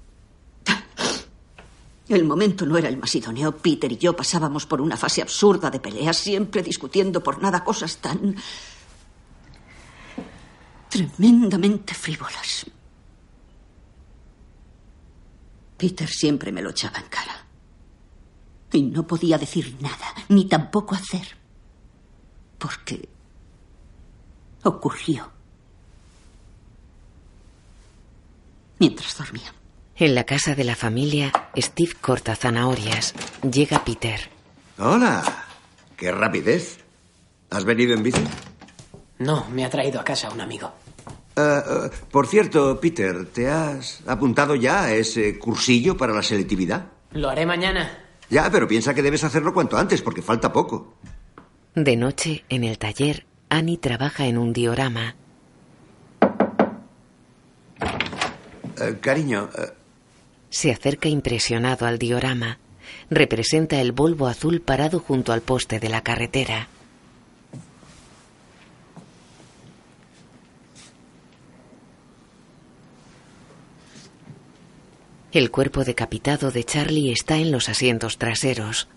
el 2.09 2.25
momento 2.25 2.65
no 2.65 2.77
era 2.77 2.89
el 2.89 2.97
más 2.97 3.15
idóneo. 3.15 3.55
Peter 3.57 3.91
y 3.91 3.97
yo 3.97 4.15
pasábamos 4.15 4.65
por 4.65 4.81
una 4.81 4.97
fase 4.97 5.21
absurda 5.21 5.69
de 5.69 5.79
peleas, 5.79 6.17
siempre 6.17 6.61
discutiendo 6.61 7.23
por 7.23 7.41
nada 7.41 7.63
cosas 7.63 7.97
tan 7.97 8.35
tremendamente 10.89 11.93
frívolas. 11.93 12.65
Peter 15.77 16.09
siempre 16.09 16.51
me 16.51 16.61
lo 16.61 16.69
echaba 16.69 16.99
en 16.99 17.07
cara. 17.07 17.45
Y 18.71 18.81
no 18.83 19.05
podía 19.05 19.37
decir 19.37 19.77
nada, 19.79 20.13
ni 20.29 20.45
tampoco 20.45 20.95
hacer. 20.95 21.37
Porque 22.57 23.09
ocurrió. 24.63 25.31
Mientras 28.79 29.17
dormía. 29.17 29.53
En 29.95 30.15
la 30.15 30.23
casa 30.23 30.55
de 30.55 30.63
la 30.63 30.75
familia, 30.75 31.31
Steve 31.55 31.93
corta 32.01 32.35
zanahorias. 32.35 33.13
Llega 33.43 33.83
Peter. 33.85 34.19
Hola. 34.79 35.23
Qué 35.95 36.11
rapidez. 36.11 36.79
¿Has 37.51 37.63
venido 37.63 37.93
en 37.93 38.01
bici? 38.01 38.23
No, 39.19 39.45
me 39.51 39.63
ha 39.63 39.69
traído 39.69 39.99
a 39.99 40.03
casa 40.03 40.31
un 40.31 40.41
amigo. 40.41 40.71
Ah, 41.35 41.63
ah, 41.65 41.89
por 42.11 42.27
cierto, 42.27 42.79
Peter, 42.79 43.25
¿te 43.27 43.47
has 43.49 44.01
apuntado 44.07 44.55
ya 44.55 44.83
a 44.85 44.93
ese 44.93 45.37
cursillo 45.37 45.95
para 45.95 46.13
la 46.13 46.23
selectividad? 46.23 46.87
Lo 47.11 47.29
haré 47.29 47.45
mañana. 47.45 47.99
Ya, 48.29 48.49
pero 48.51 48.67
piensa 48.67 48.93
que 48.95 49.03
debes 49.03 49.23
hacerlo 49.23 49.53
cuanto 49.53 49.77
antes, 49.77 50.01
porque 50.01 50.23
falta 50.23 50.51
poco. 50.51 50.95
De 51.75 51.95
noche, 51.95 52.43
en 52.49 52.63
el 52.63 52.79
taller, 52.79 53.25
Annie 53.49 53.77
trabaja 53.77 54.25
en 54.25 54.39
un 54.39 54.53
diorama. 54.53 55.15
Eh, 58.81 58.97
cariño, 58.99 59.49
eh, 59.55 59.71
Se 60.53 60.71
acerca 60.71 61.09
impresionado 61.09 61.87
al 61.87 61.97
diorama. 61.97 62.59
Representa 63.09 63.81
el 63.81 63.91
Volvo 63.91 64.27
azul 64.27 64.61
parado 64.61 64.99
junto 64.99 65.33
al 65.33 65.41
poste 65.41 65.79
de 65.79 65.89
la 65.89 66.01
carretera. 66.01 66.67
El 75.31 75.49
cuerpo 75.49 75.83
decapitado 75.83 76.51
de 76.51 76.63
Charlie 76.63 77.11
está 77.11 77.37
en 77.37 77.51
los 77.51 77.67
asientos 77.67 78.19
traseros. 78.19 78.87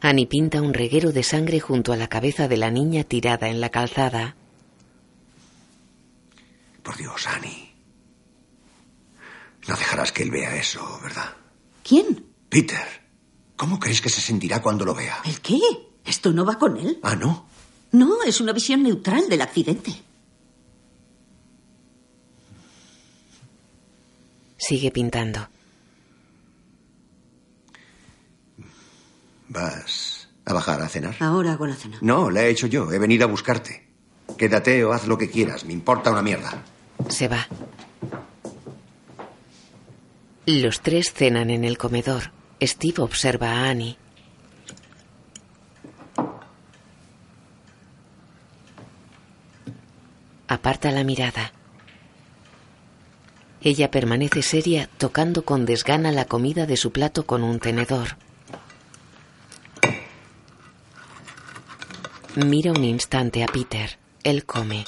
Annie 0.00 0.24
pinta 0.24 0.62
un 0.62 0.72
reguero 0.72 1.12
de 1.12 1.22
sangre 1.22 1.60
junto 1.60 1.92
a 1.92 1.98
la 1.98 2.08
cabeza 2.08 2.48
de 2.48 2.56
la 2.56 2.70
niña 2.70 3.04
tirada 3.04 3.50
en 3.50 3.60
la 3.60 3.68
calzada. 3.68 4.36
por 6.82 6.96
Dios, 6.96 7.26
Annie. 7.26 7.73
No 9.68 9.76
dejarás 9.76 10.12
que 10.12 10.22
él 10.22 10.30
vea 10.30 10.56
eso, 10.56 11.00
¿verdad? 11.02 11.34
¿Quién? 11.82 12.26
Peter, 12.48 12.86
¿cómo 13.56 13.78
crees 13.80 14.00
que 14.00 14.10
se 14.10 14.20
sentirá 14.20 14.60
cuando 14.60 14.84
lo 14.84 14.94
vea? 14.94 15.20
¿El 15.24 15.40
qué? 15.40 15.58
¿Esto 16.04 16.32
no 16.32 16.44
va 16.44 16.58
con 16.58 16.76
él? 16.76 16.98
Ah, 17.02 17.16
¿no? 17.16 17.46
No, 17.92 18.22
es 18.24 18.40
una 18.40 18.52
visión 18.52 18.82
neutral 18.82 19.28
del 19.28 19.40
accidente. 19.40 19.94
Sigue 24.56 24.90
pintando. 24.90 25.46
¿Vas 29.48 30.28
a 30.44 30.52
bajar 30.52 30.80
a 30.82 30.88
cenar? 30.88 31.14
Ahora 31.20 31.52
hago 31.52 31.66
la 31.66 31.74
cena. 31.74 31.98
No, 32.00 32.30
la 32.30 32.42
he 32.44 32.50
hecho 32.50 32.66
yo. 32.66 32.90
He 32.90 32.98
venido 32.98 33.24
a 33.24 33.28
buscarte. 33.28 33.86
Quédate 34.36 34.84
o 34.84 34.92
haz 34.92 35.06
lo 35.06 35.16
que 35.18 35.30
quieras. 35.30 35.64
Me 35.64 35.72
importa 35.72 36.10
una 36.10 36.22
mierda. 36.22 36.62
Se 37.08 37.28
va. 37.28 37.46
Los 40.46 40.82
tres 40.82 41.14
cenan 41.14 41.48
en 41.48 41.64
el 41.64 41.78
comedor. 41.78 42.30
Steve 42.60 43.02
observa 43.02 43.50
a 43.50 43.70
Annie. 43.70 43.96
Aparta 50.46 50.90
la 50.90 51.02
mirada. 51.02 51.52
Ella 53.62 53.90
permanece 53.90 54.42
seria 54.42 54.90
tocando 54.98 55.46
con 55.46 55.64
desgana 55.64 56.12
la 56.12 56.26
comida 56.26 56.66
de 56.66 56.76
su 56.76 56.92
plato 56.92 57.24
con 57.24 57.42
un 57.42 57.58
tenedor. 57.58 58.18
Mira 62.36 62.72
un 62.72 62.84
instante 62.84 63.42
a 63.42 63.46
Peter. 63.46 63.98
Él 64.22 64.44
come. 64.44 64.84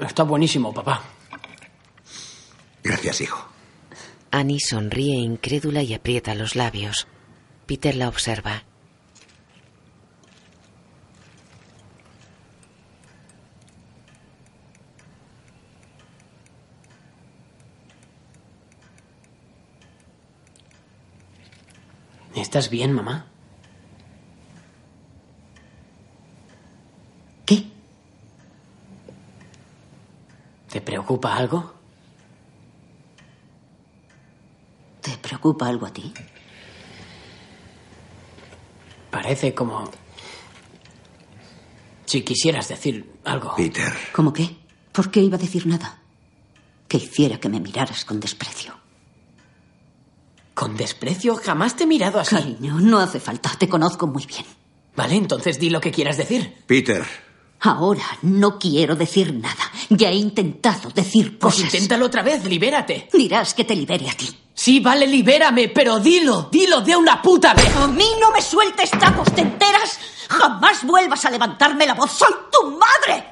Está 0.00 0.22
buenísimo, 0.22 0.72
papá. 0.72 1.02
Gracias, 2.82 3.20
hijo. 3.20 3.46
Annie 4.30 4.60
sonríe 4.60 5.16
incrédula 5.16 5.82
y 5.82 5.94
aprieta 5.94 6.34
los 6.34 6.56
labios. 6.56 7.06
Peter 7.66 7.94
la 7.94 8.08
observa. 8.08 8.64
¿Estás 22.34 22.70
bien, 22.70 22.92
mamá? 22.92 23.26
¿Qué? 27.44 27.66
¿Te 30.70 30.80
preocupa 30.80 31.36
algo? 31.36 31.74
¿Te 35.00 35.16
preocupa 35.18 35.66
algo 35.66 35.86
a 35.86 35.92
ti? 35.92 36.12
Parece 39.10 39.54
como... 39.54 39.90
Si 42.06 42.22
quisieras 42.22 42.68
decir 42.68 43.18
algo. 43.24 43.54
Peter. 43.56 43.92
¿Cómo 44.12 44.32
qué? 44.32 44.56
¿Por 44.92 45.10
qué 45.10 45.20
iba 45.20 45.36
a 45.36 45.40
decir 45.40 45.66
nada? 45.66 45.98
Que 46.88 46.98
hiciera 46.98 47.38
que 47.38 47.48
me 47.48 47.60
miraras 47.60 48.04
con 48.04 48.20
desprecio. 48.20 48.74
¿Con 50.54 50.76
desprecio? 50.76 51.36
Jamás 51.36 51.76
te 51.76 51.84
he 51.84 51.86
mirado 51.86 52.20
así. 52.20 52.34
Cariño, 52.34 52.80
no 52.80 52.98
hace 52.98 53.20
falta. 53.20 53.50
Te 53.56 53.68
conozco 53.68 54.06
muy 54.06 54.26
bien. 54.26 54.44
Vale, 54.96 55.14
entonces 55.16 55.58
di 55.58 55.70
lo 55.70 55.80
que 55.80 55.92
quieras 55.92 56.16
decir. 56.16 56.62
Peter. 56.66 57.06
Ahora 57.62 58.04
no 58.22 58.58
quiero 58.58 58.96
decir 58.96 59.34
nada. 59.34 59.70
Ya 59.90 60.08
he 60.08 60.14
intentado 60.14 60.90
decir 60.90 61.38
Pues 61.38 61.54
cosas. 61.56 61.72
inténtalo 61.74 62.06
otra 62.06 62.22
vez, 62.22 62.44
libérate. 62.44 63.08
Dirás 63.12 63.52
que 63.54 63.64
te 63.64 63.76
libere 63.76 64.08
a 64.08 64.12
ti. 64.14 64.28
Sí, 64.54 64.80
vale, 64.80 65.06
libérame, 65.06 65.68
pero 65.68 65.98
dilo, 66.00 66.48
dilo 66.50 66.80
de 66.80 66.96
una 66.96 67.20
puta 67.20 67.54
vez. 67.54 67.74
A 67.76 67.86
mí 67.86 68.06
no 68.20 68.30
me 68.30 68.40
sueltes 68.42 68.90
tacos, 68.90 69.32
¿te 69.34 69.42
enteras? 69.42 69.98
Jamás 70.28 70.84
vuelvas 70.84 71.24
a 71.24 71.30
levantarme 71.30 71.86
la 71.86 71.94
voz. 71.94 72.12
¡Soy 72.12 72.32
tu 72.52 72.70
madre! 72.78 73.24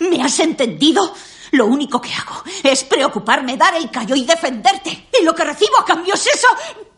¿Me 0.00 0.22
has 0.22 0.38
entendido? 0.40 1.14
Lo 1.52 1.66
único 1.66 2.00
que 2.00 2.12
hago 2.14 2.42
es 2.62 2.84
preocuparme, 2.84 3.56
dar 3.58 3.74
el 3.74 3.90
callo 3.90 4.16
y 4.16 4.24
defenderte. 4.24 5.08
Y 5.20 5.24
lo 5.24 5.34
que 5.34 5.44
recibo 5.44 5.78
a 5.80 5.84
cambio 5.84 6.14
es 6.14 6.26
esa 6.26 6.48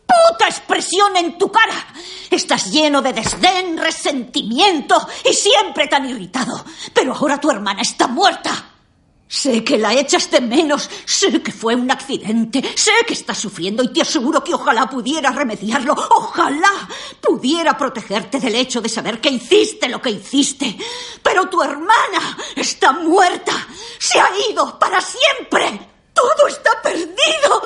puta 0.05 0.47
expresión 0.47 1.15
en 1.17 1.37
tu 1.37 1.51
cara. 1.51 1.87
Estás 2.29 2.71
lleno 2.71 3.01
de 3.01 3.13
desdén, 3.13 3.77
resentimiento 3.77 4.95
y 5.23 5.33
siempre 5.33 5.87
tan 5.87 6.09
irritado. 6.09 6.63
Pero 6.93 7.13
ahora 7.13 7.39
tu 7.39 7.49
hermana 7.51 7.81
está 7.81 8.07
muerta. 8.07 8.71
Sé 9.27 9.63
que 9.63 9.79
la 9.79 9.91
echas 9.93 10.29
de 10.29 10.39
menos, 10.39 10.87
sé 11.05 11.41
que 11.41 11.51
fue 11.51 11.73
un 11.73 11.89
accidente, 11.89 12.63
sé 12.75 12.91
que 13.07 13.13
estás 13.13 13.39
sufriendo 13.39 13.81
y 13.81 13.91
te 13.91 14.03
aseguro 14.03 14.43
que 14.43 14.53
ojalá 14.53 14.87
pudiera 14.87 15.31
remediarlo, 15.31 15.93
ojalá 15.93 16.87
pudiera 17.21 17.75
protegerte 17.75 18.39
del 18.39 18.53
hecho 18.53 18.81
de 18.81 18.89
saber 18.89 19.19
que 19.19 19.29
hiciste 19.29 19.89
lo 19.89 19.99
que 19.99 20.11
hiciste. 20.11 20.77
Pero 21.23 21.49
tu 21.49 21.61
hermana 21.63 22.37
está 22.55 22.91
muerta, 22.93 23.67
se 23.97 24.19
ha 24.19 24.29
ido 24.51 24.77
para 24.77 25.01
siempre. 25.01 25.94
Todo 26.15 26.47
está 26.47 26.81
perdido. 26.81 27.61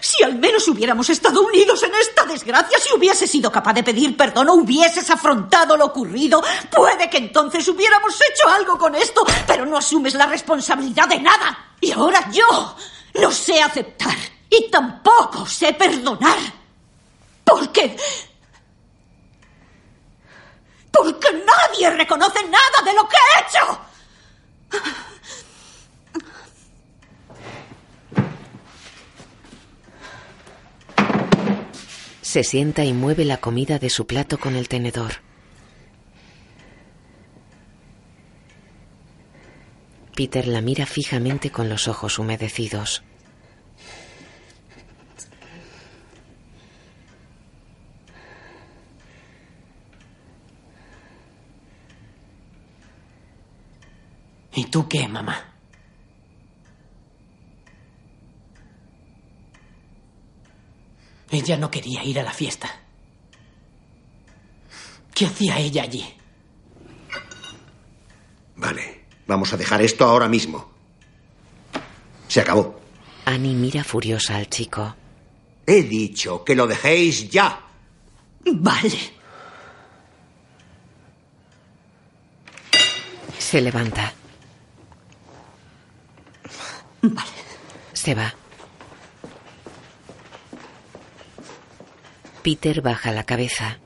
Si 0.00 0.24
al 0.24 0.34
menos 0.34 0.66
hubiéramos 0.66 1.08
estado 1.08 1.40
unidos 1.40 1.82
en 1.84 1.94
esta 1.94 2.24
desgracia, 2.24 2.78
si 2.80 2.92
hubieses 2.92 3.30
sido 3.30 3.50
capaz 3.52 3.74
de 3.74 3.84
pedir 3.84 4.16
perdón 4.16 4.48
o 4.48 4.54
hubieses 4.54 5.08
afrontado 5.08 5.76
lo 5.76 5.86
ocurrido, 5.86 6.42
puede 6.68 7.08
que 7.08 7.18
entonces 7.18 7.66
hubiéramos 7.68 8.14
hecho 8.16 8.48
algo 8.48 8.76
con 8.76 8.96
esto, 8.96 9.24
pero 9.46 9.64
no 9.64 9.78
asumes 9.78 10.14
la 10.14 10.26
responsabilidad 10.26 11.06
de 11.08 11.20
nada. 11.20 11.76
Y 11.80 11.92
ahora 11.92 12.28
yo 12.32 12.76
no 13.14 13.30
sé 13.30 13.62
aceptar 13.62 14.16
y 14.50 14.68
tampoco 14.68 15.46
sé 15.46 15.72
perdonar. 15.72 16.38
Porque... 17.44 17.96
Porque 20.90 21.32
nadie 21.32 21.90
reconoce 21.90 22.42
nada 22.48 22.84
de 22.84 22.92
lo 22.94 23.08
que 23.08 23.16
he 23.16 23.40
hecho. 23.40 23.80
Se 32.30 32.44
sienta 32.44 32.84
y 32.84 32.92
mueve 32.92 33.24
la 33.24 33.38
comida 33.38 33.80
de 33.80 33.90
su 33.90 34.06
plato 34.06 34.38
con 34.38 34.54
el 34.54 34.68
tenedor. 34.68 35.14
Peter 40.14 40.46
la 40.46 40.60
mira 40.60 40.86
fijamente 40.86 41.50
con 41.50 41.68
los 41.68 41.88
ojos 41.88 42.20
humedecidos. 42.20 43.02
¿Y 54.54 54.66
tú 54.66 54.86
qué, 54.88 55.08
mamá? 55.08 55.49
Ella 61.30 61.56
no 61.56 61.70
quería 61.70 62.02
ir 62.04 62.18
a 62.18 62.22
la 62.22 62.32
fiesta. 62.32 62.68
¿Qué 65.14 65.26
hacía 65.26 65.58
ella 65.58 65.82
allí? 65.82 66.04
Vale, 68.56 69.04
vamos 69.26 69.52
a 69.52 69.56
dejar 69.56 69.80
esto 69.82 70.04
ahora 70.04 70.28
mismo. 70.28 70.70
Se 72.28 72.40
acabó. 72.40 72.80
Annie 73.24 73.54
mira 73.54 73.84
furiosa 73.84 74.36
al 74.36 74.48
chico. 74.48 74.94
He 75.66 75.82
dicho 75.82 76.44
que 76.44 76.54
lo 76.54 76.66
dejéis 76.66 77.30
ya. 77.30 77.60
Vale. 78.44 78.98
Se 83.38 83.60
levanta. 83.60 84.12
Vale. 87.02 87.30
Se 87.92 88.14
va. 88.14 88.34
Peter 92.42 92.80
baja 92.80 93.12
la 93.12 93.24
cabeza. 93.24 93.78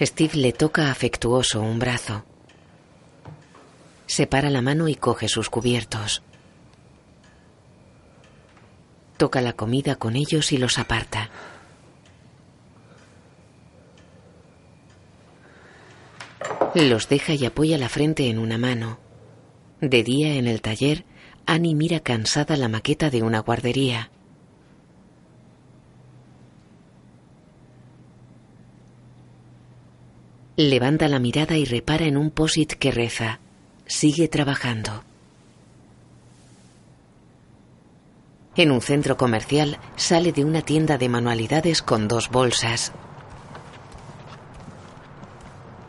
Steve 0.00 0.36
le 0.36 0.52
toca 0.52 0.90
afectuoso 0.90 1.60
un 1.60 1.78
brazo. 1.78 2.24
Separa 4.06 4.48
la 4.50 4.62
mano 4.62 4.86
y 4.86 4.94
coge 4.94 5.26
sus 5.28 5.50
cubiertos. 5.50 6.22
Toca 9.16 9.40
la 9.40 9.54
comida 9.54 9.96
con 9.96 10.14
ellos 10.14 10.52
y 10.52 10.58
los 10.58 10.78
aparta. 10.78 11.30
Los 16.74 17.08
deja 17.08 17.32
y 17.34 17.44
apoya 17.44 17.76
la 17.78 17.88
frente 17.88 18.28
en 18.28 18.38
una 18.38 18.58
mano. 18.58 18.98
De 19.80 20.04
día 20.04 20.34
en 20.34 20.46
el 20.46 20.60
taller, 20.60 21.04
Annie 21.46 21.74
mira 21.76 22.00
cansada 22.00 22.56
la 22.56 22.68
maqueta 22.68 23.08
de 23.08 23.22
una 23.22 23.38
guardería. 23.38 24.10
Levanta 30.56 31.06
la 31.08 31.20
mirada 31.20 31.56
y 31.56 31.64
repara 31.64 32.06
en 32.06 32.16
un 32.16 32.30
posit 32.30 32.72
que 32.72 32.90
reza. 32.90 33.38
Sigue 33.86 34.26
trabajando. 34.26 35.04
En 38.56 38.72
un 38.72 38.80
centro 38.80 39.16
comercial 39.16 39.78
sale 39.96 40.32
de 40.32 40.44
una 40.44 40.62
tienda 40.62 40.98
de 40.98 41.08
manualidades 41.08 41.82
con 41.82 42.08
dos 42.08 42.30
bolsas. 42.30 42.92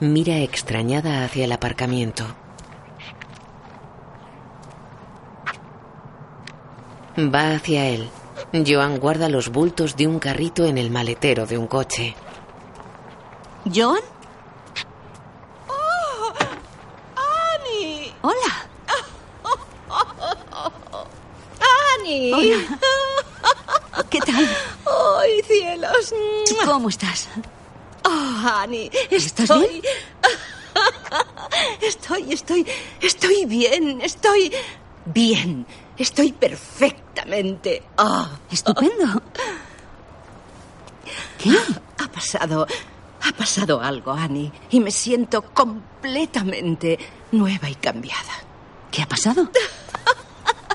Mira 0.01 0.37
extrañada 0.39 1.23
hacia 1.23 1.45
el 1.45 1.51
aparcamiento. 1.53 2.25
Va 7.17 7.53
hacia 7.55 7.87
él. 7.87 8.09
Joan 8.65 8.99
guarda 8.99 9.27
los 9.27 9.49
bultos 9.49 9.95
de 9.95 10.05
un 10.05 10.19
carrito 10.19 10.65
en 10.65 10.77
el 10.77 10.91
maletero 10.91 11.47
de 11.47 11.57
un 11.57 11.65
coche. 11.65 12.15
¿John? 13.73 13.99
¡Oh! 15.67 16.33
¡Annie! 17.15 18.13
Hola. 18.21 18.69
¡Annie! 21.99 22.33
Hola. 22.33 22.79
¿Qué 24.09 24.19
tal? 24.19 24.47
¡Ay, 25.19 25.41
cielos! 25.41 26.13
¿Cómo 26.65 26.89
estás? 26.89 27.29
Oh, 28.05 28.47
Annie, 28.61 28.91
¿Estás 29.09 29.49
estoy... 29.49 29.67
bien? 29.67 29.83
Estoy, 31.81 32.31
estoy, 32.31 32.65
estoy 33.01 33.45
bien, 33.45 34.01
estoy 34.01 34.53
bien, 35.05 35.65
estoy 35.97 36.31
perfectamente. 36.33 37.83
Ah, 37.97 38.29
Estupendo. 38.51 39.21
¿Qué? 41.37 41.51
Ha 42.03 42.07
pasado, 42.11 42.67
ha 43.23 43.31
pasado 43.37 43.81
algo, 43.81 44.11
Annie, 44.11 44.51
y 44.71 44.79
me 44.79 44.91
siento 44.91 45.41
completamente 45.53 46.97
nueva 47.31 47.69
y 47.69 47.75
cambiada. 47.75 48.33
¿Qué 48.91 49.01
ha 49.01 49.07
pasado? 49.07 49.49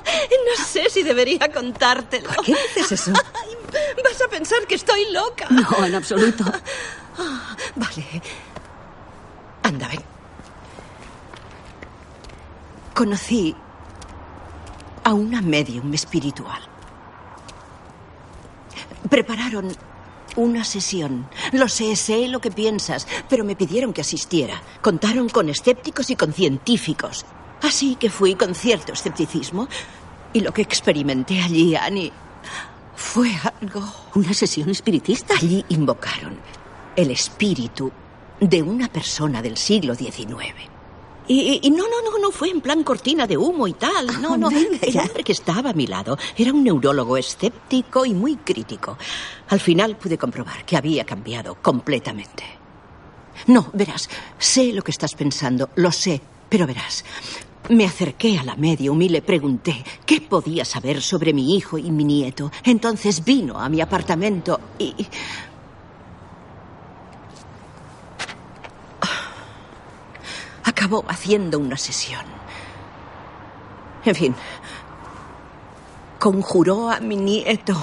No 0.05 0.63
sé 0.65 0.89
si 0.89 1.01
debería 1.03 1.51
contártelo. 1.51 2.29
¿Por 2.29 2.45
qué 2.45 2.55
dices 2.75 2.91
eso? 2.91 3.11
Ay, 3.33 3.55
vas 4.03 4.21
a 4.21 4.27
pensar 4.29 4.65
que 4.67 4.75
estoy 4.75 5.11
loca. 5.11 5.47
No, 5.49 5.83
en 5.85 5.95
absoluto. 5.95 6.43
Ah, 7.17 7.55
Vale. 7.75 8.21
Anda, 9.63 9.87
ven. 9.87 10.03
Conocí 12.93 13.55
a 15.03 15.13
una 15.13 15.41
medium 15.41 15.93
espiritual. 15.93 16.61
Prepararon 19.09 19.71
una 20.35 20.63
sesión. 20.63 21.27
Lo 21.51 21.67
sé, 21.67 21.95
sé 21.95 22.27
lo 22.27 22.39
que 22.39 22.51
piensas, 22.51 23.07
pero 23.29 23.43
me 23.43 23.55
pidieron 23.55 23.93
que 23.93 24.01
asistiera. 24.01 24.61
Contaron 24.81 25.29
con 25.29 25.49
escépticos 25.49 26.09
y 26.09 26.15
con 26.15 26.33
científicos. 26.33 27.25
Así 27.61 27.95
que 27.95 28.09
fui 28.09 28.35
con 28.35 28.55
cierto 28.55 28.93
escepticismo. 28.93 29.67
Y 30.33 30.39
lo 30.39 30.51
que 30.51 30.63
experimenté 30.63 31.41
allí, 31.41 31.75
Annie, 31.75 32.11
fue 32.95 33.31
algo... 33.61 33.83
¿Una 34.15 34.33
sesión 34.33 34.69
espiritista? 34.69 35.35
Allí 35.35 35.63
invocaron 35.69 36.37
el 36.95 37.11
espíritu 37.11 37.91
de 38.39 38.61
una 38.61 38.87
persona 38.87 39.41
del 39.41 39.57
siglo 39.57 39.95
XIX. 39.95 40.72
Y, 41.27 41.59
y, 41.63 41.69
no, 41.69 41.83
no, 41.87 42.01
no, 42.11 42.17
no 42.19 42.31
fue 42.31 42.49
en 42.49 42.61
plan 42.61 42.83
cortina 42.83 43.25
de 43.25 43.37
humo 43.37 43.67
y 43.67 43.73
tal. 43.73 44.21
No, 44.21 44.37
no. 44.37 44.49
El 44.49 44.99
hombre 44.99 45.23
que 45.23 45.31
estaba 45.31 45.69
a 45.69 45.73
mi 45.73 45.87
lado 45.87 46.17
era 46.37 46.51
un 46.51 46.63
neurólogo 46.63 47.17
escéptico 47.17 48.05
y 48.05 48.13
muy 48.13 48.37
crítico. 48.37 48.97
Al 49.49 49.59
final 49.59 49.95
pude 49.95 50.17
comprobar 50.17 50.65
que 50.65 50.77
había 50.77 51.05
cambiado 51.05 51.55
completamente. 51.55 52.43
No, 53.47 53.69
verás, 53.73 54.09
sé 54.37 54.73
lo 54.73 54.81
que 54.81 54.91
estás 54.91 55.15
pensando, 55.15 55.69
lo 55.75 55.91
sé, 55.91 56.21
pero 56.49 56.67
verás. 56.67 57.03
Me 57.69 57.85
acerqué 57.85 58.37
a 58.37 58.43
la 58.43 58.55
medium 58.55 59.01
y 59.01 59.09
le 59.09 59.21
pregunté 59.21 59.83
qué 60.05 60.19
podía 60.19 60.65
saber 60.65 61.01
sobre 61.01 61.33
mi 61.33 61.55
hijo 61.55 61.77
y 61.77 61.91
mi 61.91 62.03
nieto. 62.03 62.51
Entonces 62.63 63.23
vino 63.23 63.59
a 63.59 63.69
mi 63.69 63.79
apartamento 63.79 64.59
y 64.77 64.93
acabó 70.63 71.03
haciendo 71.07 71.59
una 71.59 71.77
sesión. 71.77 72.25
En 74.05 74.15
fin, 74.15 74.35
conjuró 76.19 76.89
a 76.89 76.99
mi 76.99 77.15
nieto. 77.15 77.75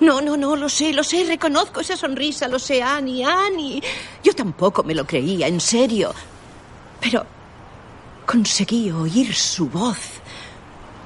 No, 0.00 0.20
no, 0.20 0.36
no, 0.36 0.56
lo 0.56 0.68
sé, 0.68 0.92
lo 0.92 1.04
sé, 1.04 1.24
reconozco 1.24 1.80
esa 1.80 1.96
sonrisa, 1.96 2.48
lo 2.48 2.58
sé, 2.58 2.82
Annie, 2.82 3.24
Annie. 3.24 3.82
Yo 4.22 4.32
tampoco 4.34 4.82
me 4.82 4.94
lo 4.94 5.06
creía, 5.06 5.48
en 5.48 5.60
serio. 5.60 6.14
Pero 7.00 7.26
conseguí 8.24 8.90
oír 8.90 9.34
su 9.34 9.68
voz. 9.68 9.98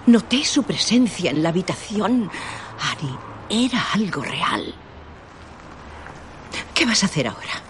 Noté 0.06 0.44
su 0.44 0.62
presencia 0.62 1.30
en 1.30 1.42
la 1.42 1.50
habitación. 1.50 2.30
Annie, 2.80 3.18
era 3.66 3.92
algo 3.92 4.22
real. 4.22 4.74
¿Qué 6.74 6.86
vas 6.86 7.02
a 7.02 7.06
hacer 7.06 7.28
ahora? 7.28 7.69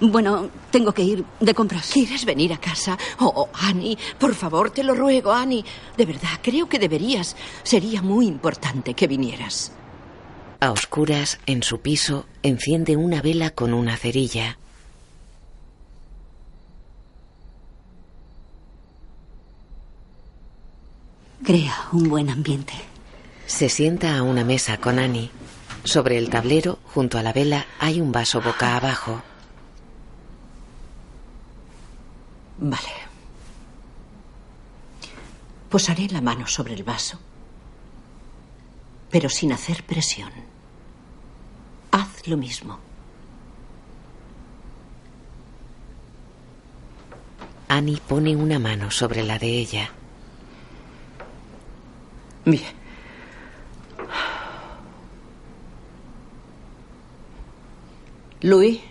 Bueno, 0.00 0.50
tengo 0.70 0.92
que 0.92 1.02
ir 1.02 1.24
de 1.38 1.54
compras. 1.54 1.90
¿Quieres 1.92 2.24
venir 2.24 2.52
a 2.52 2.58
casa? 2.58 2.98
Oh, 3.18 3.48
Annie, 3.54 3.96
por 4.18 4.34
favor, 4.34 4.70
te 4.70 4.82
lo 4.82 4.94
ruego, 4.94 5.32
Annie. 5.32 5.64
De 5.96 6.06
verdad, 6.06 6.40
creo 6.42 6.68
que 6.68 6.78
deberías. 6.78 7.36
Sería 7.62 8.02
muy 8.02 8.26
importante 8.26 8.94
que 8.94 9.06
vinieras. 9.06 9.72
A 10.60 10.72
oscuras, 10.72 11.38
en 11.46 11.62
su 11.62 11.80
piso, 11.80 12.26
enciende 12.42 12.96
una 12.96 13.22
vela 13.22 13.50
con 13.50 13.72
una 13.72 13.96
cerilla. 13.96 14.58
Crea 21.42 21.88
un 21.92 22.08
buen 22.08 22.28
ambiente. 22.28 22.74
Se 23.46 23.68
sienta 23.68 24.16
a 24.16 24.22
una 24.22 24.44
mesa 24.44 24.76
con 24.76 24.98
Annie. 24.98 25.30
Sobre 25.84 26.18
el 26.18 26.28
tablero, 26.28 26.78
junto 26.92 27.18
a 27.18 27.22
la 27.22 27.32
vela, 27.32 27.66
hay 27.78 28.00
un 28.00 28.12
vaso 28.12 28.42
boca 28.42 28.76
abajo. 28.76 29.22
Vale. 32.60 32.92
Posaré 35.70 36.08
la 36.08 36.20
mano 36.20 36.46
sobre 36.46 36.74
el 36.74 36.84
vaso, 36.84 37.18
pero 39.10 39.30
sin 39.30 39.52
hacer 39.52 39.82
presión. 39.84 40.30
Haz 41.90 42.28
lo 42.28 42.36
mismo. 42.36 42.78
Annie 47.68 48.00
pone 48.06 48.36
una 48.36 48.58
mano 48.58 48.90
sobre 48.90 49.22
la 49.22 49.38
de 49.38 49.46
ella. 49.46 49.90
Bien. 52.44 52.74
Louis. 58.42 58.89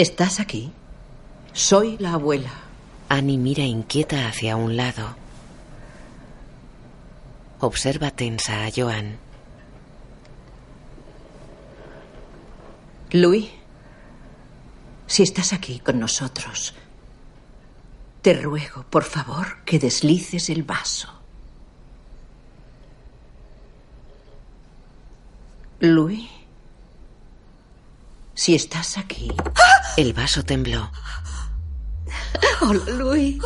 ¿Estás 0.00 0.40
aquí? 0.40 0.72
Soy 1.52 1.98
la 1.98 2.14
abuela. 2.14 2.54
Annie 3.10 3.36
mira 3.36 3.64
inquieta 3.64 4.28
hacia 4.28 4.56
un 4.56 4.74
lado. 4.74 5.14
Observa 7.58 8.10
tensa 8.10 8.64
a 8.64 8.70
Joan. 8.74 9.18
Louis, 13.10 13.50
si 15.06 15.22
estás 15.22 15.52
aquí 15.52 15.80
con 15.80 16.00
nosotros, 16.00 16.72
te 18.22 18.32
ruego, 18.32 18.86
por 18.88 19.04
favor, 19.04 19.62
que 19.66 19.78
deslices 19.78 20.48
el 20.48 20.62
vaso. 20.62 21.12
Louis, 25.78 26.30
si 28.40 28.54
estás 28.54 28.96
aquí. 28.96 29.30
El 29.98 30.14
vaso 30.14 30.42
tembló. 30.42 30.90
Hola, 32.62 32.84
Louis. 32.92 33.38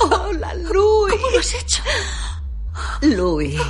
Hola, 0.00 0.52
Louis. 0.54 1.14
¿Cómo 1.14 1.30
lo 1.30 1.38
has 1.38 1.54
hecho? 1.54 1.84
Louis, 3.02 3.60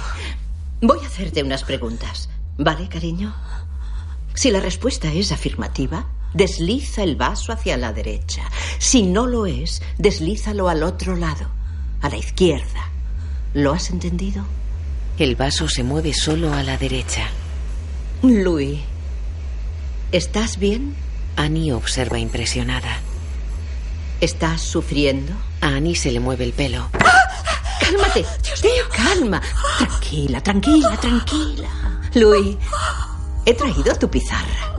voy 0.80 0.98
a 1.04 1.06
hacerte 1.06 1.42
unas 1.42 1.62
preguntas. 1.62 2.30
¿Vale, 2.56 2.88
cariño? 2.88 3.36
Si 4.32 4.50
la 4.50 4.60
respuesta 4.60 5.12
es 5.12 5.30
afirmativa, 5.30 6.06
desliza 6.32 7.02
el 7.02 7.16
vaso 7.16 7.52
hacia 7.52 7.76
la 7.76 7.92
derecha. 7.92 8.48
Si 8.78 9.02
no 9.02 9.26
lo 9.26 9.44
es, 9.44 9.82
deslízalo 9.98 10.70
al 10.70 10.84
otro 10.84 11.16
lado, 11.16 11.50
a 12.00 12.08
la 12.08 12.16
izquierda. 12.16 12.90
¿Lo 13.52 13.74
has 13.74 13.90
entendido? 13.90 14.42
El 15.18 15.36
vaso 15.36 15.68
se 15.68 15.82
mueve 15.82 16.14
solo 16.14 16.54
a 16.54 16.62
la 16.62 16.78
derecha. 16.78 17.28
Louis, 18.22 18.80
¿estás 20.12 20.58
bien? 20.58 20.94
Annie 21.36 21.72
observa 21.72 22.18
impresionada. 22.18 22.98
¿Estás 24.20 24.62
sufriendo? 24.62 25.32
A 25.60 25.68
Annie 25.68 25.94
se 25.94 26.10
le 26.10 26.20
mueve 26.20 26.44
el 26.44 26.52
pelo. 26.52 26.90
Cálmate, 27.80 28.24
Tío, 28.60 28.88
calma. 28.92 29.40
Tranquila, 29.78 30.40
tranquila, 30.42 30.96
tranquila. 30.96 31.68
Louis, 32.14 32.56
he 33.46 33.54
traído 33.54 33.94
tu 33.94 34.10
pizarra. 34.10 34.76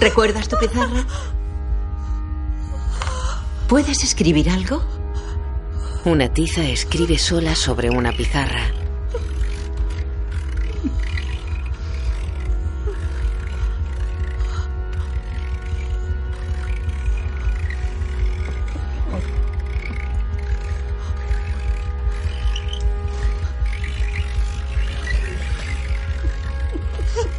¿Recuerdas 0.00 0.48
tu 0.48 0.56
pizarra? 0.56 1.04
¿Puedes 3.68 4.04
escribir 4.04 4.48
algo? 4.50 4.82
Una 6.04 6.32
tiza 6.32 6.62
escribe 6.62 7.18
sola 7.18 7.54
sobre 7.54 7.90
una 7.90 8.12
pizarra. 8.12 8.62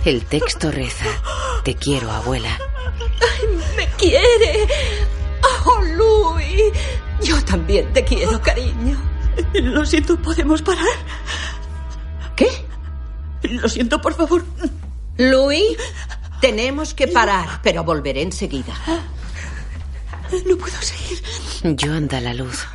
El 0.06 0.26
texto 0.26 0.72
reza, 0.72 1.06
te 1.64 1.76
quiero, 1.76 2.12
abuela. 2.12 2.58
Ay, 3.22 3.48
me 3.78 3.88
quiere. 3.98 4.68
Oh, 5.66 5.82
Louis. 5.82 6.72
Yo 7.22 7.44
también 7.46 7.92
te 7.94 8.04
quiero, 8.04 8.42
cariño. 8.42 9.00
Lo 9.54 9.86
siento, 9.86 10.18
¿podemos 10.20 10.62
parar? 10.62 10.86
¿Qué? 12.36 12.50
Lo 13.44 13.70
siento, 13.70 14.02
por 14.02 14.16
favor. 14.16 14.44
Louis, 15.18 15.78
tenemos 16.42 16.94
que 16.96 17.08
parar, 17.08 17.60
pero 17.62 17.84
volveré 17.84 18.24
enseguida. 18.24 18.74
No 20.48 20.58
puedo 20.58 20.82
seguir. 20.82 21.22
Joan 21.80 22.08
da 22.08 22.22
la 22.22 22.34
luz. 22.34 22.66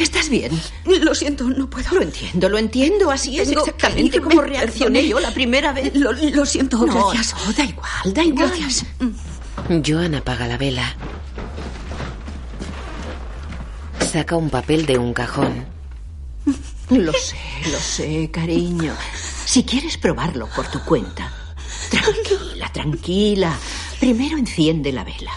¿Estás 0.00 0.28
bien? 0.30 0.50
Lo 0.86 1.14
siento, 1.14 1.44
no 1.44 1.68
puedo. 1.68 1.94
Lo 1.94 2.02
entiendo, 2.02 2.48
lo 2.48 2.56
entiendo. 2.58 3.10
Así 3.10 3.38
es 3.38 3.48
Tengo 3.48 3.60
exactamente 3.66 4.20
como 4.20 4.40
reaccioné 4.40 5.06
yo 5.06 5.20
la 5.20 5.30
primera 5.32 5.72
vez. 5.72 5.94
Lo, 5.94 6.12
lo 6.12 6.46
siento, 6.46 6.78
No, 6.86 7.10
gracias. 7.10 7.34
no, 7.46 7.52
da 7.52 7.64
igual, 7.64 8.14
da 8.14 8.24
igual. 8.24 8.48
Gracias. 8.58 8.86
Joan 9.86 10.14
apaga 10.14 10.46
la 10.46 10.56
vela. 10.56 10.96
Saca 14.10 14.36
un 14.36 14.50
papel 14.50 14.86
de 14.86 14.98
un 14.98 15.12
cajón. 15.12 15.66
Lo 16.88 17.12
sé, 17.12 17.36
lo 17.70 17.78
sé, 17.78 18.30
cariño. 18.32 18.94
Si 19.44 19.62
quieres 19.64 19.96
probarlo 19.98 20.48
por 20.56 20.66
tu 20.68 20.80
cuenta. 20.84 21.32
Tranquila, 21.90 22.70
tranquila. 22.72 23.56
Primero 24.00 24.36
enciende 24.38 24.92
la 24.92 25.04
vela. 25.04 25.32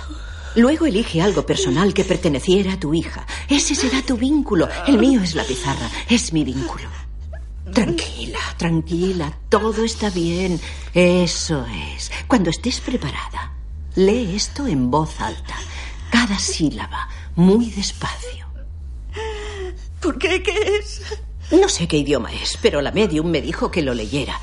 Luego 0.56 0.86
elige 0.86 1.22
algo 1.22 1.46
personal 1.46 1.94
que 1.94 2.04
perteneciera 2.04 2.74
a 2.74 2.80
tu 2.80 2.94
hija. 2.94 3.26
Ese 3.50 3.76
será 3.76 4.02
tu 4.02 4.18
vínculo. 4.18 4.68
El 4.88 4.98
mío 4.98 5.22
es 5.22 5.36
la 5.36 5.44
pizarra. 5.44 5.90
Es 6.10 6.32
mi 6.32 6.44
vínculo. 6.44 6.88
Tranquila, 7.74 8.40
tranquila, 8.58 9.36
todo 9.50 9.84
está 9.84 10.12
bien. 10.12 10.60
Eso 10.94 11.66
es. 11.96 12.12
Cuando 12.28 12.52
estés 12.52 12.80
preparada, 12.82 13.54
lee 13.96 14.36
esto 14.36 14.68
en 14.68 14.92
voz 14.92 15.20
alta, 15.20 15.56
cada 16.12 16.38
sílaba, 16.38 17.10
muy 17.36 17.72
despacio. 17.72 18.46
¿Por 20.00 20.20
qué? 20.20 20.44
¿Qué 20.44 20.78
es? 20.80 21.02
No 21.52 21.68
sé 21.68 21.88
qué 21.88 21.98
idioma 21.98 22.32
es, 22.32 22.60
pero 22.62 22.82
la 22.82 22.92
medium 22.92 23.28
me 23.28 23.42
dijo 23.42 23.72
que 23.72 23.82
lo 23.82 23.96
leyera. 23.96 24.40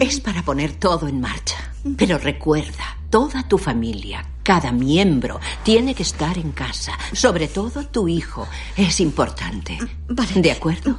Es 0.00 0.20
para 0.20 0.42
poner 0.42 0.72
todo 0.74 1.08
en 1.08 1.20
marcha. 1.20 1.56
Pero 1.96 2.18
recuerda, 2.18 2.96
toda 3.10 3.46
tu 3.46 3.58
familia, 3.58 4.24
cada 4.42 4.72
miembro, 4.72 5.40
tiene 5.62 5.94
que 5.94 6.02
estar 6.02 6.38
en 6.38 6.52
casa. 6.52 6.92
Sobre 7.12 7.48
todo 7.48 7.84
tu 7.86 8.08
hijo. 8.08 8.46
Es 8.76 9.00
importante. 9.00 9.78
Vale. 10.08 10.40
¿De 10.40 10.52
acuerdo? 10.52 10.96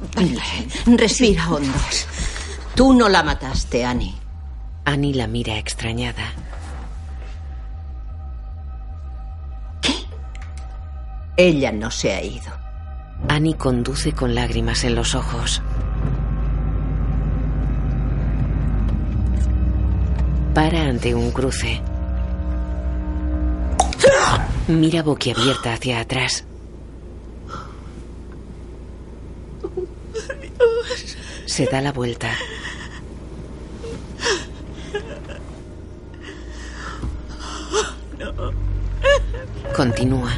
Respira 0.86 1.48
hondo. 1.48 1.72
Tú 2.74 2.92
no 2.94 3.08
la 3.08 3.22
mataste, 3.22 3.84
Annie. 3.84 4.14
Annie 4.84 5.14
la 5.14 5.26
mira 5.26 5.56
extrañada. 5.58 6.32
Ella 11.36 11.72
no 11.72 11.90
se 11.90 12.12
ha 12.12 12.22
ido. 12.22 12.52
Annie 13.28 13.54
conduce 13.54 14.12
con 14.12 14.34
lágrimas 14.34 14.84
en 14.84 14.94
los 14.94 15.14
ojos. 15.14 15.62
Para 20.54 20.82
ante 20.82 21.14
un 21.14 21.32
cruce. 21.32 21.80
Mira 24.68 25.02
boquiabierta 25.02 25.74
hacia 25.74 26.00
atrás. 26.00 26.44
Se 31.44 31.66
da 31.66 31.80
la 31.80 31.92
vuelta. 31.92 32.30
Continúa. 39.76 40.32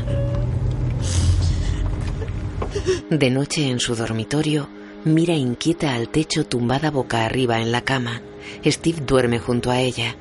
De 3.11 3.31
noche 3.31 3.69
en 3.69 3.81
su 3.81 3.95
dormitorio, 3.95 4.69
mira 5.05 5.35
inquieta 5.35 5.95
al 5.95 6.09
techo 6.09 6.47
tumbada 6.47 6.91
boca 6.91 7.25
arriba 7.25 7.61
en 7.61 7.71
la 7.71 7.83
cama. 7.83 8.23
Steve 8.65 9.01
duerme 9.01 9.39
junto 9.39 9.71
a 9.71 9.79
ella. 9.79 10.15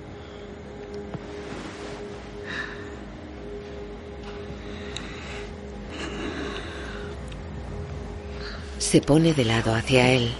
Se 8.77 9.01
pone 9.01 9.33
de 9.33 9.45
lado 9.45 9.73
hacia 9.73 10.09
él. 10.11 10.31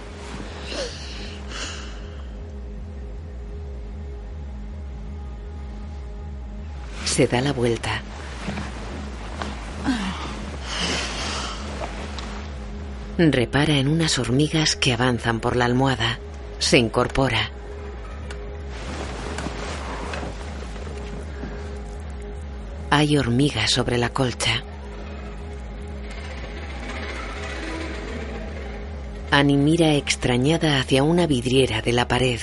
Se 7.04 7.26
da 7.26 7.40
la 7.40 7.52
vuelta. 7.52 8.02
Repara 13.18 13.78
en 13.78 13.88
unas 13.88 14.18
hormigas 14.18 14.76
que 14.76 14.92
avanzan 14.92 15.40
por 15.40 15.56
la 15.56 15.64
almohada. 15.64 16.18
Se 16.58 16.76
incorpora. 16.78 17.55
Hay 22.98 23.18
hormigas 23.18 23.72
sobre 23.72 23.98
la 23.98 24.08
colcha. 24.08 24.64
Annie 29.30 29.58
mira 29.58 29.92
extrañada 29.96 30.80
hacia 30.80 31.02
una 31.02 31.26
vidriera 31.26 31.82
de 31.82 31.92
la 31.92 32.08
pared. 32.08 32.40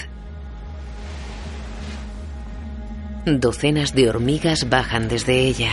Docenas 3.26 3.96
de 3.96 4.08
hormigas 4.08 4.70
bajan 4.70 5.08
desde 5.08 5.40
ella. 5.40 5.72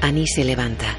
Annie 0.00 0.26
se 0.26 0.42
levanta. 0.42 0.96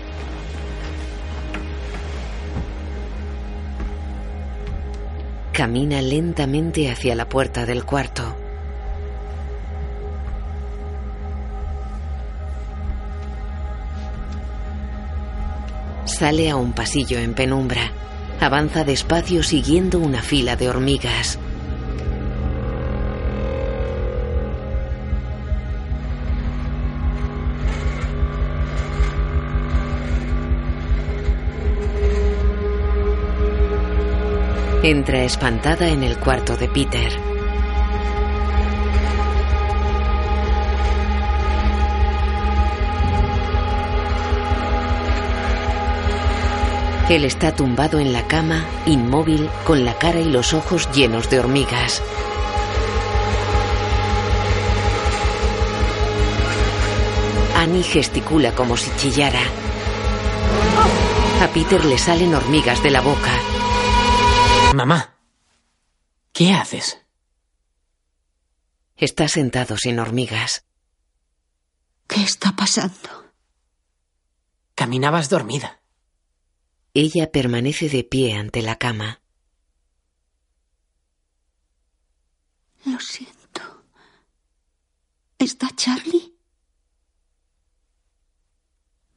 Camina 5.56 6.02
lentamente 6.02 6.92
hacia 6.92 7.16
la 7.16 7.30
puerta 7.30 7.66
del 7.66 7.86
cuarto. 7.86 8.36
Sale 16.04 16.50
a 16.50 16.58
un 16.58 16.74
pasillo 16.74 17.20
en 17.20 17.34
penumbra. 17.34 17.90
Avanza 18.42 18.84
despacio 18.84 19.44
siguiendo 19.44 20.00
una 20.00 20.22
fila 20.22 20.58
de 20.58 20.68
hormigas. 20.68 21.40
Entra 34.86 35.24
espantada 35.24 35.88
en 35.88 36.04
el 36.04 36.16
cuarto 36.16 36.56
de 36.56 36.68
Peter. 36.68 37.12
Él 47.10 47.26
está 47.26 47.56
tumbado 47.56 47.98
en 48.00 48.14
la 48.14 48.28
cama, 48.28 48.64
inmóvil, 48.86 49.50
con 49.66 49.86
la 49.86 49.96
cara 49.96 50.20
y 50.20 50.26
los 50.26 50.54
ojos 50.54 50.88
llenos 50.92 51.32
de 51.32 51.40
hormigas. 51.40 52.04
Annie 57.58 57.82
gesticula 57.82 58.52
como 58.52 58.78
si 58.78 58.92
chillara. 58.98 59.42
A 61.42 61.48
Peter 61.48 61.84
le 61.86 61.98
salen 61.98 62.36
hormigas 62.36 62.84
de 62.84 62.92
la 62.92 63.02
boca. 63.02 63.32
Mamá, 64.76 65.18
¿qué 66.34 66.52
haces? 66.52 67.02
Está 68.98 69.30
sentado 69.30 69.78
sin 69.78 70.00
hormigas. 70.00 70.66
¿Qué 72.08 72.22
está 72.22 72.58
pasando? 72.58 73.32
Caminabas 74.76 75.30
dormida. 75.30 75.82
Ella 76.94 77.32
permanece 77.32 77.88
de 77.88 78.04
pie 78.04 78.34
ante 78.36 78.62
la 78.62 78.78
cama. 78.78 79.22
Lo 82.84 83.00
siento. 83.00 83.86
¿Está 85.40 85.70
Charlie? 85.74 86.36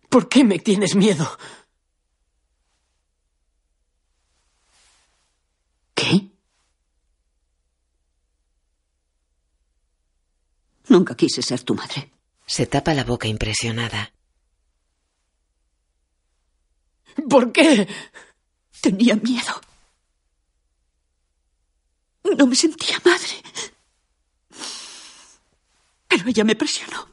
¿Por 0.08 0.28
qué 0.28 0.44
me 0.44 0.60
tienes 0.60 0.94
miedo? 0.94 1.28
¿Qué? 5.98 6.30
Nunca 10.98 11.14
quise 11.14 11.42
ser 11.42 11.62
tu 11.62 11.76
madre. 11.76 12.10
Se 12.44 12.66
tapa 12.66 12.92
la 12.92 13.04
boca 13.04 13.28
impresionada. 13.28 14.12
¿Por 17.30 17.52
qué? 17.52 17.86
Tenía 18.80 19.14
miedo. 19.14 19.60
No 22.36 22.48
me 22.48 22.56
sentía 22.56 23.00
madre. 23.04 23.36
Pero 26.08 26.28
ella 26.28 26.42
me 26.42 26.56
presionó. 26.56 27.06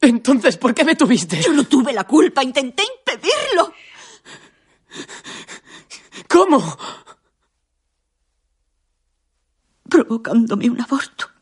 Entonces, 0.00 0.56
¿por 0.56 0.72
qué 0.72 0.84
me 0.84 0.94
tuviste? 0.94 1.42
Yo 1.42 1.52
no 1.52 1.64
tuve 1.64 1.92
la 1.92 2.04
culpa. 2.04 2.44
Intenté 2.44 2.84
impedirlo. 2.84 3.74
¿Cómo? 6.28 6.78
Provocándome 9.88 10.70
un 10.70 10.80
aborto. 10.80 11.39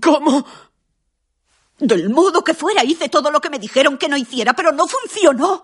¿Cómo? 0.00 0.46
Del 1.78 2.08
modo 2.10 2.42
que 2.42 2.54
fuera, 2.54 2.84
hice 2.84 3.08
todo 3.08 3.30
lo 3.30 3.40
que 3.40 3.50
me 3.50 3.58
dijeron 3.58 3.98
que 3.98 4.08
no 4.08 4.16
hiciera, 4.16 4.54
pero 4.54 4.72
no 4.72 4.86
funcionó. 4.86 5.62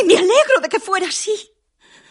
Y 0.00 0.04
me 0.04 0.16
alegro 0.16 0.60
de 0.62 0.68
que 0.68 0.80
fuera 0.80 1.06
así. 1.06 1.50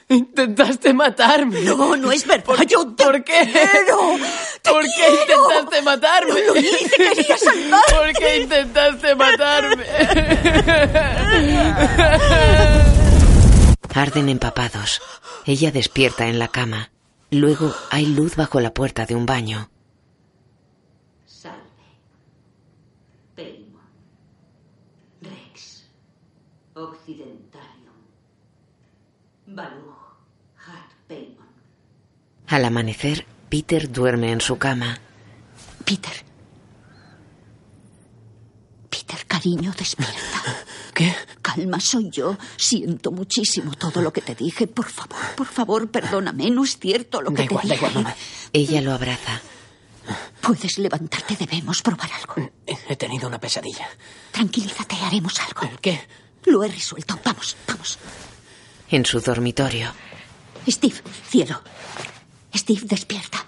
Intentaste 0.09 0.93
matarme. 0.93 1.61
No, 1.61 1.95
no 1.95 2.11
es 2.11 2.25
verdad. 2.27 2.43
¿Por, 2.45 2.65
Yo 2.67 2.93
te 2.93 3.03
¿por 3.03 3.23
qué? 3.23 3.49
quiero. 3.51 4.15
Te 4.61 4.69
¿Por 4.69 4.83
qué 4.83 5.21
intentaste 5.21 5.81
matarme? 5.81 6.41
No 6.45 6.53
lo 6.53 6.59
hice, 6.59 6.95
quería 6.97 7.37
salvarte. 7.37 7.93
¿Por 7.95 8.13
qué 8.13 8.37
intentaste 8.41 9.15
matarme? 9.15 9.85
Arden 13.95 14.29
empapados. 14.29 15.01
Ella 15.45 15.71
despierta 15.71 16.27
en 16.27 16.37
la 16.39 16.47
cama. 16.49 16.89
Luego 17.33 17.73
hay 17.89 18.05
luz 18.05 18.35
bajo 18.35 18.59
la 18.59 18.75
puerta 18.75 19.07
de 19.07 19.15
un 19.15 19.25
baño. 19.25 19.67
Salve. 21.25 21.63
Pelmo. 23.33 23.79
Rex. 25.19 25.89
Occidentalium. 26.75 27.95
Baluj. 29.47 29.97
Hat 30.57 30.91
Pelmon. 31.07 31.47
Al 32.45 32.65
amanecer, 32.65 33.25
Peter 33.49 33.91
duerme 33.91 34.31
en 34.31 34.39
su 34.39 34.59
cama. 34.59 34.99
Peter. 35.85 36.13
Peter, 38.91 39.25
cariño, 39.25 39.73
despierta. 39.75 40.43
¿Qué? 40.93 41.13
Calma, 41.41 41.79
soy 41.79 42.09
yo. 42.11 42.37
Siento 42.57 43.11
muchísimo 43.11 43.73
todo 43.75 44.01
lo 44.01 44.13
que 44.13 44.21
te 44.21 44.35
dije. 44.35 44.67
Por 44.67 44.89
favor, 44.89 45.17
por 45.35 45.47
favor, 45.47 45.89
perdóname. 45.89 46.49
No 46.51 46.63
es 46.63 46.77
cierto 46.77 47.21
lo 47.21 47.31
que 47.31 47.37
Da 47.37 47.43
igual, 47.45 47.61
te 47.63 47.67
da 47.69 47.73
dije. 47.75 47.85
igual, 47.87 48.03
mamá. 48.03 48.15
Ella 48.53 48.81
lo 48.81 48.93
abraza. 48.93 49.41
Puedes 50.41 50.77
levantarte, 50.77 51.35
debemos 51.37 51.81
probar 51.81 52.09
algo. 52.11 52.51
He 52.65 52.95
tenido 52.95 53.27
una 53.27 53.39
pesadilla. 53.39 53.87
Tranquilízate, 54.31 54.95
haremos 54.97 55.39
algo. 55.39 55.69
¿Qué? 55.81 55.99
Lo 56.45 56.63
he 56.63 56.67
resuelto. 56.67 57.17
Vamos, 57.23 57.55
vamos. 57.67 57.97
En 58.89 59.05
su 59.05 59.19
dormitorio, 59.21 59.91
Steve, 60.67 61.01
cielo. 61.29 61.61
Steve, 62.53 62.81
despierta. 62.83 63.45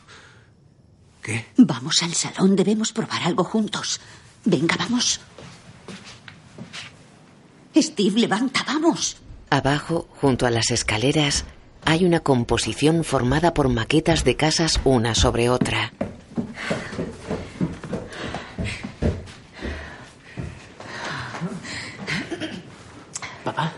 ¿Qué? 1.22 1.48
Vamos 1.58 2.02
al 2.02 2.14
salón, 2.14 2.56
debemos 2.56 2.92
probar 2.94 3.22
algo 3.24 3.44
juntos. 3.44 4.00
Venga, 4.46 4.76
vamos. 4.78 5.20
Steve, 7.78 8.22
levanta, 8.22 8.64
vamos. 8.66 9.18
abajo, 9.50 10.08
junto 10.22 10.46
a 10.46 10.52
las 10.52 10.72
escaleras, 10.72 11.46
hay 11.84 12.06
una 12.06 12.22
composición 12.22 13.04
formada 13.04 13.54
por 13.54 13.70
maquetas 13.70 14.24
de 14.24 14.36
casas 14.36 14.80
una 14.86 15.14
sobre 15.16 15.50
otra. 15.50 15.94
Papá. 23.44 23.74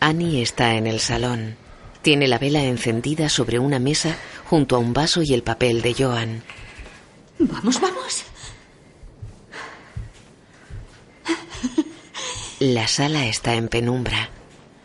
Annie 0.00 0.42
está 0.42 0.74
en 0.74 0.86
el 0.86 1.00
salón. 1.00 1.56
Tiene 2.02 2.28
la 2.28 2.38
vela 2.38 2.62
encendida 2.62 3.28
sobre 3.28 3.58
una 3.58 3.78
mesa 3.78 4.16
junto 4.48 4.76
a 4.76 4.78
un 4.78 4.92
vaso 4.92 5.22
y 5.22 5.34
el 5.34 5.42
papel 5.42 5.82
de 5.82 5.94
Joan. 5.94 6.42
Vamos, 7.38 7.80
vamos. 7.80 8.24
La 12.60 12.88
sala 12.88 13.26
está 13.26 13.54
en 13.54 13.68
penumbra. 13.68 14.30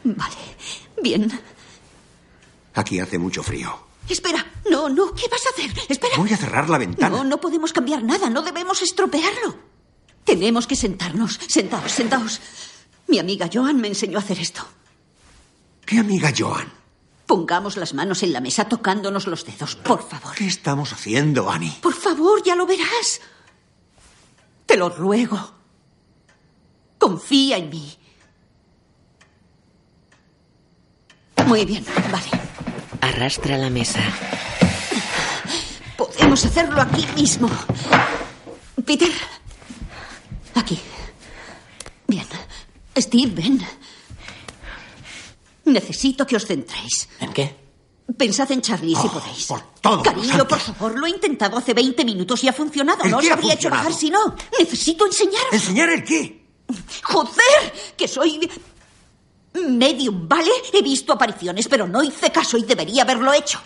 Vale, 0.03 0.35
bien. 1.01 1.31
Aquí 2.73 2.99
hace 2.99 3.17
mucho 3.17 3.43
frío. 3.43 3.87
Espera, 4.09 4.45
no, 4.69 4.89
no, 4.89 5.13
¿qué 5.13 5.27
vas 5.29 5.41
a 5.45 5.49
hacer? 5.51 5.71
Espera. 5.87 6.17
Voy 6.17 6.33
a 6.33 6.37
cerrar 6.37 6.69
la 6.69 6.77
ventana. 6.77 7.15
No, 7.17 7.23
no 7.23 7.39
podemos 7.39 7.71
cambiar 7.71 8.03
nada, 8.03 8.29
no 8.29 8.41
debemos 8.41 8.81
estropearlo. 8.81 9.55
Tenemos 10.25 10.67
que 10.67 10.75
sentarnos. 10.75 11.39
Sentaos, 11.47 11.91
sentaos. 11.91 12.41
Mi 13.07 13.19
amiga 13.19 13.49
Joan 13.51 13.79
me 13.79 13.87
enseñó 13.87 14.17
a 14.17 14.21
hacer 14.21 14.39
esto. 14.39 14.65
¿Qué 15.85 15.97
amiga 15.97 16.31
Joan? 16.37 16.71
Pongamos 17.25 17.77
las 17.77 17.93
manos 17.93 18.23
en 18.23 18.33
la 18.33 18.41
mesa 18.41 18.67
tocándonos 18.67 19.27
los 19.27 19.45
dedos, 19.45 19.75
por 19.77 20.05
favor. 20.07 20.35
¿Qué 20.35 20.45
estamos 20.45 20.91
haciendo, 20.91 21.49
Annie? 21.49 21.77
Por 21.81 21.93
favor, 21.93 22.43
ya 22.43 22.55
lo 22.55 22.65
verás. 22.65 23.21
Te 24.65 24.75
lo 24.75 24.89
ruego. 24.89 25.60
Confía 27.01 27.57
en 27.57 27.67
mí. 27.71 27.97
Muy 31.47 31.65
bien, 31.65 31.83
vale. 32.11 32.29
Arrastra 33.01 33.57
la 33.57 33.71
mesa. 33.71 33.99
Podemos 35.97 36.45
hacerlo 36.45 36.79
aquí 36.79 37.03
mismo. 37.15 37.49
Peter. 38.85 39.09
Aquí. 40.53 40.79
Bien. 42.05 42.27
Steve, 42.95 43.31
ven. 43.33 43.65
Necesito 45.65 46.27
que 46.27 46.35
os 46.35 46.45
centréis. 46.45 47.09
¿En 47.19 47.33
qué? 47.33 47.55
Pensad 48.15 48.51
en 48.51 48.61
Charlie 48.61 48.95
si 48.95 49.09
podéis. 49.09 49.47
todo, 49.81 50.03
Cariño, 50.03 50.47
por 50.47 50.59
favor, 50.59 50.99
lo 50.99 51.07
he 51.07 51.09
intentado 51.09 51.57
hace 51.57 51.73
20 51.73 52.05
minutos 52.05 52.43
y 52.43 52.47
ha 52.47 52.53
funcionado. 52.53 53.03
¿El 53.05 53.09
No 53.09 53.17
os 53.17 53.31
habría 53.31 53.55
hecho 53.55 53.71
bajar 53.71 53.91
si 53.91 54.11
no. 54.11 54.35
Necesito 54.59 55.07
enseñaros. 55.07 55.51
¿Enseñar 55.51 55.89
el 55.89 56.03
qué? 56.03 56.40
¡Joder! 57.03 57.73
Que 57.97 58.07
soy. 58.07 58.49
medium, 59.53 60.27
¿vale? 60.27 60.51
He 60.73 60.81
visto 60.81 61.13
apariciones, 61.13 61.67
pero 61.67 61.87
no 61.87 62.01
hice 62.03 62.31
caso 62.31 62.57
y 62.57 62.63
debería 62.63 63.03
haberlo 63.03 63.33
hecho. 63.33 63.59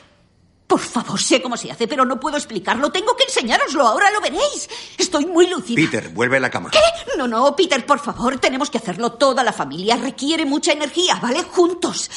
Por 0.67 0.79
favor, 0.79 1.21
sé 1.21 1.43
cómo 1.43 1.57
se 1.57 1.71
hace, 1.71 1.87
pero 1.87 2.05
no 2.05 2.19
puedo 2.19 2.37
explicarlo. 2.37 2.91
Tengo 2.91 3.15
que 3.15 3.25
enseñároslo, 3.25 3.85
ahora 3.85 4.09
lo 4.09 4.19
veréis. 4.19 4.67
Estoy 4.97 5.27
muy 5.27 5.47
lúcida. 5.47 5.75
Peter, 5.75 6.09
vuelve 6.09 6.37
a 6.37 6.39
la 6.39 6.49
cama. 6.49 6.71
¿Qué? 6.71 6.79
No, 7.17 7.27
no, 7.27 7.55
Peter, 7.55 7.85
por 7.85 7.99
favor, 7.99 8.39
tenemos 8.39 8.71
que 8.71 8.79
hacerlo 8.79 9.11
toda 9.13 9.43
la 9.43 9.53
familia. 9.53 9.95
Requiere 9.95 10.43
mucha 10.43 10.71
energía, 10.71 11.15
¿vale? 11.21 11.43
Juntos. 11.43 12.09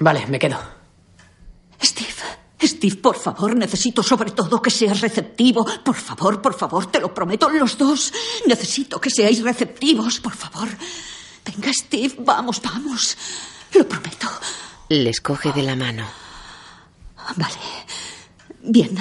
Vale, 0.00 0.26
me 0.26 0.40
quedo. 0.40 0.58
Steve, 1.80 2.10
Steve, 2.66 2.96
por 2.96 3.16
favor, 3.16 3.54
necesito 3.56 4.02
sobre 4.02 4.30
todo 4.32 4.60
que 4.62 4.70
seas 4.70 5.00
receptivo. 5.00 5.64
Por 5.84 5.94
favor, 5.96 6.40
por 6.42 6.54
favor, 6.54 6.86
te 6.86 7.00
lo 7.00 7.12
prometo, 7.14 7.48
los 7.50 7.76
dos. 7.78 8.12
Necesito 8.46 9.00
que 9.00 9.10
seáis 9.10 9.42
receptivos, 9.42 10.20
por 10.20 10.34
favor. 10.34 10.68
Venga, 11.44 11.70
Steve, 11.72 12.14
vamos, 12.18 12.60
vamos. 12.62 13.16
Lo 13.74 13.86
prometo. 13.88 14.28
Les 14.88 15.20
coge 15.20 15.52
de 15.52 15.62
la 15.62 15.76
mano. 15.76 16.06
Vale. 17.36 17.54
Bien. 18.62 18.96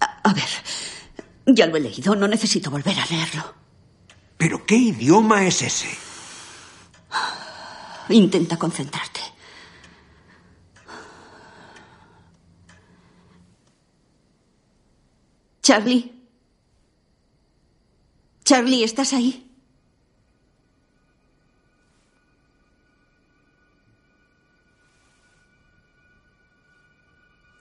A, 0.00 0.20
a 0.22 0.32
ver. 0.32 0.48
Ya 1.46 1.66
lo 1.66 1.76
he 1.76 1.80
leído, 1.80 2.14
no 2.14 2.28
necesito 2.28 2.70
volver 2.70 2.98
a 2.98 3.06
leerlo. 3.06 3.54
¿Pero 4.36 4.64
qué 4.66 4.76
idioma 4.76 5.46
es 5.46 5.62
ese? 5.62 5.88
Intenta 8.08 8.56
concentrarte. 8.56 9.20
Charlie. 15.62 16.12
Charlie, 18.44 18.82
¿estás 18.82 19.12
ahí? 19.12 19.48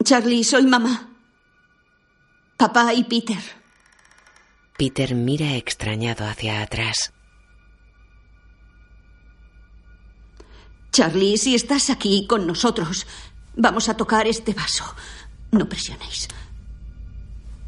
Charlie, 0.03 0.43
soy 0.43 0.65
mamá. 0.65 1.09
Papá 2.57 2.93
y 2.95 3.03
Peter. 3.03 3.37
Peter 4.77 5.13
mira 5.13 5.55
extrañado 5.55 6.25
hacia 6.25 6.63
atrás. 6.63 7.13
Charlie, 10.91 11.37
si 11.37 11.53
estás 11.53 11.91
aquí 11.91 12.25
con 12.27 12.47
nosotros, 12.47 13.05
vamos 13.55 13.89
a 13.89 13.95
tocar 13.95 14.25
este 14.25 14.53
vaso. 14.53 14.95
No 15.51 15.69
presionéis. 15.69 16.27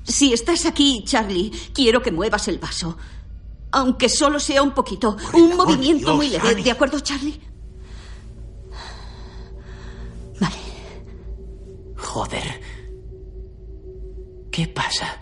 Si 0.04 0.34
estás 0.34 0.66
aquí, 0.66 1.04
Charlie, 1.06 1.52
quiero 1.74 2.02
que 2.02 2.12
muevas 2.12 2.48
el 2.48 2.60
vaso. 2.60 2.98
Aunque 3.72 4.10
solo 4.10 4.40
sea 4.40 4.62
un 4.62 4.74
poquito. 4.74 5.18
un 5.34 5.56
movimiento 5.56 6.06
Dios, 6.06 6.16
muy 6.16 6.30
leve. 6.30 6.50
Annie. 6.50 6.64
¿De 6.64 6.72
acuerdo, 6.72 7.00
Charlie? 7.00 7.40
Joder. 12.14 12.62
¿Qué 14.52 14.68
pasa? 14.68 15.20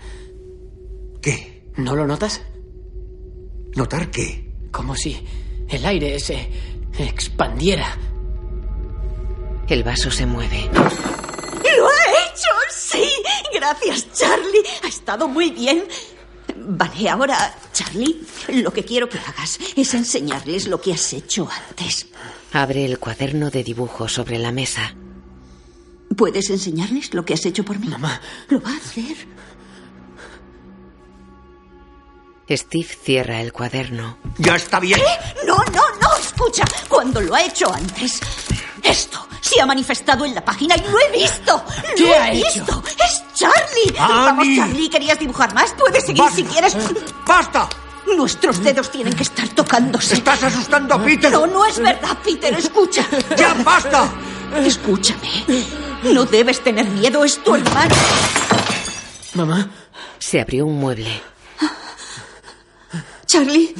¿Qué? 1.21 1.71
¿No 1.77 1.95
lo 1.95 2.05
notas? 2.05 2.41
¿Notar 3.77 4.11
qué? 4.11 4.53
Como 4.71 4.93
si 4.97 5.25
el 5.69 5.85
aire 5.85 6.19
se 6.19 6.49
expandiera. 6.99 7.97
El 9.69 9.83
vaso 9.83 10.11
se 10.11 10.25
mueve. 10.25 10.69
¡Sí! 12.91 13.09
Gracias, 13.53 14.11
Charlie. 14.13 14.63
Ha 14.83 14.87
estado 14.87 15.27
muy 15.27 15.51
bien. 15.51 15.85
Vale, 16.55 17.09
ahora, 17.09 17.55
Charlie, 17.73 18.21
lo 18.49 18.71
que 18.71 18.83
quiero 18.85 19.09
que 19.09 19.17
hagas 19.17 19.59
es 19.75 19.93
enseñarles 19.93 20.67
lo 20.67 20.81
que 20.81 20.93
has 20.93 21.13
hecho 21.13 21.47
antes. 21.69 22.07
Abre 22.53 22.85
el 22.85 22.99
cuaderno 22.99 23.49
de 23.49 23.63
dibujo 23.63 24.07
sobre 24.07 24.37
la 24.37 24.51
mesa. 24.51 24.93
¿Puedes 26.17 26.49
enseñarles 26.49 27.13
lo 27.13 27.23
que 27.23 27.33
has 27.33 27.45
hecho 27.45 27.63
por 27.63 27.79
mí? 27.79 27.87
Mamá. 27.87 28.21
Lo 28.49 28.61
va 28.61 28.71
a 28.71 28.77
hacer. 28.77 29.15
Steve 32.49 32.83
cierra 33.01 33.41
el 33.41 33.53
cuaderno. 33.53 34.17
Ya 34.37 34.55
está 34.55 34.79
bien. 34.81 34.99
¿Qué? 34.99 35.45
No, 35.47 35.55
no, 35.55 35.81
no. 36.01 36.10
Escucha, 36.41 36.63
cuando 36.89 37.21
lo 37.21 37.35
ha 37.35 37.43
hecho 37.43 37.71
antes, 37.71 38.19
esto 38.81 39.27
se 39.41 39.61
ha 39.61 39.65
manifestado 39.67 40.25
en 40.25 40.33
la 40.33 40.43
página 40.43 40.75
y 40.75 40.81
lo 40.89 40.99
he 40.99 41.11
visto. 41.11 41.63
¿Qué 41.95 42.07
lo 42.07 42.13
ha 42.15 42.29
he 42.31 42.37
hecho? 42.39 42.47
visto. 42.65 42.83
Es 42.97 43.23
Charlie. 43.35 43.91
Vamos, 43.95 44.43
Annie. 44.45 44.57
Charlie, 44.57 44.89
¿querías 44.89 45.19
dibujar 45.19 45.53
más? 45.53 45.75
Puedes 45.77 46.03
seguir 46.03 46.23
si 46.33 46.43
quieres. 46.43 46.75
¡Basta! 47.27 47.69
Nuestros 48.17 48.63
dedos 48.63 48.89
tienen 48.89 49.13
que 49.13 49.21
estar 49.21 49.47
tocándose. 49.49 50.15
¡Estás 50.15 50.41
asustando 50.43 50.95
a 50.95 51.03
Peter! 51.03 51.31
No, 51.31 51.45
no 51.45 51.63
es 51.63 51.77
verdad, 51.77 52.17
Peter. 52.23 52.51
Escucha. 52.55 53.05
¡Ya 53.37 53.53
basta! 53.63 54.09
Escúchame. 54.65 55.29
No 56.05 56.25
debes 56.25 56.63
tener 56.63 56.85
miedo, 56.87 57.23
es 57.23 57.37
tu 57.43 57.53
hermano. 57.55 57.93
Mamá. 59.35 59.69
Se 60.17 60.41
abrió 60.41 60.65
un 60.65 60.79
mueble. 60.79 61.21
Charlie, 63.27 63.75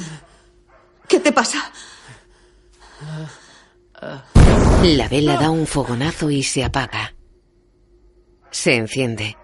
¿Qué 1.08 1.18
te 1.18 1.32
pasa? 1.32 1.70
La 4.82 5.08
vela 5.08 5.36
da 5.36 5.50
un 5.50 5.66
fogonazo 5.66 6.30
y 6.30 6.42
se 6.42 6.64
apaga. 6.64 7.14
Se 8.50 8.74
enciende. 8.74 9.36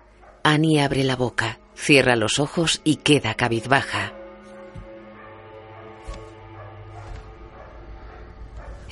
Annie 0.42 0.80
abre 0.80 1.04
la 1.04 1.16
boca, 1.16 1.60
cierra 1.74 2.16
los 2.16 2.38
ojos 2.38 2.80
y 2.84 2.96
queda 2.96 3.34
cabizbaja. 3.34 4.12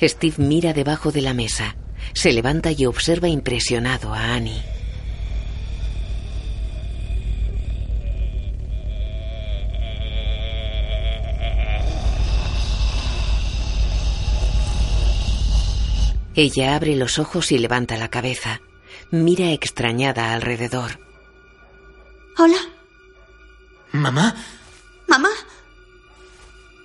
Steve 0.01 0.35
mira 0.37 0.73
debajo 0.73 1.11
de 1.11 1.21
la 1.21 1.33
mesa. 1.33 1.75
Se 2.13 2.31
levanta 2.31 2.71
y 2.71 2.85
observa 2.85 3.27
impresionado 3.27 4.13
a 4.13 4.35
Annie. 4.35 4.76
Ella 16.39 16.75
abre 16.75 16.95
los 16.95 17.17
ojos 17.17 17.51
y 17.51 17.57
levanta 17.57 17.97
la 17.97 18.09
cabeza. 18.09 18.61
Mira 19.09 19.47
extrañada 19.49 20.33
alrededor. 20.33 20.99
Hola. 22.37 22.57
¿Mamá? 23.93 24.35
¿Mamá? 25.07 25.29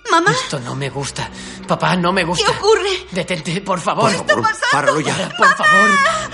¿Mamá? 0.09 0.31
Esto 0.31 0.59
no 0.59 0.73
me 0.73 0.89
gusta. 0.89 1.29
Papá, 1.67 1.95
no 1.95 2.11
me 2.11 2.23
gusta. 2.23 2.45
¿Qué 2.51 2.57
ocurre? 2.57 2.89
Detente, 3.11 3.61
por 3.61 3.79
favor. 3.79 4.09
¿Qué 4.09 4.17
está 4.17 4.35
pasando? 4.35 4.67
Páralo 4.71 4.99
ya. 5.01 5.15
Para, 5.15 5.37
por 5.37 5.55
favor. 5.55 5.89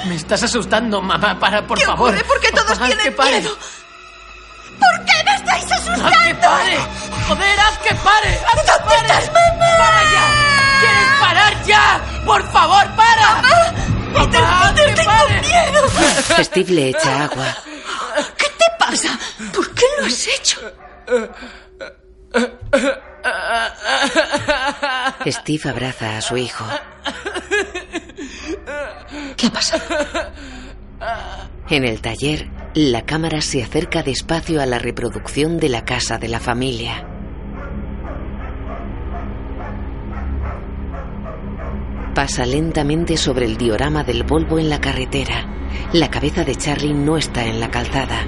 Me 0.07 0.15
estás 0.15 0.43
asustando, 0.43 1.01
mamá. 1.01 1.37
Para, 1.37 1.67
por 1.67 1.77
¿Qué 1.77 1.85
favor. 1.85 2.11
ocurre? 2.11 2.23
¿Por 2.23 2.39
qué 2.39 2.51
todos 2.51 2.71
Papá, 2.77 2.85
tienen 2.87 3.03
que 3.15 3.21
miedo? 3.23 3.57
¿Por 4.79 5.05
qué 5.05 5.23
me 5.25 5.35
estáis 5.35 5.65
asustando? 5.73 6.05
¡Haz 6.07 6.25
que 6.25 6.35
pare! 6.35 6.77
¡Joder, 7.27 7.59
haz 7.59 7.77
que 7.79 7.95
pare! 7.95 8.29
¡Haz 8.29 8.61
que 8.61 8.71
¿Dónde 8.71 8.85
pare! 8.85 9.01
estás, 9.01 9.27
mamá? 9.27 9.77
¡Para 9.77 10.03
ya! 10.03 10.68
¿Quieres 11.29 11.53
parar 11.53 11.63
ya? 11.65 12.01
¡Por 12.25 12.43
favor, 12.51 12.85
para! 12.95 13.41
Peter, 14.13 14.41
Papá, 14.41 14.73
Peter, 14.75 14.95
tengo 14.95 15.11
pare. 15.11 15.41
miedo. 15.41 16.43
Steve 16.43 16.71
le 16.73 16.89
echa 16.89 17.23
agua. 17.25 17.55
¿Qué 18.37 18.45
te 18.57 18.65
pasa? 18.79 19.19
¿Por 19.53 19.73
qué 19.75 19.85
lo 19.99 20.05
has 20.07 20.27
hecho? 20.27 20.59
Steve 25.27 25.69
abraza 25.69 26.17
a 26.17 26.21
su 26.21 26.37
hijo. 26.37 26.65
¿Qué 29.37 29.47
ha 29.47 29.51
pasado? 29.51 29.83
En 31.69 31.83
el 31.85 32.01
taller, 32.01 32.49
la 32.73 33.05
cámara 33.05 33.41
se 33.41 33.63
acerca 33.63 34.01
despacio 34.03 34.61
a 34.61 34.65
la 34.65 34.79
reproducción 34.79 35.57
de 35.59 35.69
la 35.69 35.85
casa 35.85 36.17
de 36.17 36.27
la 36.29 36.39
familia. 36.39 37.05
Pasa 42.19 42.45
lentamente 42.45 43.15
sobre 43.15 43.45
el 43.45 43.55
diorama 43.55 44.03
del 44.03 44.23
Volvo 44.23 44.59
en 44.59 44.69
la 44.69 44.81
carretera. 44.81 45.45
La 45.93 46.11
cabeza 46.11 46.43
de 46.43 46.53
Charlie 46.53 46.93
no 46.93 47.15
está 47.15 47.45
en 47.45 47.61
la 47.61 47.71
calzada. 47.71 48.25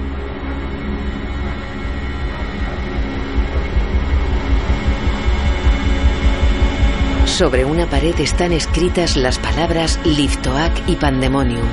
Sobre 7.26 7.66
una 7.66 7.84
pared 7.84 8.18
están 8.18 8.52
escritas 8.52 9.18
las 9.18 9.38
palabras 9.38 10.00
Liftoak 10.06 10.88
y 10.88 10.96
Pandemonium. 10.96 11.68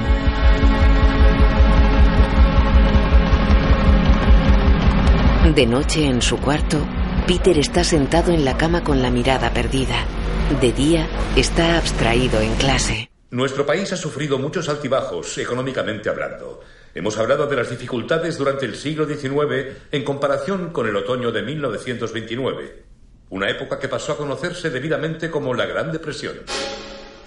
De 5.55 5.65
noche 5.65 6.05
en 6.05 6.21
su 6.21 6.35
cuarto, 6.35 6.85
Peter 7.25 7.57
está 7.57 7.85
sentado 7.85 8.33
en 8.33 8.43
la 8.43 8.57
cama 8.57 8.83
con 8.83 9.01
la 9.01 9.09
mirada 9.09 9.53
perdida. 9.53 10.18
De 10.49 10.73
día, 10.73 11.07
está 11.37 11.77
abstraído 11.77 12.41
en 12.41 12.55
clase. 12.55 13.11
Nuestro 13.29 13.67
país 13.67 13.93
ha 13.93 13.97
sufrido 13.97 14.39
muchos 14.39 14.67
altibajos, 14.67 15.37
económicamente 15.37 16.09
hablando. 16.09 16.61
Hemos 16.95 17.19
hablado 17.19 17.45
de 17.45 17.55
las 17.55 17.69
dificultades 17.69 18.35
durante 18.39 18.65
el 18.65 18.75
siglo 18.75 19.05
XIX 19.05 19.77
en 19.91 20.03
comparación 20.03 20.71
con 20.71 20.87
el 20.87 20.95
otoño 20.95 21.31
de 21.31 21.43
1929, 21.43 22.83
una 23.29 23.47
época 23.47 23.77
que 23.77 23.87
pasó 23.87 24.13
a 24.13 24.17
conocerse 24.17 24.71
debidamente 24.71 25.29
como 25.29 25.53
la 25.53 25.67
Gran 25.67 25.91
Depresión. 25.91 26.39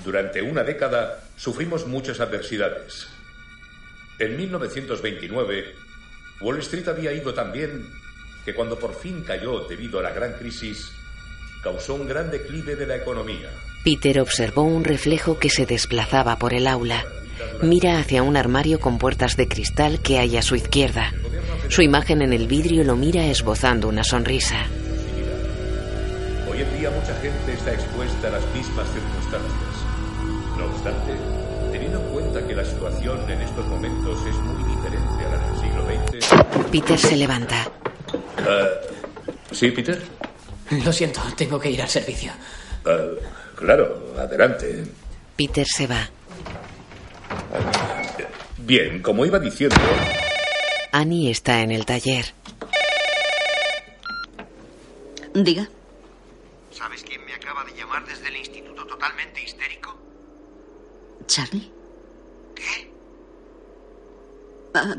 Durante 0.05 0.43
una 0.43 0.65
década 0.65 1.23
sufrimos 1.36 1.86
muchas 1.86 2.19
adversidades. 2.19 3.07
En 4.19 4.36
1929, 4.36 5.74
Wall 6.40 6.59
Street 6.59 6.89
había 6.89 7.12
ido 7.12 7.32
tan 7.32 7.53
bien 7.53 7.89
que 8.44 8.53
cuando 8.53 8.81
por 8.81 8.97
fin 8.97 9.23
cayó 9.23 9.61
debido 9.69 10.01
a 10.01 10.03
la 10.03 10.11
gran 10.11 10.32
crisis, 10.32 10.90
causó 11.62 11.94
un 11.94 12.09
gran 12.09 12.30
declive 12.30 12.76
de 12.76 12.86
la 12.86 12.97
economía. 12.97 13.48
Peter 13.84 14.20
observó 14.20 14.62
un 14.62 14.84
reflejo 14.84 15.39
que 15.39 15.48
se 15.48 15.64
desplazaba 15.64 16.36
por 16.36 16.55
el 16.55 16.66
aula. 16.66 17.05
Mira 17.62 17.98
hacia 17.98 18.22
un 18.22 18.36
armario 18.36 18.80
con 18.80 18.98
puertas 18.98 19.36
de 19.36 19.48
cristal 19.48 20.01
que 20.01 20.18
hay 20.18 20.36
a 20.36 20.43
su 20.43 20.56
izquierda. 20.56 21.12
Su 21.68 21.82
imagen 21.82 22.22
en 22.22 22.32
el 22.32 22.48
vidrio 22.48 22.84
lo 22.84 22.97
mira 22.97 23.24
esbozando 23.26 23.89
una 23.89 24.05
sonrisa. 24.05 24.66
Hoy 26.51 26.60
en 26.60 26.78
día 26.78 26.90
mucha 26.90 27.14
gente 27.20 27.52
está 27.52 27.72
expuesta 27.72 28.28
a 28.28 28.30
las 28.32 28.55
mismas 28.55 28.89
circunstancias. 28.93 29.74
No 30.59 30.66
obstante, 30.66 31.14
teniendo 31.70 32.01
en 32.01 32.12
cuenta 32.12 32.47
que 32.47 32.55
la 32.55 32.64
situación 32.64 33.30
en 33.30 33.40
estos 33.40 33.66
momentos 33.66 34.18
es 34.26 34.36
muy 34.36 34.74
diferente 34.74 35.24
a 35.24 35.30
la 35.30 35.39
del 35.39 35.60
siglo 35.60 35.86
XX. 36.60 36.70
Peter 36.70 36.98
se 36.98 37.16
levanta. 37.16 37.70
Ah, 38.39 38.68
¿Sí, 39.52 39.70
Peter? 39.70 40.01
Lo 40.70 40.93
siento, 40.93 41.20
tengo 41.36 41.59
que 41.60 41.70
ir 41.70 41.82
al 41.82 41.89
servicio. 41.89 42.32
Ah, 42.86 42.98
claro, 43.56 44.14
adelante. 44.18 44.84
Peter 45.36 45.66
se 45.66 45.86
va. 45.86 46.09
Bien, 48.59 49.02
como 49.02 49.26
iba 49.26 49.39
diciendo, 49.39 49.76
Annie 50.93 51.30
está 51.30 51.60
en 51.60 51.72
el 51.72 51.84
taller. 51.84 52.34
Diga. 55.34 55.68
¿Sabes 56.70 57.02
quién 57.02 57.24
me 57.24 57.34
acaba 57.34 57.64
de 57.64 57.72
llamar 57.72 58.05
desde 58.06 58.28
el 58.28 58.36
instituto 58.36 58.86
totalmente 58.86 59.43
histérico? 59.43 59.97
¿Charlie? 61.26 61.72
¿Qué? 62.55 62.90
Ah, 64.74 64.94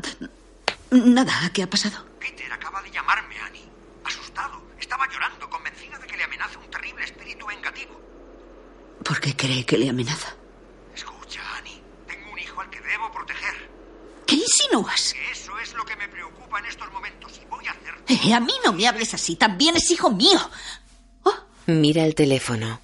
nada, 0.90 1.50
¿qué 1.52 1.62
ha 1.62 1.70
pasado? 1.70 2.04
Peter 2.18 2.52
acaba 2.52 2.82
de 2.82 2.90
llamarme, 2.90 3.36
Annie. 3.38 3.53
Estaba 4.94 5.12
llorando, 5.12 5.50
convencido 5.50 5.98
de 5.98 6.06
que 6.06 6.16
le 6.16 6.22
amenaza 6.22 6.56
un 6.56 6.70
terrible 6.70 7.04
espíritu 7.04 7.44
vengativo. 7.46 8.00
¿Por 9.04 9.20
qué 9.20 9.34
cree 9.34 9.66
que 9.66 9.76
le 9.76 9.88
amenaza? 9.88 10.36
Escucha, 10.94 11.40
Annie. 11.58 11.82
Tengo 12.06 12.30
un 12.30 12.38
hijo 12.38 12.60
al 12.60 12.70
que 12.70 12.80
debo 12.80 13.10
proteger. 13.10 13.70
¿Qué 14.24 14.36
insinúas? 14.36 15.12
Que 15.12 15.32
eso 15.32 15.58
es 15.58 15.74
lo 15.74 15.84
que 15.84 15.96
me 15.96 16.06
preocupa 16.06 16.60
en 16.60 16.66
estos 16.66 16.92
momentos 16.92 17.40
y 17.42 17.44
voy 17.46 17.66
a 17.66 17.72
hacer... 17.72 17.92
Eh, 18.06 18.32
a 18.32 18.38
mí 18.38 18.52
no 18.64 18.72
me 18.72 18.86
hables 18.86 19.12
así, 19.14 19.34
también 19.34 19.76
es 19.76 19.90
hijo 19.90 20.12
mío. 20.12 20.38
Mira 21.66 22.04
el 22.04 22.14
teléfono. 22.14 22.80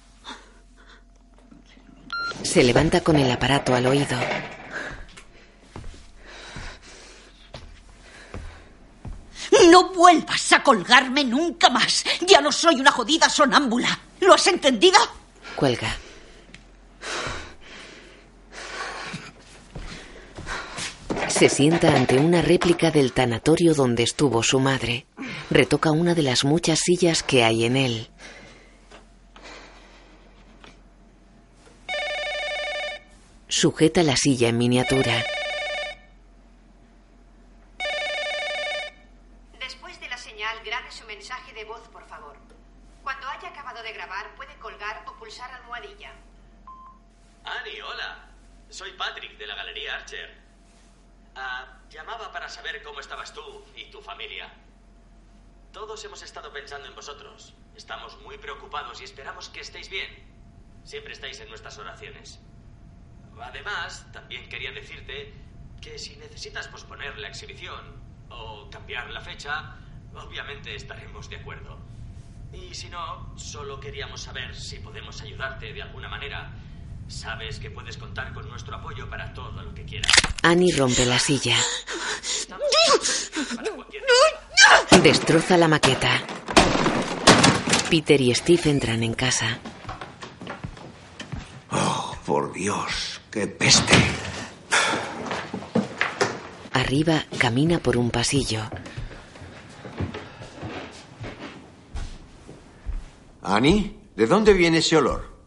Se 2.43 2.61
levanta 2.61 3.05
con 3.05 3.15
el 3.15 3.31
aparato 3.31 3.73
al 3.73 3.85
oído. 3.85 4.19
No 9.69 9.89
vuelvas 9.89 10.51
a 10.53 10.63
colgarme 10.63 11.23
nunca 11.23 11.69
más. 11.69 12.03
Ya 12.27 12.41
no 12.41 12.51
soy 12.51 12.79
una 12.79 12.91
jodida 12.91 13.29
sonámbula. 13.29 13.99
¿Lo 14.21 14.33
has 14.33 14.47
entendido? 14.47 14.97
Cuelga. 15.55 15.95
Se 21.27 21.49
sienta 21.49 21.95
ante 21.95 22.17
una 22.17 22.41
réplica 22.41 22.91
del 22.91 23.13
tanatorio 23.13 23.73
donde 23.73 24.03
estuvo 24.03 24.43
su 24.43 24.59
madre. 24.59 25.05
Retoca 25.49 25.91
una 25.91 26.13
de 26.13 26.23
las 26.23 26.43
muchas 26.43 26.79
sillas 26.79 27.23
que 27.23 27.43
hay 27.43 27.65
en 27.65 27.77
él. 27.77 28.09
Sujeta 33.47 34.03
la 34.03 34.15
silla 34.15 34.49
en 34.49 34.57
miniatura. 34.57 35.23
Después 39.59 39.99
de 39.99 40.09
la 40.09 40.17
señal, 40.17 40.57
grabe 40.63 40.91
su 40.91 41.05
mensaje 41.05 41.53
de 41.53 41.65
voz, 41.65 41.81
por 41.89 42.07
favor. 42.07 42.37
Cuando 43.03 43.27
haya 43.27 43.49
acabado 43.49 43.81
de 43.83 43.93
grabar, 43.93 44.35
puede 44.35 44.55
colgar 44.59 45.03
o 45.07 45.17
pulsar 45.17 45.51
almohadilla. 45.51 46.11
Annie, 47.43 47.81
hola. 47.81 48.27
Soy 48.71 48.93
Patrick 48.93 49.37
de 49.37 49.45
la 49.47 49.55
Galería 49.55 49.95
Archer. 49.97 50.33
Ah, 51.35 51.81
llamaba 51.89 52.31
para 52.31 52.47
saber 52.47 52.81
cómo 52.81 53.01
estabas 53.01 53.33
tú 53.33 53.65
y 53.75 53.91
tu 53.91 54.01
familia. 54.01 54.49
Todos 55.73 56.05
hemos 56.05 56.21
estado 56.21 56.53
pensando 56.53 56.87
en 56.87 56.95
vosotros. 56.95 57.53
Estamos 57.75 58.17
muy 58.21 58.37
preocupados 58.37 59.01
y 59.01 59.03
esperamos 59.03 59.49
que 59.49 59.59
estéis 59.59 59.89
bien. 59.89 60.07
Siempre 60.85 61.11
estáis 61.11 61.41
en 61.41 61.49
nuestras 61.49 61.77
oraciones. 61.79 62.39
Además, 63.41 64.09
también 64.13 64.47
quería 64.47 64.71
decirte 64.71 65.33
que 65.81 65.99
si 65.99 66.15
necesitas 66.15 66.69
posponer 66.69 67.17
la 67.17 67.27
exhibición 67.27 68.01
o 68.29 68.69
cambiar 68.69 69.09
la 69.09 69.19
fecha, 69.19 69.75
obviamente 70.15 70.73
estaremos 70.75 71.29
de 71.29 71.35
acuerdo. 71.35 71.77
Y 72.53 72.73
si 72.73 72.87
no, 72.87 73.37
solo 73.37 73.81
queríamos 73.81 74.21
saber 74.21 74.55
si 74.55 74.79
podemos 74.79 75.21
ayudarte 75.21 75.73
de 75.73 75.81
alguna 75.81 76.07
manera. 76.07 76.53
Sabes 77.11 77.59
que 77.59 77.69
puedes 77.69 77.97
contar 77.97 78.33
con 78.33 78.47
nuestro 78.47 78.75
apoyo 78.75 79.07
para 79.09 79.33
todo 79.33 79.61
lo 79.61 79.73
que 79.75 79.83
quieras. 79.83 80.11
Annie 80.43 80.71
rompe 80.71 81.05
la 81.05 81.19
silla. 81.19 81.57
Destroza 85.03 85.57
la 85.57 85.67
maqueta. 85.67 86.21
Peter 87.89 88.19
y 88.21 88.33
Steve 88.33 88.61
entran 88.71 89.03
en 89.03 89.13
casa. 89.13 89.59
Oh, 91.69 92.15
por 92.25 92.53
Dios, 92.53 93.19
qué 93.29 93.45
peste. 93.45 93.93
Arriba 96.71 97.25
camina 97.37 97.79
por 97.79 97.97
un 97.97 98.09
pasillo. 98.09 98.61
Annie, 103.43 103.99
¿de 104.15 104.27
dónde 104.27 104.53
viene 104.53 104.77
ese 104.77 104.95
olor? 104.95 105.40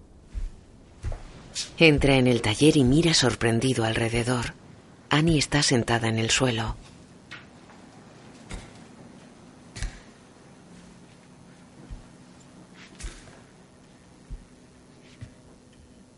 Entra 1.78 2.16
en 2.16 2.28
el 2.28 2.40
taller 2.40 2.76
y 2.76 2.84
mira 2.84 3.14
sorprendido 3.14 3.84
alrededor. 3.84 4.54
Annie 5.10 5.38
está 5.38 5.62
sentada 5.62 6.08
en 6.08 6.18
el 6.18 6.30
suelo. 6.30 6.76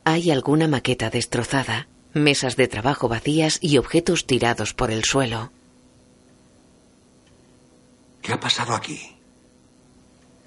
Hay 0.05 0.31
alguna 0.31 0.69
maqueta 0.69 1.11
destrozada, 1.11 1.89
mesas 2.13 2.57
de 2.57 2.69
trabajo 2.69 3.09
vacías 3.09 3.59
y 3.61 3.79
objetos 3.79 4.27
tirados 4.27 4.73
por 4.73 4.91
el 4.91 5.05
suelo. 5.05 5.53
¿Qué 8.23 8.33
ha 8.33 8.41
pasado 8.41 8.75
aquí? 8.75 9.17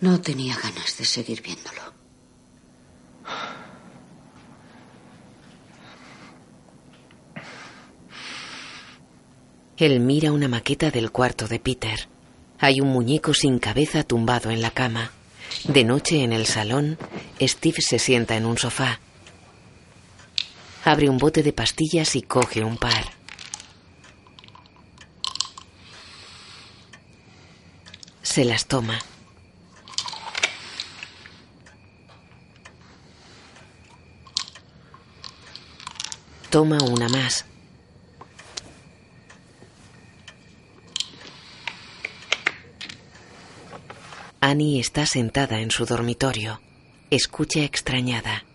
No 0.01 0.21
tenía 0.21 0.55
ganas 0.55 0.97
de 0.97 1.05
seguir 1.05 1.41
viéndolo. 1.41 1.93
Él 9.79 10.01
mira 10.01 10.33
una 10.33 10.49
maqueta 10.49 10.91
del 10.91 11.09
cuarto 11.09 11.47
de 11.47 11.57
Peter. 11.57 12.09
Hay 12.59 12.81
un 12.81 12.89
muñeco 12.89 13.33
sin 13.33 13.59
cabeza 13.59 14.03
tumbado 14.03 14.49
en 14.51 14.61
la 14.61 14.71
cama. 14.71 15.11
De 15.63 15.85
noche 15.85 16.21
en 16.21 16.33
el 16.33 16.45
salón, 16.45 16.97
Steve 17.39 17.77
se 17.79 17.97
sienta 17.97 18.35
en 18.35 18.45
un 18.45 18.57
sofá. 18.57 18.99
Abre 20.83 21.07
un 21.07 21.17
bote 21.17 21.43
de 21.43 21.53
pastillas 21.53 22.17
y 22.17 22.21
coge 22.23 22.61
un 22.61 22.75
par. 22.75 23.05
Se 28.21 28.43
las 28.43 28.65
toma. 28.65 28.99
Toma 36.49 36.79
una 36.83 37.07
más. 37.07 37.48
Annie 44.41 44.79
está 44.79 45.05
sentada 45.05 45.59
en 45.59 45.69
su 45.69 45.85
dormitorio. 45.85 46.61
Escucha 47.09 47.63
extrañada. 47.63 48.45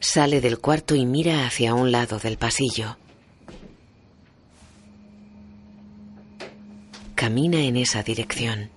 Sale 0.00 0.40
del 0.40 0.58
cuarto 0.58 0.96
y 0.96 1.06
mira 1.06 1.46
hacia 1.46 1.74
un 1.74 1.92
lado 1.92 2.18
del 2.18 2.36
pasillo. 2.36 2.96
Camina 7.14 7.60
en 7.60 7.76
esa 7.76 8.02
dirección. 8.02 8.73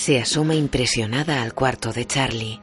Se 0.00 0.18
asoma 0.18 0.54
impresionada 0.54 1.42
al 1.42 1.52
cuarto 1.52 1.92
de 1.92 2.06
Charlie. 2.06 2.58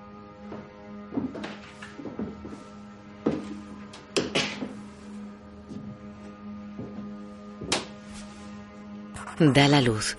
Da 9.38 9.68
la 9.68 9.82
luz. 9.82 10.18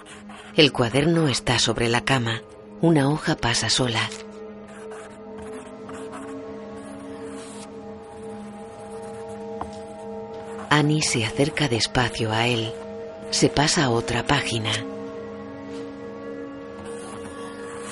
El 0.55 0.71
cuaderno 0.71 1.27
está 1.27 1.59
sobre 1.59 1.89
la 1.89 2.05
cama. 2.05 2.43
Una 2.81 3.09
hoja 3.09 3.35
pasa 3.37 3.69
sola. 3.69 4.09
Annie 10.71 11.03
se 11.03 11.25
acerca 11.25 11.67
despacio 11.67 12.31
a 12.31 12.47
él. 12.47 12.73
Se 13.31 13.49
pasa 13.49 13.87
a 13.87 13.91
otra 13.91 14.25
página. 14.25 14.71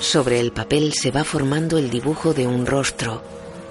Sobre 0.01 0.41
el 0.41 0.53
papel 0.53 0.93
se 0.93 1.11
va 1.11 1.25
formando 1.25 1.79
el 1.79 1.91
dibujo 1.91 2.35
de 2.35 2.47
un 2.47 2.67
rostro. 2.67 3.23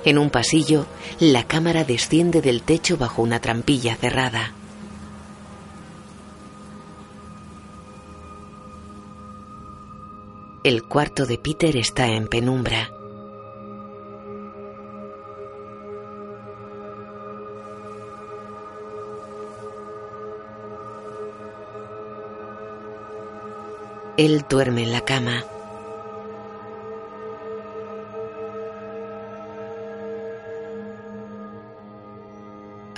En 0.03 0.18
un 0.18 0.30
pasillo, 0.30 0.85
la 1.19 1.47
cámara 1.47 1.84
desciende 1.84 2.41
del 2.41 2.61
techo 2.61 2.97
bajo 2.97 3.22
una 3.22 3.39
trampilla 3.39 3.95
cerrada. 3.95 4.53
El 10.64 10.84
cuarto 10.84 11.27
de 11.27 11.38
Peter 11.38 11.77
está 11.77 12.07
en 12.07 12.27
penumbra. 12.27 12.91
Él 24.18 24.45
duerme 24.49 24.84
en 24.84 24.91
la 24.91 25.02
cama. 25.02 25.43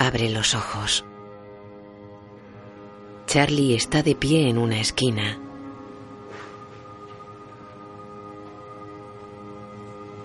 Abre 0.08 0.30
los 0.30 0.54
ojos. 0.54 1.04
Charlie 3.26 3.74
está 3.74 4.02
de 4.02 4.14
pie 4.14 4.48
en 4.48 4.56
una 4.56 4.80
esquina. 4.80 5.38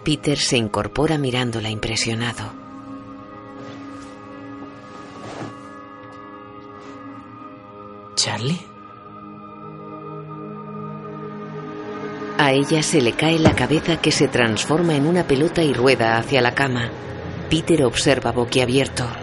Peter 0.05 0.37
se 0.37 0.55
incorpora 0.55 1.17
mirándola 1.17 1.69
impresionado. 1.69 2.45
¿Charlie? 8.15 8.61
A 12.37 12.53
ella 12.53 12.81
se 12.83 13.01
le 13.01 13.11
cae 13.11 13.37
la 13.37 13.53
cabeza 13.53 13.97
que 13.97 14.13
se 14.13 14.29
transforma 14.29 14.95
en 14.95 15.07
una 15.07 15.27
pelota 15.27 15.61
y 15.61 15.73
rueda 15.73 16.17
hacia 16.17 16.41
la 16.41 16.55
cama. 16.55 16.89
Peter 17.49 17.83
observa 17.83 18.31
boquiabierto. 18.31 19.22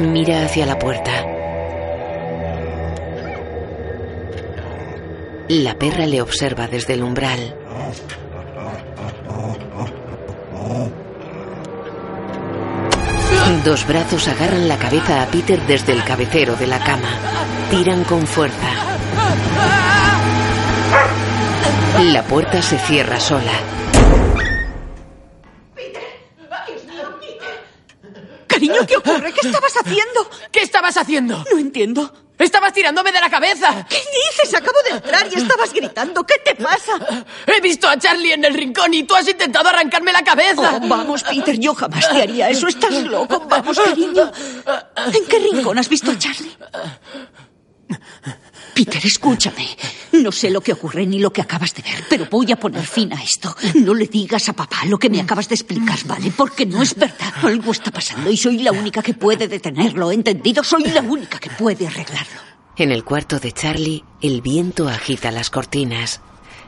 Mira 0.00 0.44
hacia 0.44 0.66
la 0.66 0.78
puerta. 0.78 1.24
La 5.48 5.74
perra 5.78 6.06
le 6.06 6.20
observa 6.20 6.66
desde 6.66 6.94
el 6.94 7.02
umbral. 7.02 7.56
Dos 13.64 13.86
brazos 13.86 14.28
agarran 14.28 14.68
la 14.68 14.76
cabeza 14.76 15.22
a 15.22 15.26
Peter 15.26 15.60
desde 15.66 15.92
el 15.92 16.04
cabecero 16.04 16.56
de 16.56 16.66
la 16.66 16.78
cama. 16.78 17.08
Tiran 17.70 18.04
con 18.04 18.26
fuerza. 18.26 18.68
La 22.12 22.22
puerta 22.24 22.60
se 22.60 22.78
cierra 22.78 23.18
sola. 23.18 23.52
Cariño, 28.46 28.86
¿qué 28.86 28.96
ocurre? 28.96 29.32
¿Qué 29.32 29.48
estabas 29.48 29.75
haciendo? 29.86 30.30
¿Qué 30.50 30.62
estabas 30.62 30.96
haciendo? 30.96 31.44
No 31.50 31.58
entiendo. 31.58 32.12
¡Estabas 32.38 32.74
tirándome 32.74 33.12
de 33.12 33.20
la 33.20 33.30
cabeza! 33.30 33.86
¿Qué 33.88 33.96
dices? 33.96 34.54
Acabo 34.54 34.76
de 34.84 34.96
entrar 34.96 35.26
y 35.32 35.38
estabas 35.38 35.72
gritando. 35.72 36.22
¿Qué 36.24 36.34
te 36.44 36.54
pasa? 36.54 37.24
He 37.46 37.60
visto 37.62 37.88
a 37.88 37.98
Charlie 37.98 38.32
en 38.32 38.44
el 38.44 38.52
rincón 38.52 38.92
y 38.92 39.04
tú 39.04 39.14
has 39.14 39.26
intentado 39.26 39.70
arrancarme 39.70 40.12
la 40.12 40.22
cabeza. 40.22 40.76
Oh, 40.76 40.86
vamos, 40.86 41.22
Peter, 41.22 41.58
yo 41.58 41.74
jamás 41.74 42.06
te 42.10 42.22
haría 42.22 42.50
eso. 42.50 42.68
Estás 42.68 42.92
loco. 42.92 43.40
Vamos, 43.48 43.78
cariño. 43.78 44.30
¿En 45.14 45.26
qué 45.26 45.38
rincón 45.38 45.78
has 45.78 45.88
visto 45.88 46.10
a 46.10 46.18
Charlie? 46.18 46.56
Peter, 48.76 49.00
escúchame. 49.06 49.66
No 50.12 50.30
sé 50.30 50.50
lo 50.50 50.60
que 50.60 50.74
ocurre 50.74 51.06
ni 51.06 51.18
lo 51.18 51.32
que 51.32 51.40
acabas 51.40 51.72
de 51.72 51.82
ver, 51.82 52.04
pero 52.10 52.26
voy 52.30 52.52
a 52.52 52.56
poner 52.56 52.86
fin 52.86 53.10
a 53.14 53.22
esto. 53.22 53.56
No 53.74 53.94
le 53.94 54.06
digas 54.06 54.50
a 54.50 54.52
papá 54.52 54.84
lo 54.84 54.98
que 54.98 55.08
me 55.08 55.18
acabas 55.18 55.48
de 55.48 55.54
explicar, 55.54 55.98
¿vale? 56.04 56.30
Porque 56.36 56.66
no 56.66 56.82
es 56.82 56.94
verdad. 56.94 57.32
Algo 57.42 57.72
está 57.72 57.90
pasando 57.90 58.30
y 58.30 58.36
soy 58.36 58.58
la 58.58 58.72
única 58.72 59.00
que 59.00 59.14
puede 59.14 59.48
detenerlo, 59.48 60.12
¿entendido? 60.12 60.62
Soy 60.62 60.84
la 60.88 61.00
única 61.00 61.38
que 61.38 61.48
puede 61.48 61.86
arreglarlo. 61.86 62.38
En 62.76 62.92
el 62.92 63.02
cuarto 63.02 63.38
de 63.38 63.52
Charlie, 63.52 64.04
el 64.20 64.42
viento 64.42 64.90
agita 64.90 65.30
las 65.30 65.48
cortinas. 65.48 66.20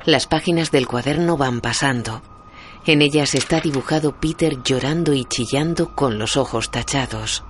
Las 0.06 0.26
páginas 0.26 0.70
del 0.70 0.86
cuaderno 0.86 1.36
van 1.36 1.60
pasando. 1.60 2.22
En 2.86 3.02
ellas 3.02 3.34
está 3.34 3.60
dibujado 3.60 4.18
Peter 4.18 4.62
llorando 4.62 5.12
y 5.12 5.26
chillando 5.26 5.94
con 5.94 6.18
los 6.18 6.38
ojos 6.38 6.70
tachados. 6.70 7.44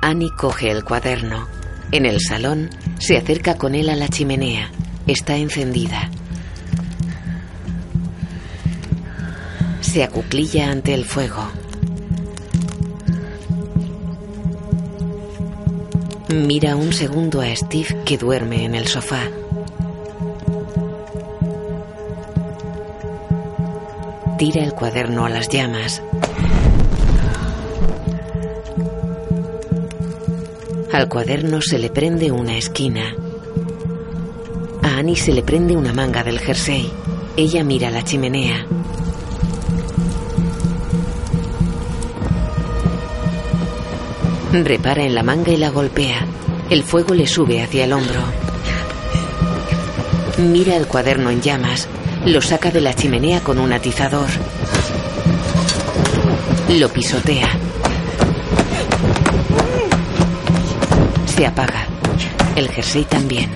Annie 0.00 0.30
coge 0.30 0.70
el 0.70 0.84
cuaderno. 0.84 1.48
En 1.90 2.06
el 2.06 2.20
salón, 2.20 2.70
se 2.98 3.16
acerca 3.16 3.56
con 3.56 3.74
él 3.74 3.88
a 3.88 3.96
la 3.96 4.08
chimenea. 4.08 4.70
Está 5.06 5.36
encendida. 5.36 6.10
Se 9.80 10.04
acuclilla 10.04 10.70
ante 10.70 10.94
el 10.94 11.04
fuego. 11.04 11.48
Mira 16.28 16.76
un 16.76 16.92
segundo 16.92 17.40
a 17.40 17.56
Steve 17.56 18.02
que 18.04 18.18
duerme 18.18 18.64
en 18.64 18.74
el 18.74 18.86
sofá. 18.86 19.22
Tira 24.38 24.62
el 24.62 24.74
cuaderno 24.74 25.24
a 25.24 25.30
las 25.30 25.48
llamas. 25.48 26.02
Al 30.90 31.06
cuaderno 31.06 31.60
se 31.60 31.78
le 31.78 31.90
prende 31.90 32.30
una 32.30 32.56
esquina. 32.56 33.14
A 34.82 34.96
Annie 34.96 35.16
se 35.16 35.32
le 35.32 35.42
prende 35.42 35.76
una 35.76 35.92
manga 35.92 36.24
del 36.24 36.40
jersey. 36.40 36.90
Ella 37.36 37.62
mira 37.62 37.90
la 37.90 38.02
chimenea. 38.02 38.66
Repara 44.50 45.04
en 45.04 45.14
la 45.14 45.22
manga 45.22 45.52
y 45.52 45.58
la 45.58 45.68
golpea. 45.68 46.26
El 46.70 46.82
fuego 46.82 47.14
le 47.14 47.26
sube 47.26 47.62
hacia 47.62 47.84
el 47.84 47.92
hombro. 47.92 48.20
Mira 50.38 50.74
el 50.74 50.86
cuaderno 50.86 51.28
en 51.28 51.42
llamas. 51.42 51.86
Lo 52.24 52.40
saca 52.40 52.70
de 52.70 52.80
la 52.80 52.94
chimenea 52.94 53.40
con 53.40 53.58
un 53.58 53.74
atizador. 53.74 54.28
Lo 56.70 56.88
pisotea. 56.88 57.67
Se 61.38 61.46
apaga. 61.46 61.86
El 62.56 62.68
jersey 62.68 63.04
también. 63.04 63.48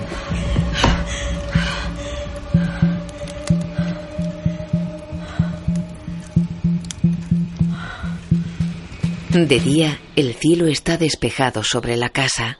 De 9.31 9.59
día, 9.59 9.99
el 10.15 10.33
cielo 10.35 10.67
está 10.67 10.95
despejado 10.95 11.61
sobre 11.65 11.97
la 11.97 12.07
casa. 12.07 12.57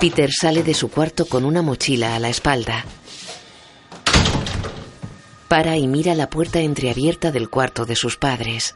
Peter 0.00 0.30
sale 0.32 0.62
de 0.62 0.72
su 0.72 0.90
cuarto 0.90 1.26
con 1.26 1.44
una 1.44 1.60
mochila 1.60 2.16
a 2.16 2.18
la 2.18 2.30
espalda. 2.30 2.86
Para 5.48 5.76
y 5.76 5.86
mira 5.86 6.14
la 6.14 6.30
puerta 6.30 6.60
entreabierta 6.60 7.30
del 7.30 7.50
cuarto 7.50 7.84
de 7.84 7.96
sus 7.96 8.16
padres. 8.16 8.74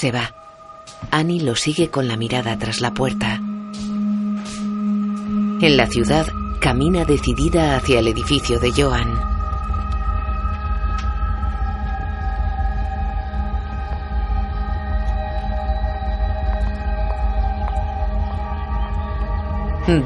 Se 0.00 0.12
va. 0.12 0.32
Annie 1.10 1.42
lo 1.42 1.56
sigue 1.56 1.90
con 1.90 2.06
la 2.06 2.16
mirada 2.16 2.56
tras 2.56 2.80
la 2.80 2.94
puerta. 2.94 3.34
En 5.60 5.76
la 5.76 5.88
ciudad, 5.88 6.24
camina 6.60 7.04
decidida 7.04 7.74
hacia 7.74 7.98
el 7.98 8.06
edificio 8.06 8.60
de 8.60 8.70
Joan. 8.70 9.20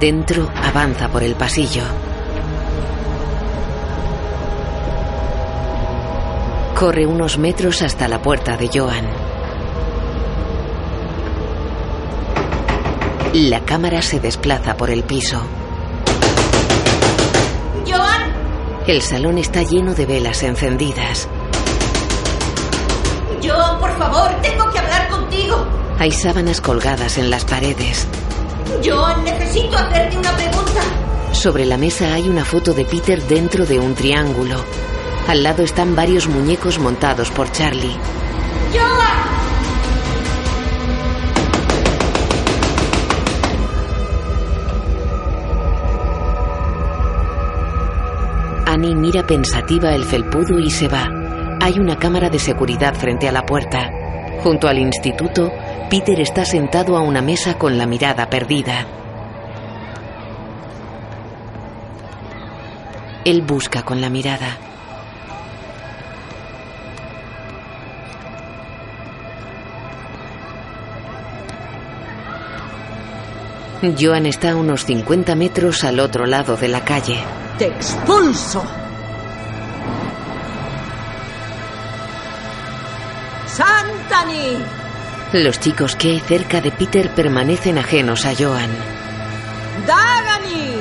Dentro 0.00 0.50
avanza 0.56 1.10
por 1.10 1.22
el 1.22 1.34
pasillo. 1.34 1.82
Corre 6.78 7.06
unos 7.06 7.36
metros 7.36 7.82
hasta 7.82 8.08
la 8.08 8.22
puerta 8.22 8.56
de 8.56 8.70
Joan. 8.72 9.31
La 13.32 13.60
cámara 13.64 14.02
se 14.02 14.20
desplaza 14.20 14.76
por 14.76 14.90
el 14.90 15.04
piso. 15.04 15.40
¡Joan! 17.86 18.30
El 18.86 19.00
salón 19.00 19.38
está 19.38 19.62
lleno 19.62 19.94
de 19.94 20.04
velas 20.04 20.42
encendidas. 20.42 21.28
Joan, 23.42 23.80
por 23.80 23.96
favor, 23.96 24.30
tengo 24.42 24.70
que 24.70 24.78
hablar 24.78 25.08
contigo. 25.08 25.66
Hay 25.98 26.10
sábanas 26.10 26.60
colgadas 26.60 27.16
en 27.16 27.30
las 27.30 27.46
paredes. 27.46 28.06
Joan, 28.84 29.24
necesito 29.24 29.78
hacerte 29.78 30.18
una 30.18 30.36
pregunta. 30.36 30.80
Sobre 31.32 31.64
la 31.64 31.78
mesa 31.78 32.12
hay 32.12 32.28
una 32.28 32.44
foto 32.44 32.74
de 32.74 32.84
Peter 32.84 33.22
dentro 33.22 33.64
de 33.64 33.78
un 33.78 33.94
triángulo. 33.94 34.62
Al 35.26 35.42
lado 35.42 35.62
están 35.62 35.96
varios 35.96 36.28
muñecos 36.28 36.78
montados 36.78 37.30
por 37.30 37.50
Charlie. 37.50 37.96
¡Joan! 38.74 39.51
Mira 48.82 49.24
pensativa 49.24 49.94
el 49.94 50.04
felpudo 50.04 50.58
y 50.58 50.68
se 50.68 50.88
va. 50.88 51.08
Hay 51.60 51.78
una 51.78 51.96
cámara 51.96 52.28
de 52.28 52.40
seguridad 52.40 52.94
frente 52.94 53.28
a 53.28 53.32
la 53.32 53.46
puerta. 53.46 53.88
Junto 54.42 54.66
al 54.66 54.78
instituto, 54.78 55.52
Peter 55.88 56.18
está 56.20 56.44
sentado 56.44 56.96
a 56.96 57.00
una 57.00 57.22
mesa 57.22 57.56
con 57.58 57.78
la 57.78 57.86
mirada 57.86 58.28
perdida. 58.28 58.86
Él 63.24 63.42
busca 63.42 63.82
con 63.82 64.00
la 64.00 64.10
mirada. 64.10 64.58
Joan 73.98 74.26
está 74.26 74.52
a 74.52 74.56
unos 74.56 74.84
50 74.86 75.36
metros 75.36 75.84
al 75.84 76.00
otro 76.00 76.26
lado 76.26 76.56
de 76.56 76.68
la 76.68 76.84
calle. 76.84 77.41
¡Te 77.58 77.66
expulso! 77.66 78.64
¡Santani! 83.46 84.58
Los 85.32 85.60
chicos 85.60 85.94
que 85.96 86.10
hay 86.10 86.20
cerca 86.20 86.60
de 86.60 86.72
Peter 86.72 87.10
permanecen 87.14 87.78
ajenos 87.78 88.24
a 88.24 88.34
Joan. 88.34 88.70
¡Dagani! 89.86 90.74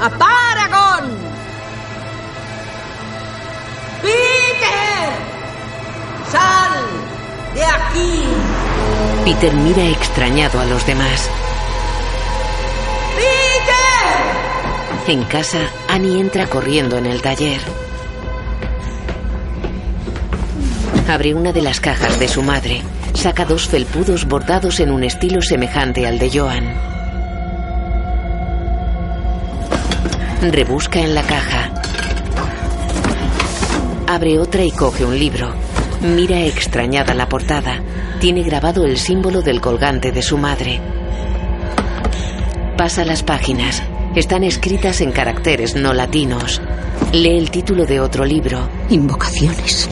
¡A 0.00 0.10
Paragon! 0.10 1.10
¡Peter! 4.02 5.12
¡Sal 6.30 6.84
de 7.54 7.64
aquí! 7.64 8.24
Peter 9.24 9.54
mira 9.54 9.84
extrañado 9.84 10.60
a 10.60 10.64
los 10.66 10.86
demás. 10.86 11.28
En 15.08 15.22
casa, 15.22 15.60
Annie 15.88 16.20
entra 16.20 16.48
corriendo 16.48 16.98
en 16.98 17.06
el 17.06 17.22
taller. 17.22 17.60
Abre 21.08 21.32
una 21.32 21.52
de 21.52 21.62
las 21.62 21.78
cajas 21.78 22.18
de 22.18 22.26
su 22.26 22.42
madre. 22.42 22.82
Saca 23.14 23.44
dos 23.44 23.68
felpudos 23.68 24.26
bordados 24.26 24.80
en 24.80 24.90
un 24.90 25.04
estilo 25.04 25.40
semejante 25.42 26.08
al 26.08 26.18
de 26.18 26.36
Joan. 26.36 26.74
Rebusca 30.42 30.98
en 30.98 31.14
la 31.14 31.22
caja. 31.22 31.70
Abre 34.08 34.40
otra 34.40 34.64
y 34.64 34.72
coge 34.72 35.04
un 35.04 35.16
libro. 35.16 35.54
Mira 36.00 36.40
extrañada 36.40 37.14
la 37.14 37.28
portada. 37.28 37.80
Tiene 38.18 38.42
grabado 38.42 38.84
el 38.84 38.98
símbolo 38.98 39.40
del 39.40 39.60
colgante 39.60 40.10
de 40.10 40.22
su 40.22 40.36
madre. 40.36 40.80
Pasa 42.76 43.04
las 43.04 43.22
páginas. 43.22 43.84
Están 44.16 44.44
escritas 44.44 45.02
en 45.02 45.12
caracteres 45.12 45.76
no 45.76 45.92
latinos. 45.92 46.62
Lee 47.12 47.36
el 47.36 47.50
título 47.50 47.84
de 47.84 48.00
otro 48.00 48.24
libro. 48.24 48.66
Invocaciones. 48.88 49.90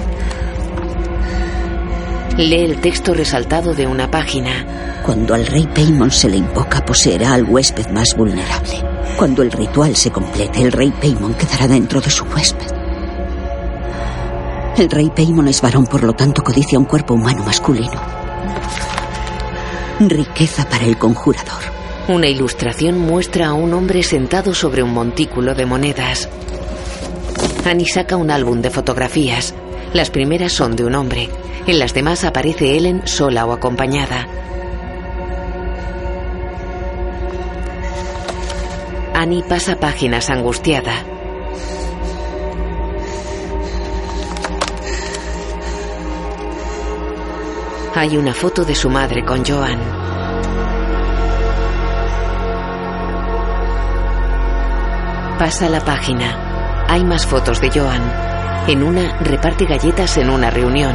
Lee 2.38 2.64
el 2.64 2.80
texto 2.80 3.12
resaltado 3.12 3.74
de 3.74 3.86
una 3.86 4.10
página. 4.10 5.02
Cuando 5.04 5.34
al 5.34 5.46
rey 5.46 5.66
Paimon 5.66 6.10
se 6.10 6.30
le 6.30 6.38
invoca, 6.38 6.82
poseerá 6.86 7.34
al 7.34 7.44
huésped 7.44 7.90
más 7.90 8.16
vulnerable. 8.16 8.82
Cuando 9.18 9.42
el 9.42 9.52
ritual 9.52 9.94
se 9.94 10.10
complete, 10.10 10.62
el 10.62 10.72
rey 10.72 10.90
Paimon 10.90 11.34
quedará 11.34 11.68
dentro 11.68 12.00
de 12.00 12.08
su 12.08 12.24
huésped. 12.24 12.72
El 14.78 14.90
rey 14.90 15.12
Paimon 15.14 15.48
es 15.48 15.60
varón, 15.60 15.86
por 15.86 16.02
lo 16.02 16.14
tanto 16.14 16.42
codicia 16.42 16.78
un 16.78 16.86
cuerpo 16.86 17.12
humano 17.12 17.44
masculino. 17.44 18.00
Riqueza 20.00 20.66
para 20.66 20.86
el 20.86 20.96
conjurador. 20.96 21.73
Una 22.06 22.26
ilustración 22.28 22.98
muestra 22.98 23.46
a 23.46 23.54
un 23.54 23.72
hombre 23.72 24.02
sentado 24.02 24.52
sobre 24.52 24.82
un 24.82 24.92
montículo 24.92 25.54
de 25.54 25.64
monedas. 25.64 26.28
Annie 27.64 27.86
saca 27.86 28.18
un 28.18 28.30
álbum 28.30 28.60
de 28.60 28.68
fotografías. 28.68 29.54
Las 29.94 30.10
primeras 30.10 30.52
son 30.52 30.76
de 30.76 30.84
un 30.84 30.96
hombre. 30.96 31.30
En 31.66 31.78
las 31.78 31.94
demás 31.94 32.24
aparece 32.24 32.76
Ellen 32.76 33.06
sola 33.06 33.46
o 33.46 33.52
acompañada. 33.52 34.28
Annie 39.14 39.42
pasa 39.48 39.76
páginas 39.76 40.28
angustiada. 40.28 41.02
Hay 47.94 48.18
una 48.18 48.34
foto 48.34 48.66
de 48.66 48.74
su 48.74 48.90
madre 48.90 49.24
con 49.24 49.42
Joan. 49.42 50.03
Pasa 55.38 55.68
la 55.68 55.80
página. 55.80 56.86
Hay 56.88 57.02
más 57.02 57.26
fotos 57.26 57.60
de 57.60 57.68
Joan. 57.68 58.00
En 58.68 58.84
una 58.84 59.18
reparte 59.18 59.66
galletas 59.66 60.16
en 60.16 60.30
una 60.30 60.48
reunión. 60.48 60.94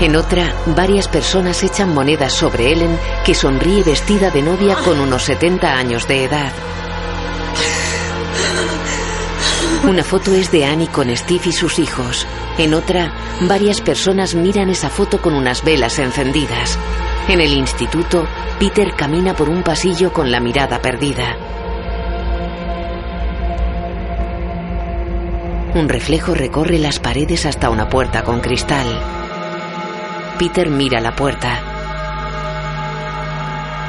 En 0.00 0.14
otra, 0.14 0.52
varias 0.66 1.08
personas 1.08 1.62
echan 1.64 1.94
monedas 1.94 2.34
sobre 2.34 2.70
Ellen, 2.70 2.98
que 3.24 3.34
sonríe 3.34 3.82
vestida 3.82 4.30
de 4.30 4.42
novia 4.42 4.76
con 4.84 5.00
unos 5.00 5.22
70 5.22 5.74
años 5.74 6.06
de 6.06 6.24
edad. 6.24 6.52
Una 9.84 10.02
foto 10.02 10.34
es 10.34 10.50
de 10.50 10.64
Annie 10.64 10.88
con 10.88 11.14
Steve 11.16 11.44
y 11.46 11.52
sus 11.52 11.78
hijos. 11.78 12.26
En 12.58 12.74
otra, 12.74 13.12
varias 13.42 13.80
personas 13.80 14.34
miran 14.34 14.68
esa 14.70 14.90
foto 14.90 15.22
con 15.22 15.34
unas 15.34 15.64
velas 15.64 15.98
encendidas. 15.98 16.78
En 17.28 17.40
el 17.40 17.52
instituto, 17.52 18.26
Peter 18.58 18.94
camina 18.94 19.34
por 19.34 19.48
un 19.48 19.62
pasillo 19.62 20.12
con 20.12 20.30
la 20.30 20.40
mirada 20.40 20.82
perdida. 20.82 21.36
Un 25.74 25.88
reflejo 25.88 26.34
recorre 26.34 26.78
las 26.78 26.98
paredes 26.98 27.46
hasta 27.46 27.70
una 27.70 27.88
puerta 27.88 28.24
con 28.24 28.40
cristal. 28.40 28.86
Peter 30.38 30.70
mira 30.70 31.00
la 31.00 31.14
puerta. 31.14 31.62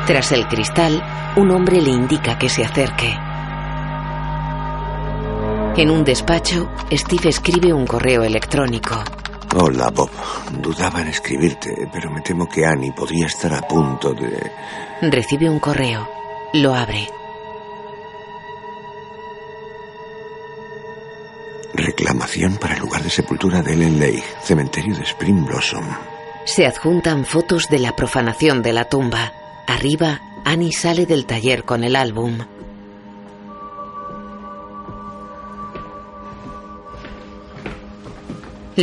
Tras 0.05 0.31
el 0.31 0.47
cristal, 0.47 1.03
un 1.35 1.51
hombre 1.51 1.81
le 1.81 1.89
indica 1.89 2.37
que 2.37 2.49
se 2.49 2.63
acerque. 2.63 3.28
En 5.79 5.89
un 5.89 6.03
despacho, 6.03 6.69
Steve 6.91 7.29
escribe 7.29 7.71
un 7.71 7.87
correo 7.87 8.23
electrónico. 8.23 9.01
Hola, 9.55 9.89
Bob. 9.89 10.09
Dudaba 10.61 10.99
en 10.99 11.07
escribirte, 11.07 11.87
pero 11.89 12.11
me 12.11 12.19
temo 12.19 12.49
que 12.49 12.65
Annie 12.65 12.91
podría 12.91 13.27
estar 13.27 13.53
a 13.53 13.61
punto 13.61 14.13
de... 14.13 14.51
Recibe 15.03 15.49
un 15.49 15.57
correo. 15.57 16.05
Lo 16.51 16.75
abre. 16.75 17.07
Reclamación 21.73 22.57
para 22.57 22.73
el 22.73 22.81
lugar 22.81 23.01
de 23.01 23.09
sepultura 23.09 23.61
de 23.61 23.71
Ellen 23.71 24.01
Lake, 24.01 24.25
cementerio 24.43 24.93
de 24.97 25.03
Spring 25.03 25.45
Blossom. 25.45 25.85
Se 26.43 26.65
adjuntan 26.65 27.23
fotos 27.23 27.69
de 27.69 27.79
la 27.79 27.95
profanación 27.95 28.61
de 28.61 28.73
la 28.73 28.89
tumba. 28.89 29.31
Arriba, 29.65 30.19
Annie 30.43 30.73
sale 30.73 31.05
del 31.05 31.25
taller 31.25 31.63
con 31.63 31.85
el 31.85 31.95
álbum. 31.95 32.39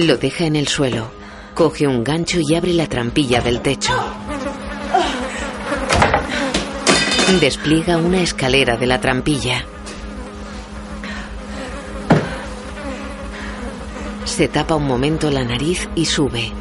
Lo 0.04 0.18
deja 0.18 0.44
en 0.44 0.56
el 0.56 0.68
suelo. 0.68 1.10
Coge 1.54 1.86
un 1.86 2.04
gancho 2.04 2.38
y 2.46 2.54
abre 2.54 2.74
la 2.74 2.86
trampilla 2.86 3.40
del 3.40 3.62
techo. 3.62 3.94
Despliega 7.40 7.96
una 7.96 8.20
escalera 8.20 8.76
de 8.76 8.86
la 8.86 9.00
trampilla. 9.00 9.64
Se 14.26 14.48
tapa 14.48 14.74
un 14.74 14.86
momento 14.86 15.30
la 15.30 15.44
nariz 15.44 15.88
y 15.94 16.04
sube. 16.04 16.52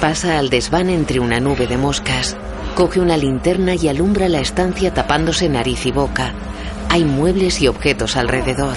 Pasa 0.00 0.40
al 0.40 0.50
desván 0.50 0.90
entre 0.90 1.20
una 1.20 1.38
nube 1.38 1.68
de 1.68 1.76
moscas. 1.78 2.36
Coge 2.74 2.98
una 2.98 3.16
linterna 3.16 3.76
y 3.76 3.86
alumbra 3.86 4.28
la 4.28 4.40
estancia 4.40 4.92
tapándose 4.92 5.48
nariz 5.48 5.86
y 5.86 5.92
boca. 5.92 6.34
Hay 6.88 7.04
muebles 7.04 7.60
y 7.60 7.68
objetos 7.68 8.16
alrededor. 8.16 8.76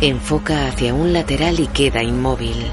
Enfoca 0.00 0.68
hacia 0.68 0.92
un 0.92 1.14
lateral 1.14 1.58
y 1.58 1.68
queda 1.68 2.02
inmóvil. 2.02 2.70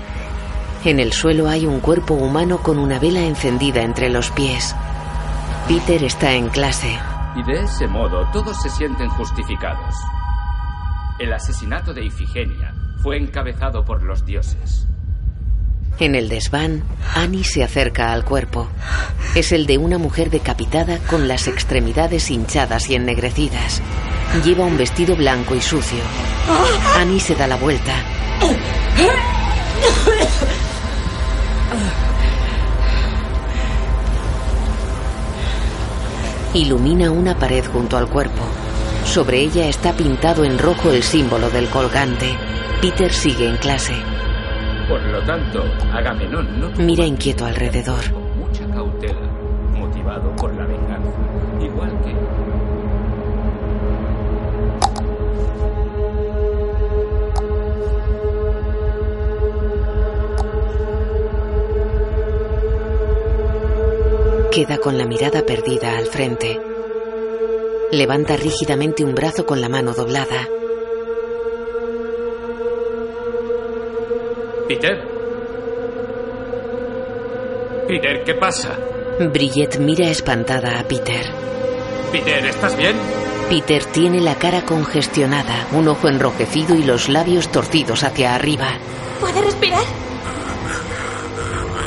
En 0.83 0.99
el 0.99 1.13
suelo 1.13 1.47
hay 1.47 1.65
un 1.65 1.79
cuerpo 1.79 2.13
humano 2.15 2.61
con 2.61 2.77
una 2.77 2.99
vela 2.99 3.21
encendida 3.21 3.81
entre 3.81 4.09
los 4.09 4.29
pies. 4.31 4.75
Peter 5.67 6.03
está 6.03 6.33
en 6.33 6.49
clase. 6.49 6.99
Y 7.37 7.43
de 7.43 7.61
ese 7.61 7.87
modo 7.87 8.29
todos 8.33 8.61
se 8.61 8.69
sienten 8.69 9.09
justificados. 9.09 9.95
El 11.19 11.31
asesinato 11.31 11.93
de 11.93 12.05
Ifigenia 12.05 12.73
fue 13.01 13.17
encabezado 13.17 13.85
por 13.85 14.01
los 14.01 14.25
dioses. 14.25 14.87
En 15.99 16.15
el 16.15 16.27
desván, 16.27 16.83
Annie 17.13 17.43
se 17.43 17.63
acerca 17.63 18.11
al 18.13 18.25
cuerpo. 18.25 18.67
Es 19.35 19.51
el 19.51 19.67
de 19.67 19.77
una 19.77 19.99
mujer 19.99 20.31
decapitada 20.31 20.97
con 21.07 21.27
las 21.27 21.47
extremidades 21.47 22.31
hinchadas 22.31 22.89
y 22.89 22.95
ennegrecidas. 22.95 23.81
Lleva 24.43 24.65
un 24.65 24.75
vestido 24.75 25.15
blanco 25.15 25.53
y 25.53 25.61
sucio. 25.61 25.99
Annie 26.97 27.19
se 27.19 27.35
da 27.35 27.45
la 27.45 27.57
vuelta. 27.57 27.93
Ilumina 36.55 37.11
una 37.11 37.37
pared 37.37 37.63
junto 37.71 37.97
al 37.97 38.07
cuerpo. 38.07 38.62
Sobre 39.05 39.41
ella 39.41 39.67
está 39.67 39.93
pintado 39.93 40.43
en 40.43 40.57
rojo 40.57 40.89
el 40.89 41.03
símbolo 41.03 41.49
del 41.49 41.67
colgante. 41.67 42.35
Peter 42.81 43.13
sigue 43.13 43.47
en 43.47 43.57
clase. 43.57 43.93
Por 44.89 45.01
lo 45.03 45.21
tanto, 45.21 45.63
Agamenón 45.93 46.59
no 46.59 46.69
Mira 46.77 47.05
inquieto 47.05 47.45
alrededor. 47.45 48.03
mucha 48.35 48.65
cautela, 48.67 49.21
motivado 49.71 50.35
por 50.35 50.53
la 50.55 50.65
venganza. 50.65 51.11
Igual 51.61 51.91
que... 52.01 52.13
Queda 64.51 64.77
con 64.77 64.97
la 64.97 65.05
mirada 65.05 65.43
perdida 65.45 65.97
al 65.97 66.05
frente. 66.07 66.72
Levanta 67.93 68.35
rígidamente 68.35 69.03
un 69.03 69.13
brazo 69.13 69.45
con 69.45 69.61
la 69.61 69.69
mano 69.69 69.93
doblada. 69.93 70.49
Peter. 74.67 74.97
Peter, 77.87 78.23
¿qué 78.23 78.33
pasa? 78.33 78.79
Brillet 79.31 79.77
mira 79.77 80.07
espantada 80.07 80.79
a 80.79 80.83
Peter. 80.87 81.23
Peter, 82.11 82.43
¿estás 82.47 82.75
bien? 82.75 82.95
Peter 83.47 83.85
tiene 83.85 84.21
la 84.21 84.39
cara 84.39 84.65
congestionada, 84.65 85.67
un 85.73 85.87
ojo 85.87 86.07
enrojecido 86.07 86.73
y 86.73 86.81
los 86.81 87.09
labios 87.09 87.51
torcidos 87.51 88.03
hacia 88.03 88.33
arriba. 88.33 88.69
¿Puede 89.19 89.39
respirar? 89.39 89.83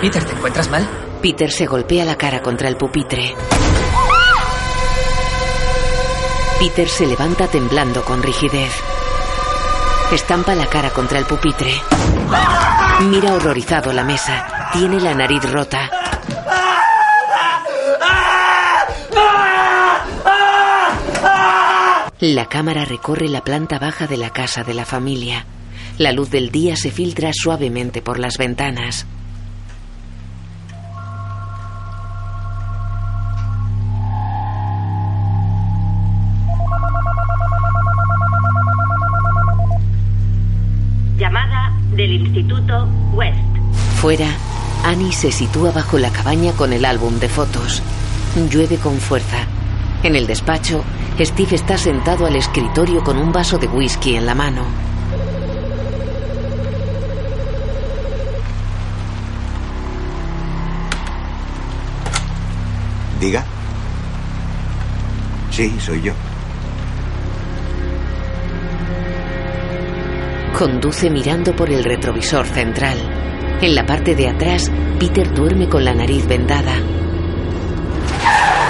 Peter, 0.01 0.23
¿te 0.24 0.33
encuentras 0.35 0.70
mal? 0.70 0.89
Peter 1.20 1.51
se 1.51 1.66
golpea 1.66 2.05
la 2.05 2.15
cara 2.15 2.41
contra 2.43 2.69
el 2.69 2.77
pupitre. 2.77 3.35
Peter 6.59 6.89
se 6.89 7.07
levanta 7.07 7.49
temblando 7.49 8.03
con 8.03 8.23
rigidez. 8.23 8.73
Estampa 10.11 10.55
la 10.55 10.66
cara 10.66 10.91
contra 10.91 11.19
el 11.19 11.27
pupitre. 11.27 11.70
Mira 13.11 13.35
horrorizado 13.35 13.93
la 13.93 14.05
mesa. 14.05 14.70
Tiene 14.73 14.99
la 14.99 15.15
nariz 15.15 15.43
rota. 15.51 15.91
La 22.20 22.49
cámara 22.49 22.87
recorre 22.87 23.28
la 23.28 23.45
planta 23.45 23.78
baja 23.78 24.07
de 24.07 24.16
la 24.16 24.31
casa 24.31 24.65
de 24.65 24.73
la 24.73 24.87
familia. 24.87 25.45
La 25.99 26.12
luz 26.12 26.31
del 26.31 26.51
día 26.51 26.74
se 26.77 26.91
filtra 26.91 27.33
suavemente 27.35 28.01
por 28.01 28.19
las 28.19 28.39
ventanas. 28.39 29.07
Fuera, 44.07 44.37
Annie 44.85 45.12
se 45.12 45.33
sitúa 45.33 45.73
bajo 45.73 45.99
la 45.99 46.12
cabaña 46.12 46.53
con 46.53 46.73
el 46.73 46.85
álbum 46.85 47.19
de 47.19 47.28
fotos. 47.28 47.83
Llueve 48.49 48.77
con 48.77 49.01
fuerza. 49.01 49.39
En 50.05 50.15
el 50.15 50.28
despacho, 50.28 50.85
Steve 51.19 51.57
está 51.57 51.77
sentado 51.77 52.24
al 52.24 52.37
escritorio 52.37 53.03
con 53.03 53.19
un 53.19 53.33
vaso 53.33 53.59
de 53.59 53.66
whisky 53.66 54.15
en 54.15 54.27
la 54.27 54.37
mano. 54.37 54.62
Diga. 63.20 63.45
Sí, 65.51 65.81
soy 65.81 66.01
yo. 66.03 66.12
Conduce 70.57 71.11
mirando 71.11 71.57
por 71.57 71.69
el 71.70 71.83
retrovisor 71.83 72.47
central. 72.47 73.27
En 73.61 73.74
la 73.74 73.87
parte 73.87 74.15
de 74.15 74.28
atrás, 74.28 74.70
Peter 75.01 75.33
duerme 75.35 75.69
con 75.69 75.85
la 75.85 75.95
nariz 75.95 76.27
vendada. 76.27 76.74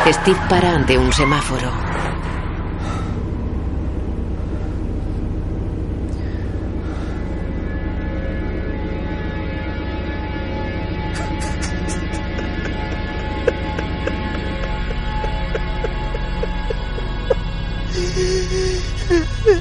Steve 0.06 0.38
para 0.48 0.74
ante 0.74 0.96
un 0.96 1.12
semáforo. 1.12 1.70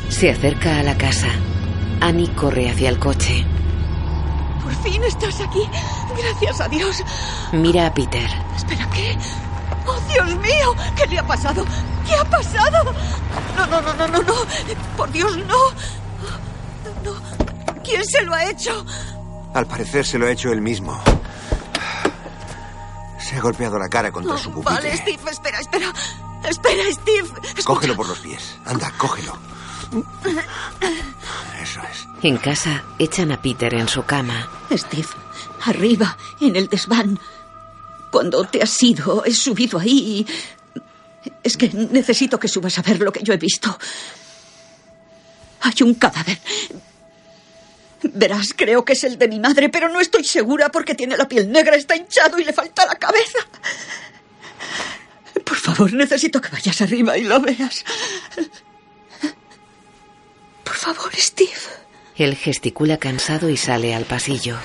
Se 0.10 0.30
acerca 0.30 0.80
a 0.80 0.84
la 0.84 0.96
casa. 0.96 1.28
Annie 2.00 2.30
corre 2.36 2.70
hacia 2.70 2.90
el 2.90 3.00
coche. 3.00 3.55
Fin 4.86 5.04
estás 5.04 5.42
aquí. 5.42 5.68
Gracias 6.18 6.62
a 6.62 6.68
Dios. 6.70 7.04
Mira 7.52 7.88
a 7.88 7.94
Peter. 7.94 8.30
Espera, 8.56 8.88
¿qué? 8.92 9.18
¡Oh, 9.88 10.00
Dios 10.12 10.36
mío! 10.38 10.76
¿Qué 10.96 11.08
le 11.08 11.20
ha 11.20 11.26
pasado? 11.28 11.66
¿Qué 12.08 12.16
ha 12.16 12.24
pasado? 12.24 12.94
No, 13.58 13.66
no, 13.68 13.82
no, 13.82 13.94
no, 13.94 14.08
no, 14.08 14.22
no. 14.22 14.34
Por 14.96 15.12
Dios, 15.12 15.38
no. 15.38 15.58
No. 17.04 17.14
¿Quién 17.84 18.06
se 18.06 18.22
lo 18.24 18.34
ha 18.34 18.46
hecho? 18.46 18.86
Al 19.54 19.66
parecer 19.68 20.06
se 20.06 20.18
lo 20.18 20.28
ha 20.28 20.32
hecho 20.32 20.52
él 20.52 20.62
mismo. 20.62 21.00
Se 23.20 23.38
ha 23.38 23.42
golpeado 23.42 23.80
la 23.80 23.90
cara 23.90 24.12
contra 24.12 24.36
Oh, 24.36 24.38
su 24.38 24.52
pupitre. 24.52 24.74
vale, 24.76 24.98
Steve, 24.98 25.32
espera, 25.32 25.60
espera. 25.60 25.92
Espera, 26.48 26.84
Steve. 26.92 27.28
Escucha. 27.44 27.64
Cógelo 27.66 27.96
por 27.96 28.08
los 28.08 28.20
pies. 28.20 28.56
Anda, 28.66 28.92
cógelo. 28.98 29.36
Eso 31.66 31.82
es. 31.92 32.08
En 32.22 32.38
casa, 32.38 32.84
echan 33.00 33.32
a 33.32 33.42
Peter 33.42 33.74
en 33.74 33.88
su 33.88 34.04
cama. 34.06 34.48
Steve, 34.72 35.08
arriba, 35.62 36.16
en 36.40 36.56
el 36.56 36.68
desván. 36.68 37.20
Cuando 38.12 38.44
te 38.44 38.62
has 38.62 38.84
ido, 38.84 39.26
he 39.26 39.34
subido 39.34 39.80
ahí 39.80 39.98
y... 39.98 40.28
Es 41.42 41.58
que 41.58 41.70
necesito 41.70 42.40
que 42.40 42.48
subas 42.48 42.78
a 42.78 42.84
ver 42.84 43.00
lo 43.00 43.12
que 43.12 43.24
yo 43.24 43.34
he 43.34 43.38
visto. 43.38 43.76
Hay 45.62 45.74
un 45.82 45.96
cadáver. 45.96 46.40
Verás, 48.14 48.54
creo 48.56 48.86
que 48.86 48.94
es 48.94 49.04
el 49.04 49.18
de 49.18 49.28
mi 49.28 49.40
madre, 49.40 49.70
pero 49.70 49.90
no 49.90 50.00
estoy 50.00 50.24
segura 50.24 50.70
porque 50.70 50.94
tiene 50.94 51.18
la 51.18 51.28
piel 51.28 51.52
negra, 51.52 51.76
está 51.76 51.96
hinchado 51.96 52.38
y 52.38 52.44
le 52.44 52.54
falta 52.54 52.86
la 52.86 52.96
cabeza. 52.96 53.40
Por 55.44 55.58
favor, 55.58 55.92
necesito 55.94 56.40
que 56.40 56.50
vayas 56.50 56.80
arriba 56.82 57.18
y 57.18 57.24
lo 57.24 57.40
veas. 57.40 57.84
Por 60.86 60.94
favor, 60.94 61.16
Steve. 61.16 61.52
Él 62.16 62.36
gesticula 62.36 62.98
cansado 62.98 63.50
y 63.50 63.58
sale 63.58 63.96
al 63.96 64.06
pasillo. 64.06 64.56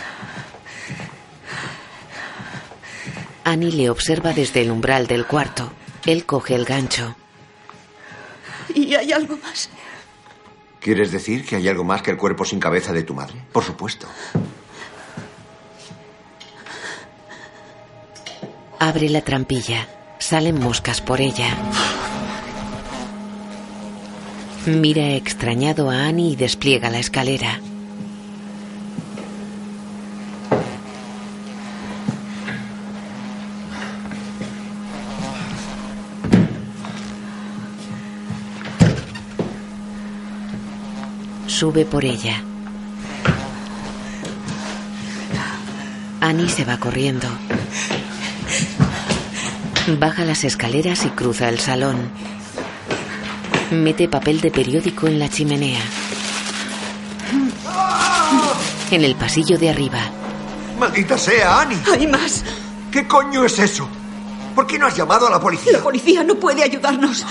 Annie 3.44 3.72
le 3.72 3.88
observa 3.88 4.34
desde 4.34 4.60
el 4.60 4.70
umbral 4.70 5.06
del 5.06 5.26
cuarto. 5.26 5.72
Él 6.04 6.26
coge 6.26 6.54
el 6.54 6.66
gancho. 6.66 7.16
¿Y 8.74 8.94
hay 8.94 9.12
algo 9.12 9.38
más? 9.38 9.70
¿Quieres 10.78 11.10
decir 11.10 11.46
que 11.46 11.56
hay 11.56 11.68
algo 11.68 11.84
más 11.84 12.02
que 12.02 12.10
el 12.10 12.18
cuerpo 12.18 12.44
sin 12.44 12.60
cabeza 12.60 12.92
de 12.92 13.02
tu 13.02 13.14
madre? 13.14 13.42
Por 13.50 13.64
supuesto. 13.64 14.06
Abre 18.78 19.08
la 19.08 19.22
trampilla. 19.22 19.88
Salen 20.18 20.60
moscas 20.60 21.00
por 21.00 21.20
ella. 21.20 21.56
Mira 24.66 25.14
extrañado 25.14 25.90
a 25.90 26.06
Annie 26.06 26.32
y 26.32 26.36
despliega 26.36 26.90
la 26.90 26.98
escalera. 26.98 27.60
Sube 41.46 41.86
por 41.86 42.04
ella. 42.04 42.42
Annie 46.20 46.50
se 46.50 46.66
va 46.66 46.76
corriendo. 46.76 47.28
Baja 49.98 50.26
las 50.26 50.44
escaleras 50.44 51.06
y 51.06 51.08
cruza 51.10 51.48
el 51.48 51.58
salón. 51.58 52.10
Mete 53.70 54.08
papel 54.08 54.40
de 54.40 54.50
periódico 54.50 55.06
en 55.06 55.18
la 55.18 55.28
chimenea. 55.28 55.80
En 58.90 59.04
el 59.04 59.14
pasillo 59.14 59.56
de 59.58 59.70
arriba, 59.70 60.00
¡Maldita 60.78 61.16
sea, 61.16 61.60
Annie! 61.60 61.78
Hay 61.92 62.06
más. 62.06 62.42
¿Qué 62.90 63.06
coño 63.06 63.44
es 63.44 63.58
eso? 63.58 63.88
¿Por 64.54 64.66
qué 64.66 64.78
no 64.78 64.86
has 64.86 64.96
llamado 64.96 65.26
a 65.28 65.30
la 65.30 65.40
policía? 65.40 65.72
La 65.72 65.82
policía 65.82 66.24
no 66.24 66.34
puede 66.34 66.64
ayudarnos. 66.64 67.24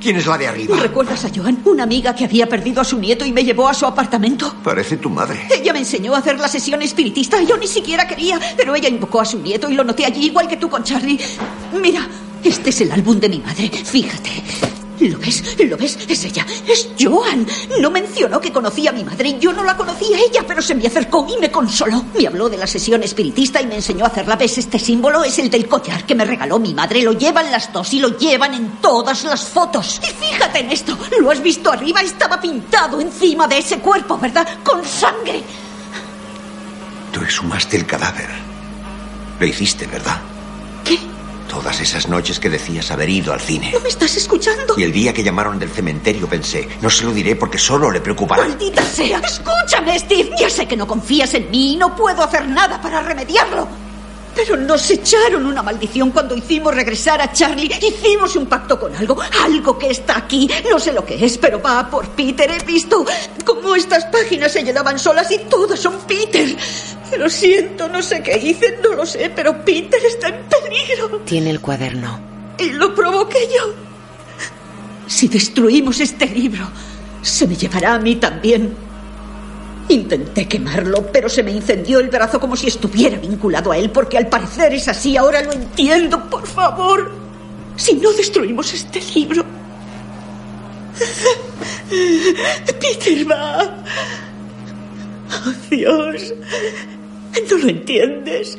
¿Quién 0.00 0.16
es 0.16 0.26
la 0.26 0.38
de 0.38 0.48
arriba? 0.48 0.76
¿Recuerdas 0.78 1.24
a 1.26 1.30
Joan? 1.32 1.60
Una 1.66 1.84
amiga 1.84 2.14
que 2.14 2.24
había 2.24 2.48
perdido 2.48 2.80
a 2.80 2.84
su 2.84 2.98
nieto 2.98 3.24
y 3.24 3.32
me 3.32 3.44
llevó 3.44 3.68
a 3.68 3.74
su 3.74 3.86
apartamento. 3.86 4.56
Parece 4.64 4.96
tu 4.96 5.10
madre. 5.10 5.46
Ella 5.54 5.72
me 5.74 5.80
enseñó 5.80 6.14
a 6.14 6.18
hacer 6.18 6.40
la 6.40 6.48
sesión 6.48 6.80
espiritista. 6.82 7.40
Yo 7.42 7.56
ni 7.58 7.66
siquiera 7.68 8.08
quería, 8.08 8.40
pero 8.56 8.74
ella 8.74 8.88
invocó 8.88 9.20
a 9.20 9.26
su 9.26 9.38
nieto 9.38 9.70
y 9.70 9.74
lo 9.74 9.84
noté 9.84 10.06
allí 10.06 10.26
igual 10.26 10.48
que 10.48 10.56
tú 10.56 10.70
con 10.70 10.82
Charlie. 10.82 11.20
Mira, 11.80 12.08
este 12.42 12.70
es 12.70 12.80
el 12.80 12.90
álbum 12.90 13.20
de 13.20 13.28
mi 13.28 13.38
madre. 13.40 13.68
Fíjate. 13.68 14.30
¿Lo 15.00 15.18
ves? 15.18 15.42
¿Lo 15.58 15.76
ves? 15.76 15.98
Es 16.08 16.24
ella. 16.24 16.46
Es 16.68 16.90
Joan. 16.98 17.46
No 17.80 17.90
mencionó 17.90 18.40
que 18.40 18.52
conocía 18.52 18.90
a 18.90 18.92
mi 18.92 19.02
madre 19.02 19.30
y 19.30 19.38
yo 19.38 19.52
no 19.52 19.64
la 19.64 19.76
conocía 19.76 20.16
a 20.16 20.20
ella, 20.20 20.44
pero 20.46 20.60
se 20.60 20.74
me 20.74 20.86
acercó 20.86 21.26
y 21.28 21.40
me 21.40 21.50
consoló. 21.50 22.04
Me 22.18 22.26
habló 22.26 22.48
de 22.48 22.58
la 22.58 22.66
sesión 22.66 23.02
espiritista 23.02 23.62
y 23.62 23.66
me 23.66 23.76
enseñó 23.76 24.04
a 24.04 24.08
hacerla. 24.08 24.36
¿Ves? 24.36 24.58
Este 24.58 24.78
símbolo 24.78 25.24
es 25.24 25.38
el 25.38 25.48
del 25.48 25.68
collar 25.68 26.04
que 26.04 26.14
me 26.14 26.24
regaló 26.24 26.58
mi 26.58 26.74
madre. 26.74 27.02
Lo 27.02 27.12
llevan 27.12 27.50
las 27.50 27.72
dos 27.72 27.92
y 27.94 28.00
lo 28.00 28.18
llevan 28.18 28.54
en 28.54 28.80
todas 28.80 29.24
las 29.24 29.44
fotos. 29.44 30.00
Y 30.02 30.24
fíjate 30.24 30.60
en 30.60 30.70
esto. 30.70 30.98
¿Lo 31.18 31.30
has 31.30 31.42
visto 31.42 31.70
arriba? 31.70 32.00
Estaba 32.02 32.40
pintado 32.40 33.00
encima 33.00 33.46
de 33.48 33.58
ese 33.58 33.78
cuerpo, 33.78 34.18
¿verdad? 34.18 34.46
Con 34.62 34.84
sangre. 34.84 35.42
Tú 37.12 37.20
exhumaste 37.20 37.76
el 37.78 37.86
cadáver. 37.86 38.28
Lo 39.38 39.46
hiciste, 39.46 39.86
¿verdad? 39.86 40.20
¿Qué? 40.84 40.98
Todas 41.50 41.80
esas 41.80 42.06
noches 42.08 42.38
que 42.38 42.48
decías 42.48 42.92
haber 42.92 43.08
ido 43.10 43.32
al 43.32 43.40
cine. 43.40 43.72
¿No 43.72 43.80
me 43.80 43.88
estás 43.88 44.16
escuchando? 44.16 44.74
Y 44.78 44.84
el 44.84 44.92
día 44.92 45.12
que 45.12 45.24
llamaron 45.24 45.58
del 45.58 45.68
cementerio 45.68 46.28
pensé, 46.28 46.68
no 46.80 46.88
se 46.88 47.04
lo 47.04 47.12
diré 47.12 47.34
porque 47.34 47.58
solo 47.58 47.90
le 47.90 48.00
preocupará. 48.00 48.44
¡Maldita 48.46 48.84
sea! 48.84 49.18
Escúchame, 49.18 49.98
Steve. 49.98 50.30
Ya 50.38 50.48
sé 50.48 50.66
que 50.68 50.76
no 50.76 50.86
confías 50.86 51.34
en 51.34 51.50
mí 51.50 51.72
y 51.72 51.76
no 51.76 51.96
puedo 51.96 52.22
hacer 52.22 52.46
nada 52.48 52.80
para 52.80 53.02
remediarlo. 53.02 53.66
Pero 54.32 54.56
nos 54.56 54.88
echaron 54.90 55.44
una 55.44 55.60
maldición 55.60 56.12
cuando 56.12 56.36
hicimos 56.36 56.72
regresar 56.72 57.20
a 57.20 57.32
Charlie. 57.32 57.66
Hicimos 57.82 58.36
un 58.36 58.46
pacto 58.46 58.78
con 58.78 58.94
algo, 58.94 59.18
algo 59.42 59.76
que 59.76 59.90
está 59.90 60.18
aquí. 60.18 60.48
No 60.70 60.78
sé 60.78 60.92
lo 60.92 61.04
que 61.04 61.24
es, 61.24 61.36
pero 61.36 61.60
va 61.60 61.90
por 61.90 62.08
Peter. 62.10 62.48
He 62.48 62.64
visto 62.64 63.04
cómo 63.44 63.74
estas 63.74 64.04
páginas 64.04 64.52
se 64.52 64.62
llenaban 64.62 65.00
solas 65.00 65.28
y 65.32 65.38
todas 65.38 65.80
son 65.80 65.98
Peter. 66.06 66.56
Lo 67.18 67.28
siento, 67.28 67.88
no 67.88 68.02
sé 68.02 68.22
qué 68.22 68.38
hice, 68.38 68.78
no 68.82 68.94
lo 68.94 69.04
sé, 69.04 69.30
pero 69.34 69.64
Peter 69.64 70.00
está 70.04 70.28
en 70.28 70.44
peligro. 70.44 71.20
tiene 71.24 71.50
el 71.50 71.60
cuaderno. 71.60 72.20
Y 72.58 72.70
lo 72.70 72.94
provoqué 72.94 73.38
yo. 73.54 73.74
Si 75.06 75.28
destruimos 75.28 76.00
este 76.00 76.26
libro, 76.26 76.68
se 77.22 77.46
me 77.46 77.56
llevará 77.56 77.94
a 77.94 77.98
mí 77.98 78.16
también. 78.16 78.74
Intenté 79.88 80.46
quemarlo, 80.46 81.10
pero 81.10 81.28
se 81.28 81.42
me 81.42 81.50
incendió 81.50 81.98
el 81.98 82.08
brazo 82.08 82.38
como 82.38 82.54
si 82.54 82.68
estuviera 82.68 83.18
vinculado 83.18 83.72
a 83.72 83.76
él, 83.76 83.90
porque 83.90 84.16
al 84.16 84.28
parecer 84.28 84.72
es 84.72 84.86
así. 84.86 85.16
Ahora 85.16 85.42
lo 85.42 85.52
entiendo, 85.52 86.30
por 86.30 86.46
favor. 86.46 87.10
Si 87.76 87.94
no 87.94 88.12
destruimos 88.12 88.72
este 88.72 89.00
libro, 89.14 89.44
Peter 92.80 93.30
va. 93.30 93.82
Oh, 95.32 95.52
Dios. 95.70 96.34
No 97.50 97.58
lo 97.58 97.68
entiendes. 97.68 98.58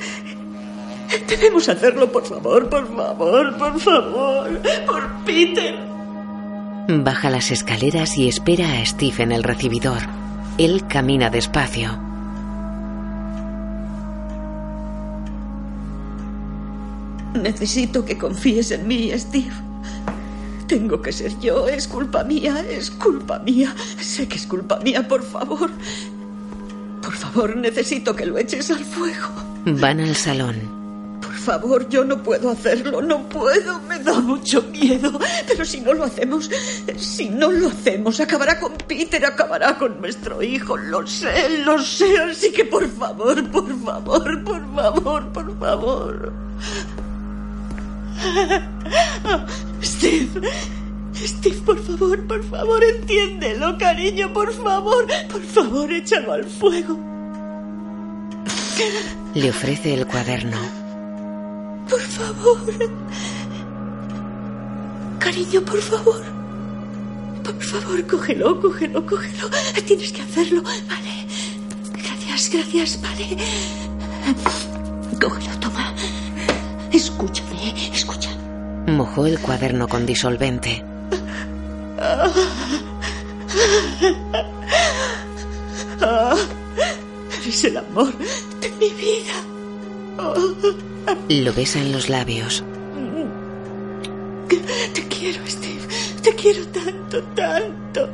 Debemos 1.27 1.67
hacerlo, 1.69 2.11
por 2.11 2.25
favor, 2.25 2.69
por 2.69 2.95
favor, 2.95 3.57
por 3.57 3.79
favor. 3.79 4.61
Por 4.85 5.09
Peter. 5.25 5.75
Baja 6.87 7.29
las 7.29 7.51
escaleras 7.51 8.17
y 8.17 8.27
espera 8.27 8.73
a 8.73 8.85
Steve 8.85 9.23
en 9.23 9.31
el 9.31 9.43
recibidor. 9.43 10.01
Él 10.57 10.85
camina 10.87 11.29
despacio. 11.29 11.99
Necesito 17.33 18.03
que 18.03 18.17
confíes 18.17 18.71
en 18.71 18.87
mí, 18.87 19.11
Steve. 19.15 19.51
Tengo 20.67 21.01
que 21.01 21.11
ser 21.11 21.37
yo. 21.39 21.67
Es 21.67 21.87
culpa 21.87 22.23
mía, 22.23 22.63
es 22.69 22.91
culpa 22.91 23.39
mía. 23.39 23.73
Sé 23.99 24.27
que 24.27 24.35
es 24.35 24.45
culpa 24.45 24.79
mía, 24.79 25.07
por 25.07 25.23
favor. 25.23 25.71
Por 27.01 27.13
favor, 27.15 27.55
necesito 27.55 28.15
que 28.15 28.25
lo 28.25 28.37
eches 28.37 28.69
al 28.71 28.83
fuego. 28.83 29.29
Van 29.65 29.99
al 29.99 30.15
salón. 30.15 30.81
Por 31.21 31.35
favor, 31.35 31.89
yo 31.89 32.03
no 32.03 32.21
puedo 32.21 32.51
hacerlo, 32.51 33.01
no 33.01 33.27
puedo, 33.27 33.79
me 33.81 33.97
da 33.99 34.19
mucho 34.19 34.61
miedo. 34.63 35.19
Pero 35.47 35.65
si 35.65 35.81
no 35.81 35.93
lo 35.93 36.03
hacemos, 36.03 36.49
si 36.97 37.29
no 37.29 37.51
lo 37.51 37.69
hacemos, 37.69 38.19
acabará 38.19 38.59
con 38.59 38.73
Peter, 38.87 39.25
acabará 39.25 39.77
con 39.77 39.99
nuestro 39.99 40.41
hijo. 40.43 40.77
Lo 40.77 41.05
sé, 41.07 41.57
lo 41.65 41.79
sé. 41.81 42.17
Así 42.19 42.51
que 42.51 42.65
por 42.65 42.87
favor, 42.89 43.43
por 43.49 43.83
favor, 43.83 44.43
por 44.43 44.75
favor, 44.75 45.33
por 45.33 45.59
favor. 45.59 46.33
Steve, 49.83 50.41
Steve, 51.15 51.57
por 51.65 51.77
favor, 51.83 52.27
por 52.27 52.43
favor, 52.43 52.83
entiéndelo, 52.83 53.77
cariño, 53.77 54.31
por 54.33 54.51
favor, 54.53 55.05
por 55.31 55.41
favor, 55.43 55.91
échalo 55.91 56.33
al 56.33 56.45
fuego. 56.45 56.97
Le 59.35 59.49
ofrece 59.49 59.93
el 59.93 60.07
cuaderno. 60.07 60.57
Por 61.89 62.01
favor. 62.01 62.59
Cariño, 65.19 65.61
por 65.61 65.79
favor. 65.81 66.21
Por 67.43 67.61
favor, 67.63 68.07
cógelo, 68.07 68.59
cógelo, 68.59 69.05
cógelo. 69.05 69.49
Tienes 69.85 70.11
que 70.11 70.21
hacerlo. 70.21 70.63
Vale. 70.63 71.27
Gracias, 71.93 72.49
gracias, 72.51 73.01
vale. 73.01 73.37
Cógelo, 75.21 75.59
toma. 75.59 75.93
Escúchame, 76.91 77.73
escucha. 77.93 78.29
Mojó 78.87 79.27
el 79.27 79.39
cuaderno 79.39 79.87
con 79.87 80.05
disolvente. 80.05 80.83
Ah, 86.03 86.35
eres 87.39 87.63
el 87.63 87.77
amor 87.77 88.11
de 88.59 88.71
mi 88.79 88.89
vida. 88.89 89.33
Oh. 90.17 90.35
Lo 91.29 91.53
besa 91.53 91.79
en 91.79 91.91
los 91.91 92.09
labios. 92.09 92.63
Te 94.93 95.07
quiero, 95.07 95.39
Steve. 95.47 95.87
Te 96.23 96.33
quiero 96.33 96.65
tanto, 96.67 97.21
tanto. 97.35 98.09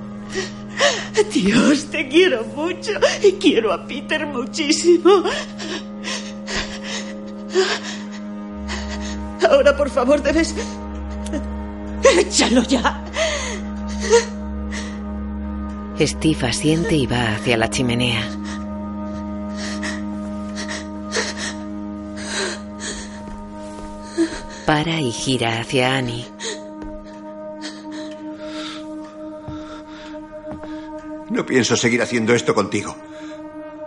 Dios, 1.34 1.86
te 1.86 2.08
quiero 2.10 2.44
mucho. 2.44 2.92
Y 3.24 3.34
quiero 3.34 3.72
a 3.72 3.88
Peter 3.88 4.26
muchísimo. 4.26 5.24
Ahora, 9.50 9.78
por 9.78 9.90
favor, 9.90 10.22
debes... 10.22 10.54
Échalo 12.18 12.64
ya. 12.64 13.04
Steve 16.00 16.48
asiente 16.48 16.96
y 16.96 17.08
va 17.08 17.36
hacia 17.36 17.58
la 17.58 17.70
chimenea. 17.70 18.24
Para 24.66 25.00
y 25.00 25.12
gira 25.12 25.62
hacia 25.62 25.96
Annie. 25.96 26.28
No 31.30 31.46
pienso 31.46 31.76
seguir 31.76 32.02
haciendo 32.02 32.34
esto 32.34 32.54
contigo. 32.54 32.96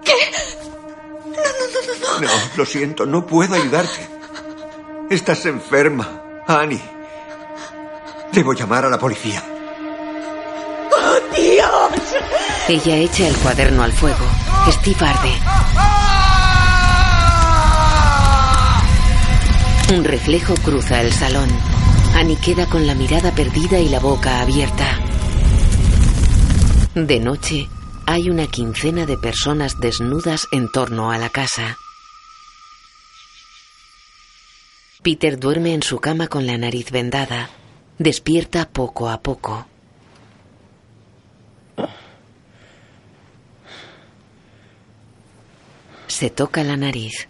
¿Qué? 0.05 0.15
No, 1.27 1.37
no, 1.37 1.37
no, 1.37 1.81
no, 1.87 2.21
no. 2.21 2.27
No, 2.27 2.33
lo 2.57 2.67
siento, 2.67 3.07
no 3.07 3.27
puedo 3.27 3.55
ayudarte. 3.55 4.09
Estás 5.11 5.47
enferma, 5.47 6.43
Annie. 6.47 6.83
Debo 8.33 8.53
llamar 8.53 8.85
a 8.87 8.91
la 8.91 8.99
policía. 8.99 9.43
Ella 12.69 12.97
echa 12.97 13.27
el 13.27 13.37
cuaderno 13.37 13.83
al 13.83 13.93
fuego. 13.93 14.25
Steve 14.71 15.07
arde. 15.07 15.33
Un 19.93 20.05
reflejo 20.05 20.55
cruza 20.55 21.01
el 21.01 21.13
salón. 21.13 21.49
Annie 22.15 22.37
queda 22.37 22.67
con 22.67 22.87
la 22.87 22.95
mirada 22.95 23.33
perdida 23.33 23.81
y 23.81 23.89
la 23.89 23.99
boca 23.99 24.41
abierta. 24.41 25.01
De 26.95 27.19
noche, 27.19 27.69
hay 28.07 28.31
una 28.31 28.47
quincena 28.47 29.07
de 29.07 29.17
personas 29.17 29.81
desnudas 29.81 30.47
en 30.53 30.71
torno 30.71 31.11
a 31.11 31.19
la 31.19 31.29
casa. 31.29 31.77
Peter 35.03 35.39
duerme 35.39 35.75
en 35.75 35.83
su 35.83 35.99
cama 35.99 36.29
con 36.29 36.47
la 36.47 36.59
nariz 36.59 36.91
vendada. 36.91 37.51
Despierta 37.99 38.69
poco 38.69 39.09
a 39.09 39.21
poco. 39.23 39.70
Se 46.11 46.29
toca 46.29 46.65
la 46.65 46.77
nariz. 46.77 47.29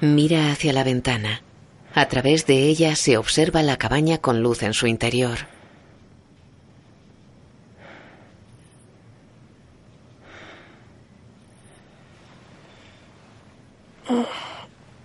Mira 0.00 0.50
hacia 0.50 0.72
la 0.72 0.82
ventana. 0.84 1.42
A 1.94 2.06
través 2.06 2.46
de 2.46 2.64
ella 2.64 2.96
se 2.96 3.18
observa 3.18 3.62
la 3.62 3.76
cabaña 3.76 4.18
con 4.18 4.42
luz 4.42 4.62
en 4.62 4.72
su 4.72 4.86
interior. 4.86 5.36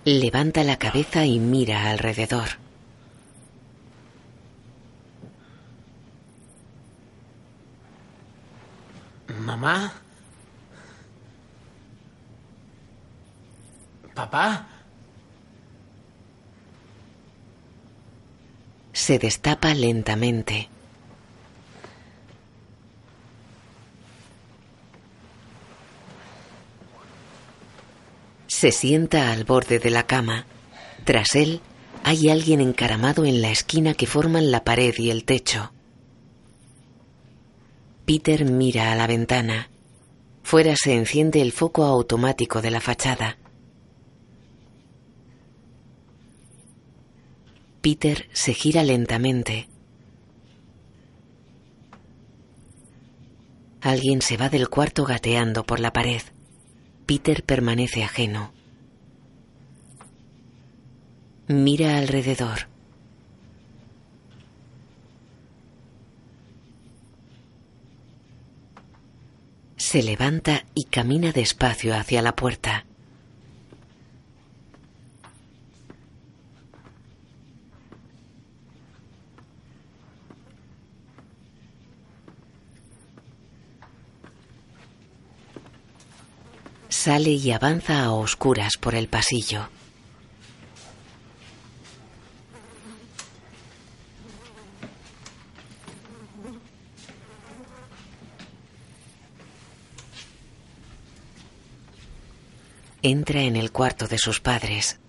Levanta 0.05 0.63
la 0.63 0.77
cabeza 0.77 1.25
y 1.25 1.37
mira 1.39 1.89
alrededor. 1.91 2.47
¿Mamá? 9.49 9.93
Se 18.93 19.17
destapa 19.17 19.73
lentamente. 19.73 20.69
Se 28.47 28.71
sienta 28.71 29.31
al 29.31 29.45
borde 29.45 29.79
de 29.79 29.89
la 29.89 30.03
cama. 30.03 30.45
Tras 31.05 31.35
él, 31.35 31.61
hay 32.03 32.29
alguien 32.29 32.59
encaramado 32.59 33.25
en 33.25 33.41
la 33.41 33.51
esquina 33.51 33.93
que 33.93 34.05
forman 34.05 34.51
la 34.51 34.63
pared 34.63 34.93
y 34.97 35.11
el 35.11 35.23
techo. 35.23 35.71
Peter 38.05 38.43
mira 38.43 38.91
a 38.91 38.95
la 38.95 39.07
ventana. 39.07 39.69
Fuera 40.43 40.75
se 40.75 40.95
enciende 40.95 41.41
el 41.41 41.51
foco 41.51 41.85
automático 41.85 42.61
de 42.61 42.71
la 42.71 42.81
fachada. 42.81 43.37
Peter 47.81 48.27
se 48.33 48.53
gira 48.53 48.83
lentamente. 48.83 49.69
Alguien 53.81 54.21
se 54.21 54.35
va 54.35 54.49
del 54.49 54.67
cuarto 54.67 55.05
gateando 55.05 55.65
por 55.65 55.79
la 55.79 55.93
pared. 55.93 56.21
Peter 57.05 57.43
permanece 57.43 58.03
ajeno. 58.03 58.51
Mira 61.47 61.97
alrededor. 61.97 62.67
Se 69.77 70.03
levanta 70.03 70.65
y 70.75 70.83
camina 70.83 71.31
despacio 71.31 71.95
hacia 71.95 72.21
la 72.21 72.35
puerta. 72.35 72.85
sale 86.99 87.29
y 87.29 87.51
avanza 87.53 88.03
a 88.03 88.11
oscuras 88.11 88.73
por 88.77 88.93
el 88.93 89.07
pasillo. 89.07 89.69
Entra 103.01 103.43
en 103.43 103.55
el 103.55 103.71
cuarto 103.71 104.09
de 104.09 104.17
sus 104.17 104.41
padres. 104.41 104.99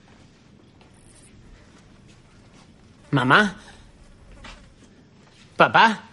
¿Mamá? 3.10 3.56
¿Papá? 5.56 6.04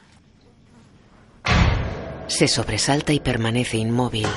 Se 2.25 2.47
sobresalta 2.47 3.13
y 3.13 3.19
permanece 3.19 3.77
inmóvil. 3.77 4.27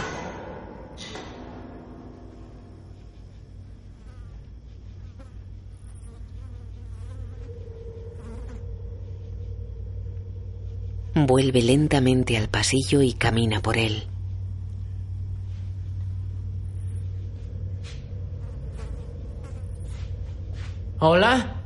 Vuelve 11.27 11.63
lentamente 11.63 12.37
al 12.37 12.49
pasillo 12.49 13.03
y 13.03 13.13
camina 13.13 13.61
por 13.61 13.77
él. 13.77 14.05
¿Hola? 20.99 21.60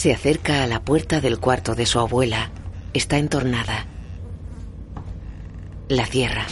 Se 0.00 0.14
acerca 0.14 0.62
a 0.62 0.66
la 0.66 0.82
puerta 0.82 1.20
del 1.20 1.38
cuarto 1.40 1.74
de 1.74 1.84
su 1.84 1.98
abuela. 1.98 2.50
Está 2.94 3.18
entornada. 3.18 3.84
La 5.90 6.06
cierra. 6.06 6.46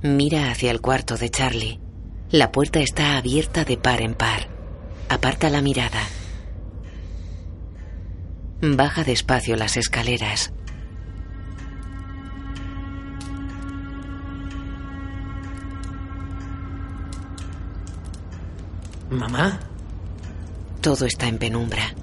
Mira 0.00 0.50
hacia 0.50 0.70
el 0.70 0.80
cuarto 0.80 1.18
de 1.18 1.28
Charlie. 1.28 1.80
La 2.30 2.50
puerta 2.50 2.80
está 2.80 3.18
abierta 3.18 3.66
de 3.66 3.76
par 3.76 4.00
en 4.00 4.14
par. 4.14 4.48
Aparta 5.10 5.50
la 5.50 5.60
mirada. 5.60 6.00
Baja 8.62 9.04
despacio 9.04 9.54
las 9.56 9.76
escaleras. 9.76 10.54
¿Mamá? 19.10 19.60
Todo 20.82 21.06
está 21.06 21.28
en 21.28 21.38
penumbra. 21.38 21.94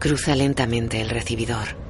Cruza 0.00 0.34
lentamente 0.34 1.00
el 1.00 1.10
recibidor. 1.10 1.83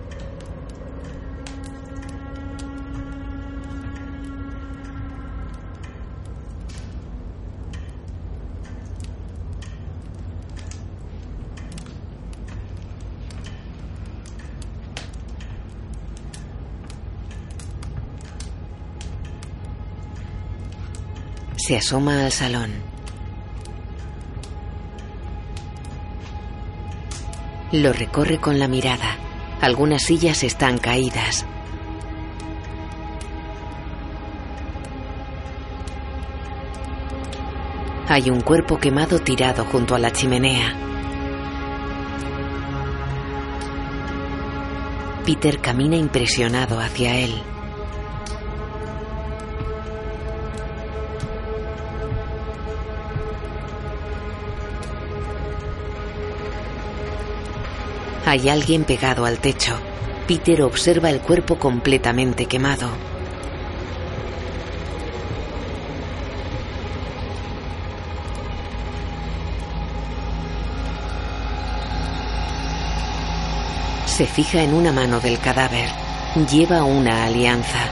Se 21.66 21.78
asoma 21.78 22.27
al 22.27 22.31
salón. 22.31 22.74
Lo 27.73 27.91
recorre 27.95 28.36
con 28.36 28.59
la 28.59 28.69
mirada. 28.69 29.16
Algunas 29.62 30.03
sillas 30.03 30.45
están 30.45 30.77
caídas. 30.77 31.47
Hay 38.09 38.28
un 38.28 38.43
cuerpo 38.43 38.77
quemado 38.77 39.20
tirado 39.20 39.65
junto 39.65 39.95
a 39.95 39.99
la 39.99 40.12
chimenea. 40.12 40.74
Peter 45.24 45.59
camina 45.62 45.97
impresionado 45.97 46.78
hacia 46.78 47.16
él. 47.16 47.54
Hay 58.35 58.48
alguien 58.48 58.82
pegado 58.82 59.27
al 59.27 59.39
techo. 59.39 59.78
Peter 60.27 60.61
observa 60.62 61.09
el 61.09 61.20
cuerpo 61.20 61.56
completamente 61.56 62.47
quemado. 62.47 62.89
Se 74.06 74.27
fija 74.27 74.65
en 74.65 74.74
una 74.74 74.90
mano 74.90 75.20
del 75.20 75.39
cadáver. 75.39 75.89
Lleva 76.51 76.82
una 76.82 77.27
alianza. 77.27 77.89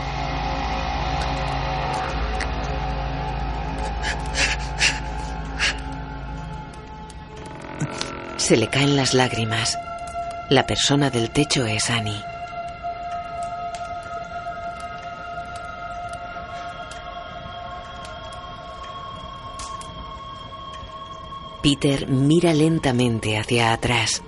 Se 8.39 8.57
le 8.57 8.67
caen 8.67 8.97
las 8.97 9.15
lágrimas. 9.15 9.79
La 10.53 10.67
persona 10.67 11.09
del 11.09 11.31
techo 11.31 11.65
es 11.65 11.89
Annie. 11.89 12.23
Peter 21.63 22.07
mira 22.07 22.53
lentamente 22.53 23.39
hacia 23.39 23.73
atrás. 23.73 24.23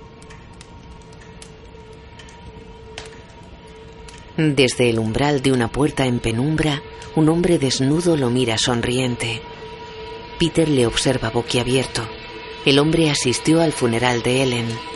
Desde 4.35 4.89
el 4.89 4.97
umbral 4.97 5.43
de 5.43 5.51
una 5.51 5.67
puerta 5.67 6.07
en 6.07 6.19
penumbra, 6.19 6.81
un 7.15 7.29
hombre 7.29 7.59
desnudo 7.59 8.17
lo 8.17 8.31
mira 8.31 8.57
sonriente. 8.57 9.43
Peter 10.39 10.67
le 10.67 10.87
observa 10.87 11.29
boquiabierto. 11.29 12.01
El 12.65 12.79
hombre 12.79 13.11
asistió 13.11 13.61
al 13.61 13.73
funeral 13.73 14.23
de 14.23 14.41
Ellen. 14.41 14.94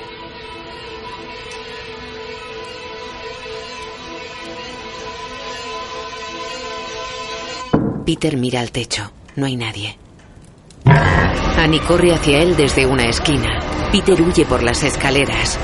Peter 8.10 8.36
mira 8.38 8.62
al 8.62 8.72
techo. 8.72 9.12
No 9.36 9.46
hay 9.46 9.56
nadie. 9.56 9.96
Annie 11.60 11.80
corre 11.82 12.12
hacia 12.12 12.42
él 12.42 12.58
desde 12.58 12.88
una 12.88 13.08
esquina. 13.08 13.60
Peter 13.92 14.20
huye 14.20 14.48
por 14.48 14.64
las 14.64 14.82
escaleras. 14.82 15.60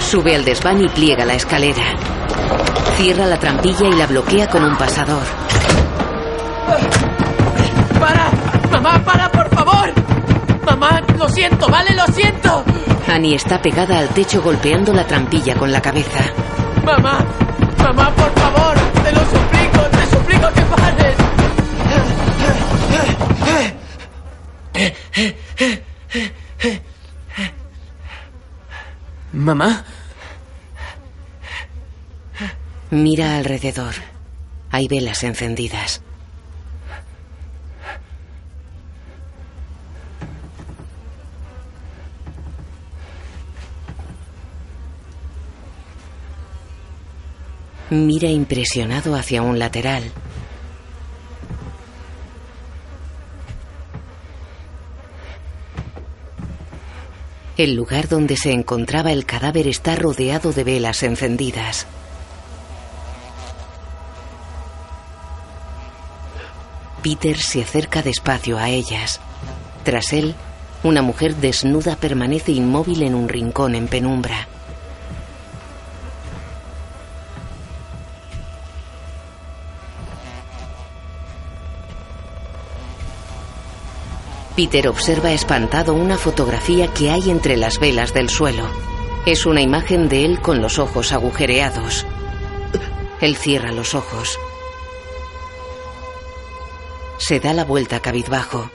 Sube 0.00 0.34
al 0.36 0.44
desván 0.44 0.84
y 0.84 0.88
pliega 0.90 1.24
la 1.24 1.32
escalera. 1.32 1.82
Cierra 2.98 3.24
la 3.24 3.38
trampilla 3.38 3.88
y 3.88 3.92
la 3.92 4.06
bloquea 4.06 4.50
con 4.50 4.62
un 4.62 4.76
pasador. 4.76 5.24
¡Para! 7.98 8.30
¡Mamá, 8.70 9.02
para, 9.02 9.32
por 9.32 9.48
favor! 9.48 9.92
¡Mamá, 10.66 11.00
lo 11.16 11.26
siento, 11.30 11.68
¿vale? 11.68 11.94
¡Lo 11.94 12.04
siento! 12.12 12.64
Annie 13.06 13.34
está 13.34 13.62
pegada 13.62 13.98
al 13.98 14.10
techo 14.10 14.42
golpeando 14.42 14.92
la 14.92 15.06
trampilla 15.06 15.54
con 15.54 15.72
la 15.72 15.80
cabeza. 15.80 16.20
¡Mamá! 16.84 17.47
¡Mamá, 17.82 18.14
por 18.14 18.30
favor! 18.32 18.76
¡Te 19.04 19.12
lo 19.12 19.20
suplico! 19.20 19.80
¡Te 19.90 20.06
suplico 20.16 20.52
que 20.52 20.62
pares! 20.62 21.16
¿Mamá? 29.32 29.84
Mira 32.90 33.36
alrededor. 33.36 33.94
Hay 34.70 34.88
velas 34.88 35.22
encendidas. 35.24 36.02
Mira 47.90 48.28
impresionado 48.28 49.14
hacia 49.14 49.40
un 49.40 49.58
lateral. 49.58 50.04
El 57.56 57.74
lugar 57.74 58.08
donde 58.08 58.36
se 58.36 58.52
encontraba 58.52 59.10
el 59.10 59.24
cadáver 59.24 59.66
está 59.66 59.96
rodeado 59.96 60.52
de 60.52 60.64
velas 60.64 61.02
encendidas. 61.02 61.86
Peter 67.02 67.38
se 67.38 67.62
acerca 67.62 68.02
despacio 68.02 68.58
a 68.58 68.68
ellas. 68.68 69.20
Tras 69.82 70.12
él, 70.12 70.34
Una 70.84 71.02
mujer 71.02 71.34
desnuda 71.34 71.96
permanece 71.96 72.52
inmóvil 72.52 73.02
en 73.02 73.16
un 73.16 73.28
rincón 73.28 73.74
en 73.74 73.88
penumbra. 73.88 74.46
Peter 84.58 84.88
observa 84.88 85.30
espantado 85.30 85.94
una 85.94 86.18
fotografía 86.18 86.92
que 86.92 87.12
hay 87.12 87.30
entre 87.30 87.56
las 87.56 87.78
velas 87.78 88.12
del 88.12 88.28
suelo. 88.28 88.68
Es 89.24 89.46
una 89.46 89.60
imagen 89.60 90.08
de 90.08 90.24
él 90.24 90.40
con 90.40 90.60
los 90.60 90.80
ojos 90.80 91.12
agujereados. 91.12 92.04
Él 93.20 93.36
cierra 93.36 93.70
los 93.70 93.94
ojos. 93.94 94.36
Se 97.18 97.38
da 97.38 97.52
la 97.52 97.64
vuelta 97.64 98.00
cabizbajo. 98.00 98.68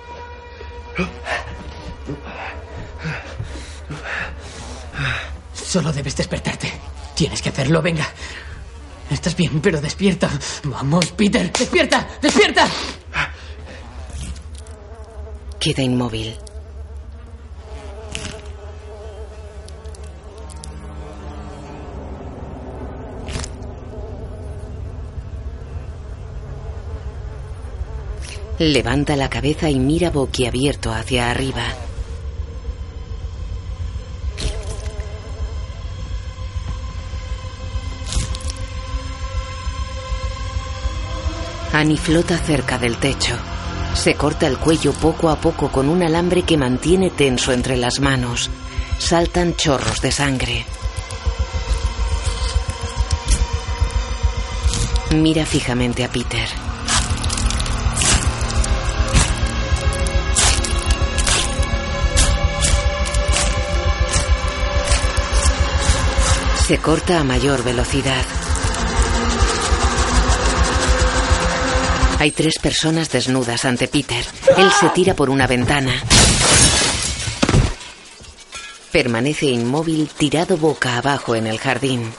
Solo 5.53 5.91
debes 5.91 6.15
despertarte. 6.15 6.71
Tienes 7.13 7.41
que 7.41 7.49
hacerlo, 7.49 7.81
venga. 7.81 8.07
Estás 9.09 9.35
bien, 9.35 9.59
pero 9.59 9.81
despierta. 9.81 10.29
Vamos, 10.63 11.11
Peter, 11.11 11.51
despierta, 11.51 12.07
despierta. 12.21 12.69
Queda 15.63 15.81
inmóvil. 15.81 16.35
Levanta 28.59 29.15
la 29.15 29.29
cabeza 29.29 29.69
y 29.69 29.79
mira 29.79 30.09
boquiabierto 30.09 30.91
hacia 30.91 31.31
arriba. 31.31 31.63
Annie 41.71 41.95
flota 41.95 42.37
cerca 42.37 42.77
del 42.77 42.97
techo. 42.97 43.52
Se 43.93 44.15
corta 44.15 44.47
el 44.47 44.57
cuello 44.57 44.91
poco 44.93 45.29
a 45.29 45.37
poco 45.37 45.69
con 45.69 45.87
un 45.87 46.03
alambre 46.03 46.43
que 46.43 46.57
mantiene 46.57 47.09
tenso 47.09 47.51
entre 47.51 47.77
las 47.77 47.99
manos. 47.99 48.49
Saltan 48.97 49.55
chorros 49.55 50.01
de 50.01 50.11
sangre. 50.11 50.65
Mira 55.11 55.45
fijamente 55.45 56.03
a 56.03 56.09
Peter. 56.09 56.49
Se 66.67 66.79
corta 66.79 67.19
a 67.19 67.23
mayor 67.23 67.63
velocidad. 67.63 68.23
Hay 72.23 72.31
tres 72.31 72.57
personas 72.57 73.11
desnudas 73.11 73.65
ante 73.65 73.89
Peter. 73.89 74.25
Él 74.55 74.71
se 74.79 74.87
tira 74.91 75.13
por 75.13 75.29
una 75.29 75.45
ventana. 75.45 75.91
Permanece 78.93 79.47
inmóvil 79.47 80.07
tirado 80.07 80.55
boca 80.55 80.97
abajo 80.97 81.35
en 81.35 81.47
el 81.47 81.59
jardín. 81.59 82.13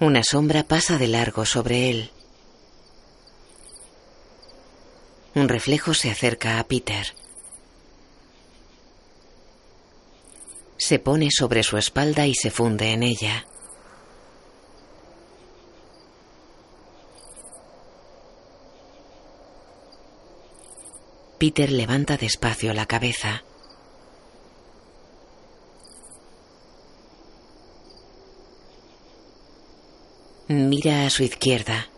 Una 0.00 0.24
sombra 0.24 0.62
pasa 0.62 0.96
de 0.96 1.08
largo 1.08 1.44
sobre 1.44 1.90
él. 1.90 2.10
Un 5.34 5.50
reflejo 5.50 5.92
se 5.92 6.10
acerca 6.10 6.58
a 6.58 6.64
Peter. 6.64 7.14
Se 10.78 11.00
pone 11.00 11.28
sobre 11.30 11.64
su 11.64 11.76
espalda 11.76 12.26
y 12.26 12.34
se 12.34 12.50
funde 12.50 12.92
en 12.92 13.02
ella. 13.02 13.46
Peter 21.38 21.70
levanta 21.70 22.16
despacio 22.16 22.72
la 22.74 22.86
cabeza. 22.86 23.44
Mira 30.46 31.06
a 31.06 31.10
su 31.10 31.24
izquierda. 31.24 31.88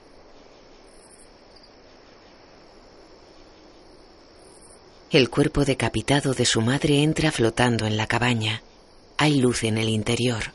El 5.10 5.28
cuerpo 5.28 5.64
decapitado 5.64 6.34
de 6.34 6.46
su 6.46 6.60
madre 6.60 7.02
entra 7.02 7.30
flotando 7.30 7.86
en 7.86 7.96
la 7.96 8.06
cabaña. 8.06 8.62
Hay 9.22 9.34
luz 9.38 9.64
en 9.64 9.76
el 9.76 9.90
interior. 9.90 10.54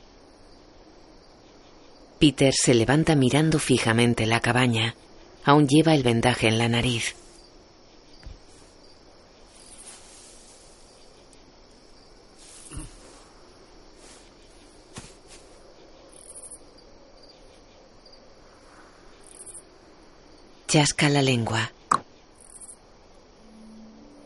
Peter 2.18 2.52
se 2.52 2.74
levanta 2.74 3.16
mirando 3.16 3.60
fijamente 3.60 4.26
la 4.26 4.40
cabaña. 4.40 4.96
Aún 5.44 5.68
lleva 5.68 5.94
el 5.94 6.02
vendaje 6.02 6.48
en 6.48 6.58
la 6.58 6.68
nariz. 6.68 7.14
Chasca 20.68 21.10
la 21.10 21.22
lengua. 21.22 21.72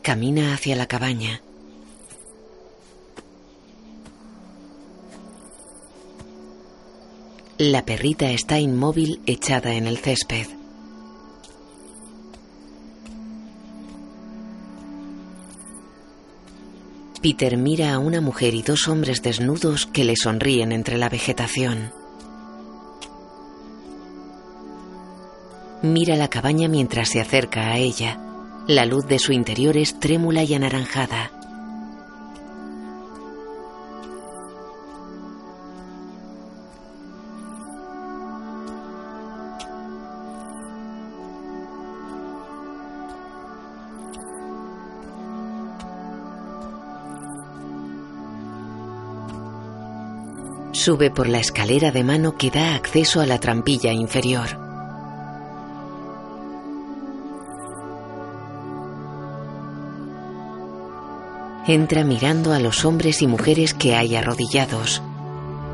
Camina 0.00 0.54
hacia 0.54 0.76
la 0.76 0.86
cabaña. 0.86 1.42
La 7.62 7.84
perrita 7.84 8.30
está 8.30 8.58
inmóvil 8.58 9.20
echada 9.26 9.74
en 9.74 9.86
el 9.86 9.98
césped. 9.98 10.46
Peter 17.20 17.58
mira 17.58 17.92
a 17.92 17.98
una 17.98 18.22
mujer 18.22 18.54
y 18.54 18.62
dos 18.62 18.88
hombres 18.88 19.20
desnudos 19.20 19.84
que 19.84 20.04
le 20.04 20.16
sonríen 20.16 20.72
entre 20.72 20.96
la 20.96 21.10
vegetación. 21.10 21.92
Mira 25.82 26.16
la 26.16 26.28
cabaña 26.28 26.66
mientras 26.66 27.10
se 27.10 27.20
acerca 27.20 27.72
a 27.72 27.76
ella. 27.76 28.18
La 28.68 28.86
luz 28.86 29.04
de 29.06 29.18
su 29.18 29.34
interior 29.34 29.76
es 29.76 30.00
trémula 30.00 30.44
y 30.44 30.54
anaranjada. 30.54 31.39
Sube 50.82 51.10
por 51.10 51.28
la 51.28 51.40
escalera 51.40 51.90
de 51.90 52.02
mano 52.02 52.38
que 52.38 52.50
da 52.50 52.74
acceso 52.74 53.20
a 53.20 53.26
la 53.26 53.38
trampilla 53.38 53.92
inferior. 53.92 54.48
Entra 61.66 62.02
mirando 62.02 62.54
a 62.54 62.58
los 62.60 62.86
hombres 62.86 63.20
y 63.20 63.26
mujeres 63.26 63.74
que 63.74 63.94
hay 63.94 64.16
arrodillados. 64.16 65.02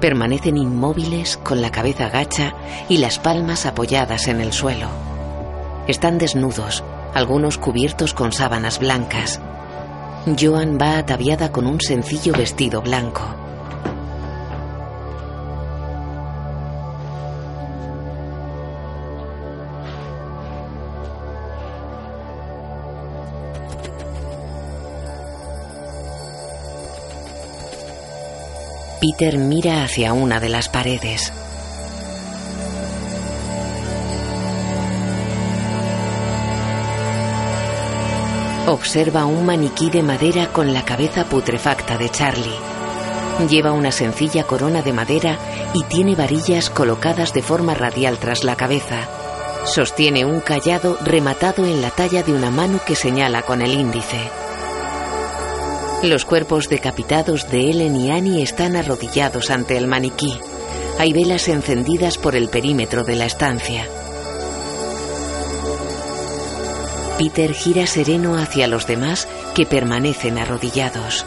Permanecen 0.00 0.56
inmóviles 0.56 1.36
con 1.36 1.62
la 1.62 1.70
cabeza 1.70 2.08
gacha 2.08 2.54
y 2.88 2.98
las 2.98 3.20
palmas 3.20 3.64
apoyadas 3.64 4.26
en 4.26 4.40
el 4.40 4.52
suelo. 4.52 4.88
Están 5.86 6.18
desnudos, 6.18 6.82
algunos 7.14 7.58
cubiertos 7.58 8.12
con 8.12 8.32
sábanas 8.32 8.80
blancas. 8.80 9.40
Joan 10.36 10.78
va 10.82 10.98
ataviada 10.98 11.52
con 11.52 11.68
un 11.68 11.80
sencillo 11.80 12.32
vestido 12.32 12.82
blanco. 12.82 13.45
Peter 29.01 29.36
mira 29.36 29.85
hacia 29.85 30.14
una 30.14 30.40
de 30.40 30.48
las 30.48 30.68
paredes. 30.70 31.32
Observa 38.66 39.27
un 39.27 39.44
maniquí 39.44 39.90
de 39.90 40.02
madera 40.02 40.48
con 40.48 40.73
la 40.73 40.85
cabeza 40.85 41.24
putrefacta 41.24 41.98
de 41.98 42.09
Charlie. 42.09 42.59
Lleva 43.48 43.73
una 43.73 43.93
sencilla 43.93 44.44
corona 44.44 44.81
de 44.81 44.94
madera 44.94 45.39
y 45.74 45.85
tiene 45.85 46.16
varillas 46.16 46.70
colocadas 46.70 47.35
de 47.35 47.43
forma 47.43 47.74
radial 47.74 48.18
tras 48.18 48.44
la 48.44 48.56
cabeza. 48.56 49.09
Sostiene 49.66 50.24
un 50.24 50.40
callado 50.40 50.97
rematado 51.05 51.66
en 51.66 51.82
la 51.82 51.90
talla 51.90 52.23
de 52.23 52.32
una 52.32 52.51
mano 52.51 52.81
que 52.85 52.97
señala 52.97 53.43
con 53.43 53.60
el 53.60 53.73
índice. 53.73 54.45
Los 56.06 56.24
cuerpos 56.24 56.68
decapitados 56.68 57.50
de 57.50 57.68
Ellen 57.68 57.96
y 57.96 58.12
Annie 58.12 58.40
están 58.40 58.76
arrodillados 58.76 59.50
ante 59.50 59.76
el 59.76 59.88
maniquí. 59.88 60.38
Hay 61.00 61.12
velas 61.12 61.48
encendidas 61.48 62.16
por 62.16 62.36
el 62.36 62.48
perímetro 62.48 63.02
de 63.02 63.16
la 63.16 63.26
estancia. 63.26 63.84
Peter 67.18 67.52
gira 67.52 67.88
sereno 67.88 68.36
hacia 68.36 68.68
los 68.68 68.86
demás 68.86 69.26
que 69.56 69.66
permanecen 69.66 70.38
arrodillados. 70.38 71.26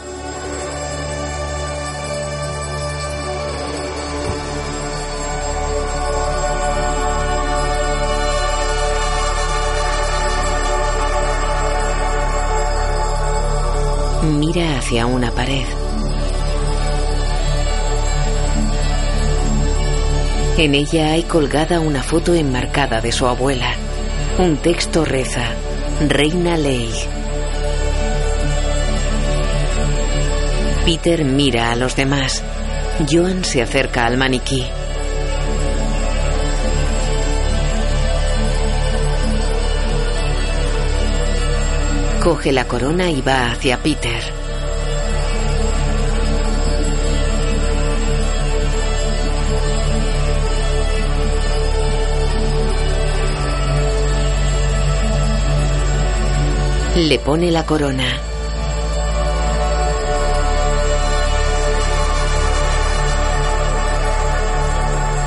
Mira 14.22 14.76
hacia 14.76 15.06
una 15.06 15.30
pared. 15.30 15.64
En 20.58 20.74
ella 20.74 21.12
hay 21.12 21.22
colgada 21.22 21.80
una 21.80 22.02
foto 22.02 22.34
enmarcada 22.34 23.00
de 23.00 23.12
su 23.12 23.26
abuela. 23.26 23.72
Un 24.38 24.58
texto 24.58 25.06
reza, 25.06 25.46
Reina 26.06 26.58
Ley. 26.58 26.92
Peter 30.84 31.24
mira 31.24 31.72
a 31.72 31.76
los 31.76 31.96
demás. 31.96 32.42
Joan 33.10 33.42
se 33.42 33.62
acerca 33.62 34.04
al 34.04 34.18
maniquí. 34.18 34.66
Coge 42.22 42.52
la 42.52 42.66
corona 42.66 43.10
y 43.10 43.22
va 43.22 43.50
hacia 43.50 43.78
Peter. 43.78 44.22
Le 56.94 57.18
pone 57.20 57.50
la 57.50 57.64
corona. 57.64 58.04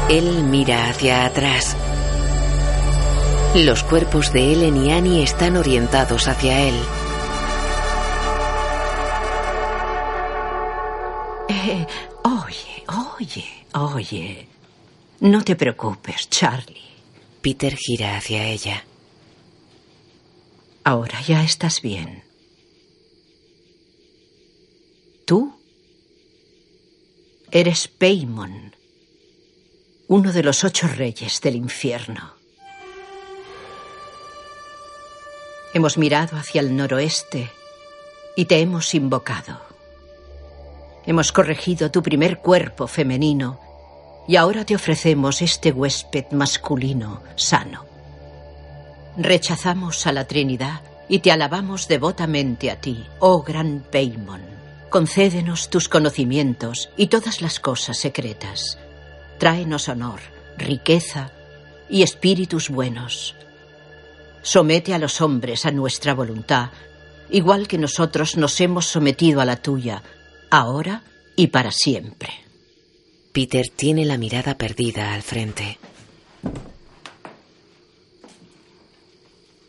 Él 0.09 0.43
mira 0.43 0.89
hacia 0.89 1.25
atrás. 1.25 1.75
Los 3.55 3.83
cuerpos 3.83 4.33
de 4.33 4.51
Ellen 4.51 4.83
y 4.83 4.91
Annie 4.91 5.21
están 5.21 5.57
orientados 5.57 6.27
hacia 6.27 6.59
él. 6.67 6.75
Eh, 11.49 11.85
oye, 12.23 12.83
oye, 13.19 13.45
oye. 13.75 14.47
No 15.19 15.43
te 15.43 15.55
preocupes, 15.55 16.29
Charlie. 16.31 16.81
Peter 17.43 17.75
gira 17.77 18.17
hacia 18.17 18.43
ella. 18.47 18.83
Ahora 20.83 21.21
ya 21.21 21.43
estás 21.43 21.81
bien. 21.83 22.23
Tú 25.25 25.55
eres 27.51 27.87
Paimon, 27.87 28.75
uno 30.07 30.33
de 30.33 30.41
los 30.41 30.63
ocho 30.63 30.87
reyes 30.87 31.39
del 31.39 31.55
infierno. 31.55 32.32
Hemos 35.73 35.97
mirado 35.97 36.37
hacia 36.37 36.61
el 36.61 36.75
noroeste 36.75 37.49
y 38.35 38.45
te 38.45 38.59
hemos 38.59 38.93
invocado. 38.93 39.59
Hemos 41.05 41.31
corregido 41.31 41.89
tu 41.89 42.03
primer 42.03 42.39
cuerpo 42.39 42.87
femenino 42.87 43.59
y 44.27 44.35
ahora 44.35 44.65
te 44.65 44.75
ofrecemos 44.75 45.41
este 45.41 45.71
huésped 45.71 46.25
masculino 46.31 47.23
sano. 47.35 47.85
Rechazamos 49.17 50.05
a 50.05 50.11
la 50.11 50.25
Trinidad 50.25 50.81
y 51.09 51.19
te 51.19 51.31
alabamos 51.31 51.87
devotamente 51.87 52.69
a 52.69 52.79
ti, 52.79 53.05
oh 53.19 53.41
gran 53.41 53.83
Paimon. 53.91 54.41
Concédenos 54.91 55.69
tus 55.69 55.89
conocimientos 55.89 56.91
y 56.95 57.07
todas 57.07 57.41
las 57.41 57.59
cosas 57.59 57.97
secretas. 57.97 58.77
Tráenos 59.39 59.89
honor, 59.89 60.19
riqueza 60.55 61.31
y 61.89 62.03
espíritus 62.03 62.69
buenos. 62.69 63.35
Somete 64.43 64.93
a 64.93 64.99
los 64.99 65.21
hombres 65.21 65.65
a 65.65 65.71
nuestra 65.71 66.13
voluntad, 66.13 66.69
igual 67.29 67.67
que 67.67 67.77
nosotros 67.77 68.35
nos 68.35 68.59
hemos 68.59 68.85
sometido 68.85 69.39
a 69.39 69.45
la 69.45 69.55
tuya, 69.55 70.03
ahora 70.51 71.01
y 71.37 71.47
para 71.47 71.71
siempre. 71.71 72.29
Peter 73.31 73.69
tiene 73.69 74.05
la 74.05 74.17
mirada 74.17 74.57
perdida 74.57 75.13
al 75.13 75.23
frente. 75.23 75.79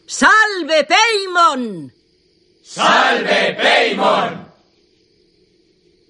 ¡Salve, 0.06 0.84
Paimon! 0.84 1.92
¡Salve, 2.62 3.54
Paimon! 3.54 4.52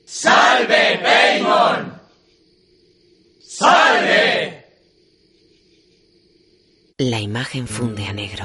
¡Salve, 0.05 0.99
Paimon! 1.03 2.01
¡Salve! 3.47 4.54
La 7.01 7.19
imagen 7.19 7.67
funde 7.67 8.07
a 8.07 8.13
negro. 8.13 8.45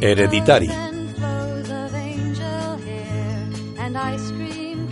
Hereditary. 0.00 0.70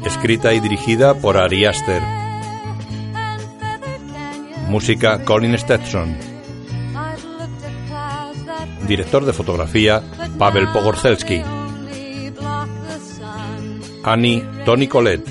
Escrita 0.04 0.52
y 0.52 0.58
dirigida 0.58 1.14
por 1.14 1.36
Ari 1.36 1.66
Aster. 1.66 2.02
Música 4.66 5.24
Colin 5.24 5.56
Stetson. 5.56 6.16
Director 8.88 9.24
de 9.24 9.32
fotografía 9.32 10.02
Pavel 10.36 10.66
Pogorzelski. 10.72 11.42
Annie 14.02 14.44
Tony 14.64 14.88
Colette. 14.88 15.30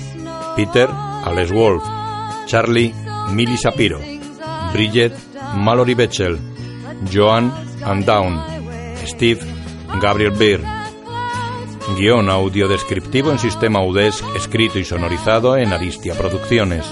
Peter 0.56 0.88
Alex 1.24 1.50
Wolf. 1.52 1.84
Charlie 2.46 2.94
Millie 3.30 3.56
Shapiro. 3.56 4.00
Bridget 4.72 5.12
Mallory 5.54 5.94
Betchel. 5.94 6.38
Joan 7.12 7.52
Andown. 7.84 8.40
Steve 9.04 9.40
Gabriel 10.00 10.32
Beer. 10.32 10.60
Guión 11.96 12.30
audio 12.30 12.68
descriptivo 12.68 13.30
en 13.32 13.38
sistema 13.38 13.84
UDESC, 13.84 14.24
escrito 14.36 14.78
y 14.78 14.84
sonorizado 14.84 15.56
en 15.56 15.72
Aristia 15.72 16.14
Producciones. 16.14 16.86